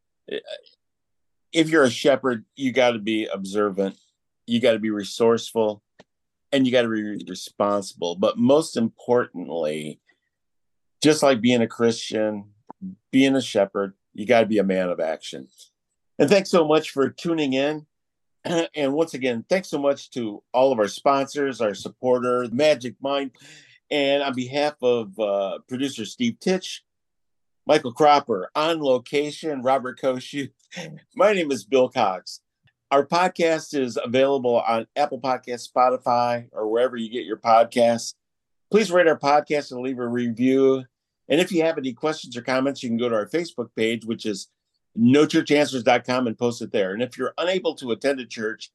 if 1.52 1.70
you're 1.70 1.84
a 1.84 1.90
shepherd, 1.90 2.46
you 2.56 2.72
got 2.72 2.92
to 2.92 3.00
be 3.00 3.26
observant, 3.26 3.98
you 4.46 4.60
got 4.60 4.74
to 4.74 4.80
be 4.80 4.90
resourceful, 4.90 5.82
and 6.52 6.66
you 6.66 6.72
got 6.72 6.84
to 6.84 6.90
be 6.90 7.24
responsible. 7.28 8.16
But 8.16 8.38
most 8.38 8.78
importantly, 8.78 10.00
just 11.04 11.24
like 11.24 11.42
being 11.42 11.62
a 11.62 11.68
Christian, 11.68 12.52
being 13.12 13.36
a 13.36 13.42
shepherd, 13.42 13.94
you 14.14 14.26
got 14.26 14.42
to 14.42 14.46
be 14.46 14.60
a 14.60 14.64
man 14.64 14.90
of 14.90 15.00
action. 15.00 15.48
And 16.18 16.30
thanks 16.30 16.50
so 16.50 16.66
much 16.66 16.92
for 16.92 17.10
tuning 17.10 17.54
in. 17.54 17.86
And 18.76 18.94
once 18.94 19.16
again, 19.16 19.44
thanks 19.50 19.70
so 19.70 19.80
much 19.80 20.12
to 20.12 20.44
all 20.54 20.72
of 20.72 20.78
our 20.78 20.88
sponsors, 20.88 21.62
our 21.62 21.74
supporter, 21.74 22.48
Magic 22.52 22.96
Mind. 23.02 23.32
And 23.90 24.22
on 24.22 24.36
behalf 24.36 24.76
of 24.84 25.20
uh, 25.20 25.60
producer 25.68 26.06
Steve 26.06 26.40
Titch, 26.40 26.84
Michael 27.66 27.92
Cropper, 27.92 28.52
on 28.56 28.82
location, 28.82 29.64
Robert 29.64 30.00
Koshu, 30.00 30.52
my 31.16 31.34
name 31.34 31.52
is 31.52 31.66
Bill 31.66 31.90
Cox. 31.90 32.42
Our 32.92 33.06
podcast 33.06 33.78
is 33.78 33.98
available 34.02 34.60
on 34.60 34.86
Apple 34.96 35.20
Podcasts, 35.20 35.70
Spotify, 35.72 36.48
or 36.52 36.68
wherever 36.68 36.96
you 36.96 37.10
get 37.10 37.26
your 37.26 37.38
podcasts. 37.38 38.14
Please 38.70 38.92
rate 38.92 39.08
our 39.08 39.18
podcast 39.18 39.72
and 39.72 39.82
leave 39.82 40.00
a 40.00 40.08
review. 40.08 40.84
And 41.28 41.42
if 41.42 41.52
you 41.52 41.64
have 41.64 41.78
any 41.78 41.94
questions 41.94 42.38
or 42.38 42.42
comments, 42.42 42.84
you 42.84 42.90
can 42.90 42.98
go 42.98 43.10
to 43.10 43.16
our 43.16 43.28
Facebook 43.28 43.70
page, 43.76 44.06
which 44.06 44.26
is 44.26 44.50
nochurchanswers.com 44.98 46.28
and 46.28 46.38
post 46.38 46.62
it 46.62 46.72
there. 46.72 46.94
And 46.94 47.02
if 47.02 47.18
you're 47.18 47.34
unable 47.38 47.74
to 47.76 47.92
attend 47.92 48.20
a 48.20 48.26
church, 48.26 48.72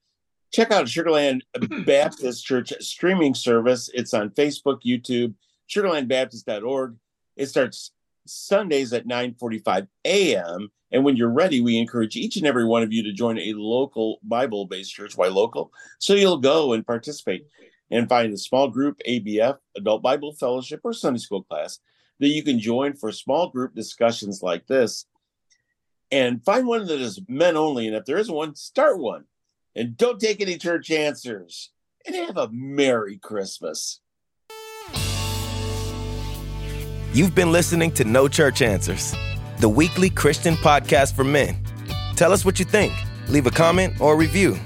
check 0.52 0.72
out 0.72 0.88
Sugar 0.88 1.12
Land 1.12 1.44
Baptist 1.86 2.44
Church 2.44 2.72
streaming 2.80 3.34
service. 3.34 3.90
It's 3.94 4.12
on 4.12 4.30
Facebook, 4.30 4.80
YouTube, 4.84 5.34
sugarlandbaptist.org. 5.68 6.96
It 7.36 7.46
starts 7.46 7.92
Sundays 8.26 8.92
at 8.92 9.06
9:45 9.06 9.88
a.m. 10.04 10.68
And 10.92 11.04
when 11.04 11.16
you're 11.16 11.30
ready, 11.30 11.60
we 11.60 11.78
encourage 11.78 12.16
each 12.16 12.36
and 12.36 12.46
every 12.46 12.64
one 12.64 12.82
of 12.82 12.92
you 12.92 13.02
to 13.04 13.12
join 13.12 13.38
a 13.38 13.52
local 13.54 14.18
Bible-based 14.24 14.92
church. 14.92 15.16
Why 15.16 15.28
local? 15.28 15.72
So 16.00 16.14
you'll 16.14 16.38
go 16.38 16.72
and 16.72 16.84
participate 16.86 17.46
and 17.90 18.08
find 18.08 18.32
a 18.32 18.38
small 18.38 18.68
group 18.68 19.00
ABF, 19.08 19.58
Adult 19.76 20.02
Bible 20.02 20.32
Fellowship, 20.32 20.80
or 20.82 20.92
Sunday 20.92 21.20
school 21.20 21.44
class 21.44 21.78
that 22.18 22.28
you 22.28 22.42
can 22.42 22.58
join 22.58 22.94
for 22.94 23.12
small 23.12 23.50
group 23.50 23.74
discussions 23.74 24.42
like 24.42 24.66
this 24.66 25.06
and 26.10 26.44
find 26.44 26.66
one 26.66 26.86
that 26.86 27.00
is 27.00 27.20
men 27.28 27.56
only. 27.56 27.86
And 27.86 27.96
if 27.96 28.04
there 28.04 28.18
isn't 28.18 28.34
one, 28.34 28.54
start 28.54 28.98
one. 28.98 29.24
And 29.74 29.96
don't 29.96 30.20
take 30.20 30.40
any 30.40 30.58
church 30.58 30.90
answers. 30.90 31.70
And 32.06 32.16
have 32.16 32.36
a 32.36 32.50
Merry 32.50 33.18
Christmas. 33.18 34.00
You've 37.12 37.34
been 37.34 37.50
listening 37.50 37.90
to 37.94 38.04
No 38.04 38.28
Church 38.28 38.62
Answers, 38.62 39.16
the 39.58 39.68
weekly 39.68 40.10
Christian 40.10 40.54
podcast 40.54 41.16
for 41.16 41.24
men. 41.24 41.56
Tell 42.14 42.32
us 42.32 42.44
what 42.44 42.60
you 42.60 42.64
think. 42.64 42.92
Leave 43.28 43.48
a 43.48 43.50
comment 43.50 44.00
or 44.00 44.14
a 44.14 44.16
review. 44.16 44.56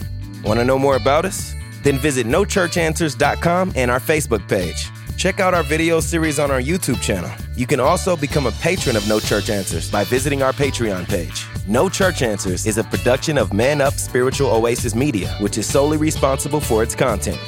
Want 0.44 0.60
to 0.60 0.64
know 0.64 0.78
more 0.78 0.96
about 0.96 1.24
us? 1.24 1.54
Then 1.84 1.96
visit 1.96 2.26
nochurchanswers.com 2.26 3.72
and 3.76 3.90
our 3.90 3.98
Facebook 3.98 4.46
page. 4.46 4.90
Check 5.16 5.40
out 5.40 5.54
our 5.54 5.62
video 5.62 6.00
series 6.00 6.38
on 6.38 6.50
our 6.50 6.60
YouTube 6.60 7.00
channel. 7.00 7.30
You 7.56 7.66
can 7.66 7.80
also 7.80 8.14
become 8.14 8.46
a 8.46 8.52
patron 8.52 8.94
of 8.96 9.08
No 9.08 9.20
Church 9.20 9.48
Answers 9.48 9.90
by 9.90 10.04
visiting 10.04 10.42
our 10.42 10.52
Patreon 10.52 11.08
page. 11.08 11.46
No 11.66 11.88
Church 11.88 12.20
Answers 12.20 12.66
is 12.66 12.76
a 12.76 12.84
production 12.84 13.38
of 13.38 13.54
Man 13.54 13.80
Up 13.80 13.94
Spiritual 13.94 14.50
Oasis 14.50 14.94
Media, 14.94 15.34
which 15.40 15.56
is 15.56 15.66
solely 15.66 15.96
responsible 15.96 16.60
for 16.60 16.82
its 16.82 16.94
content. 16.94 17.38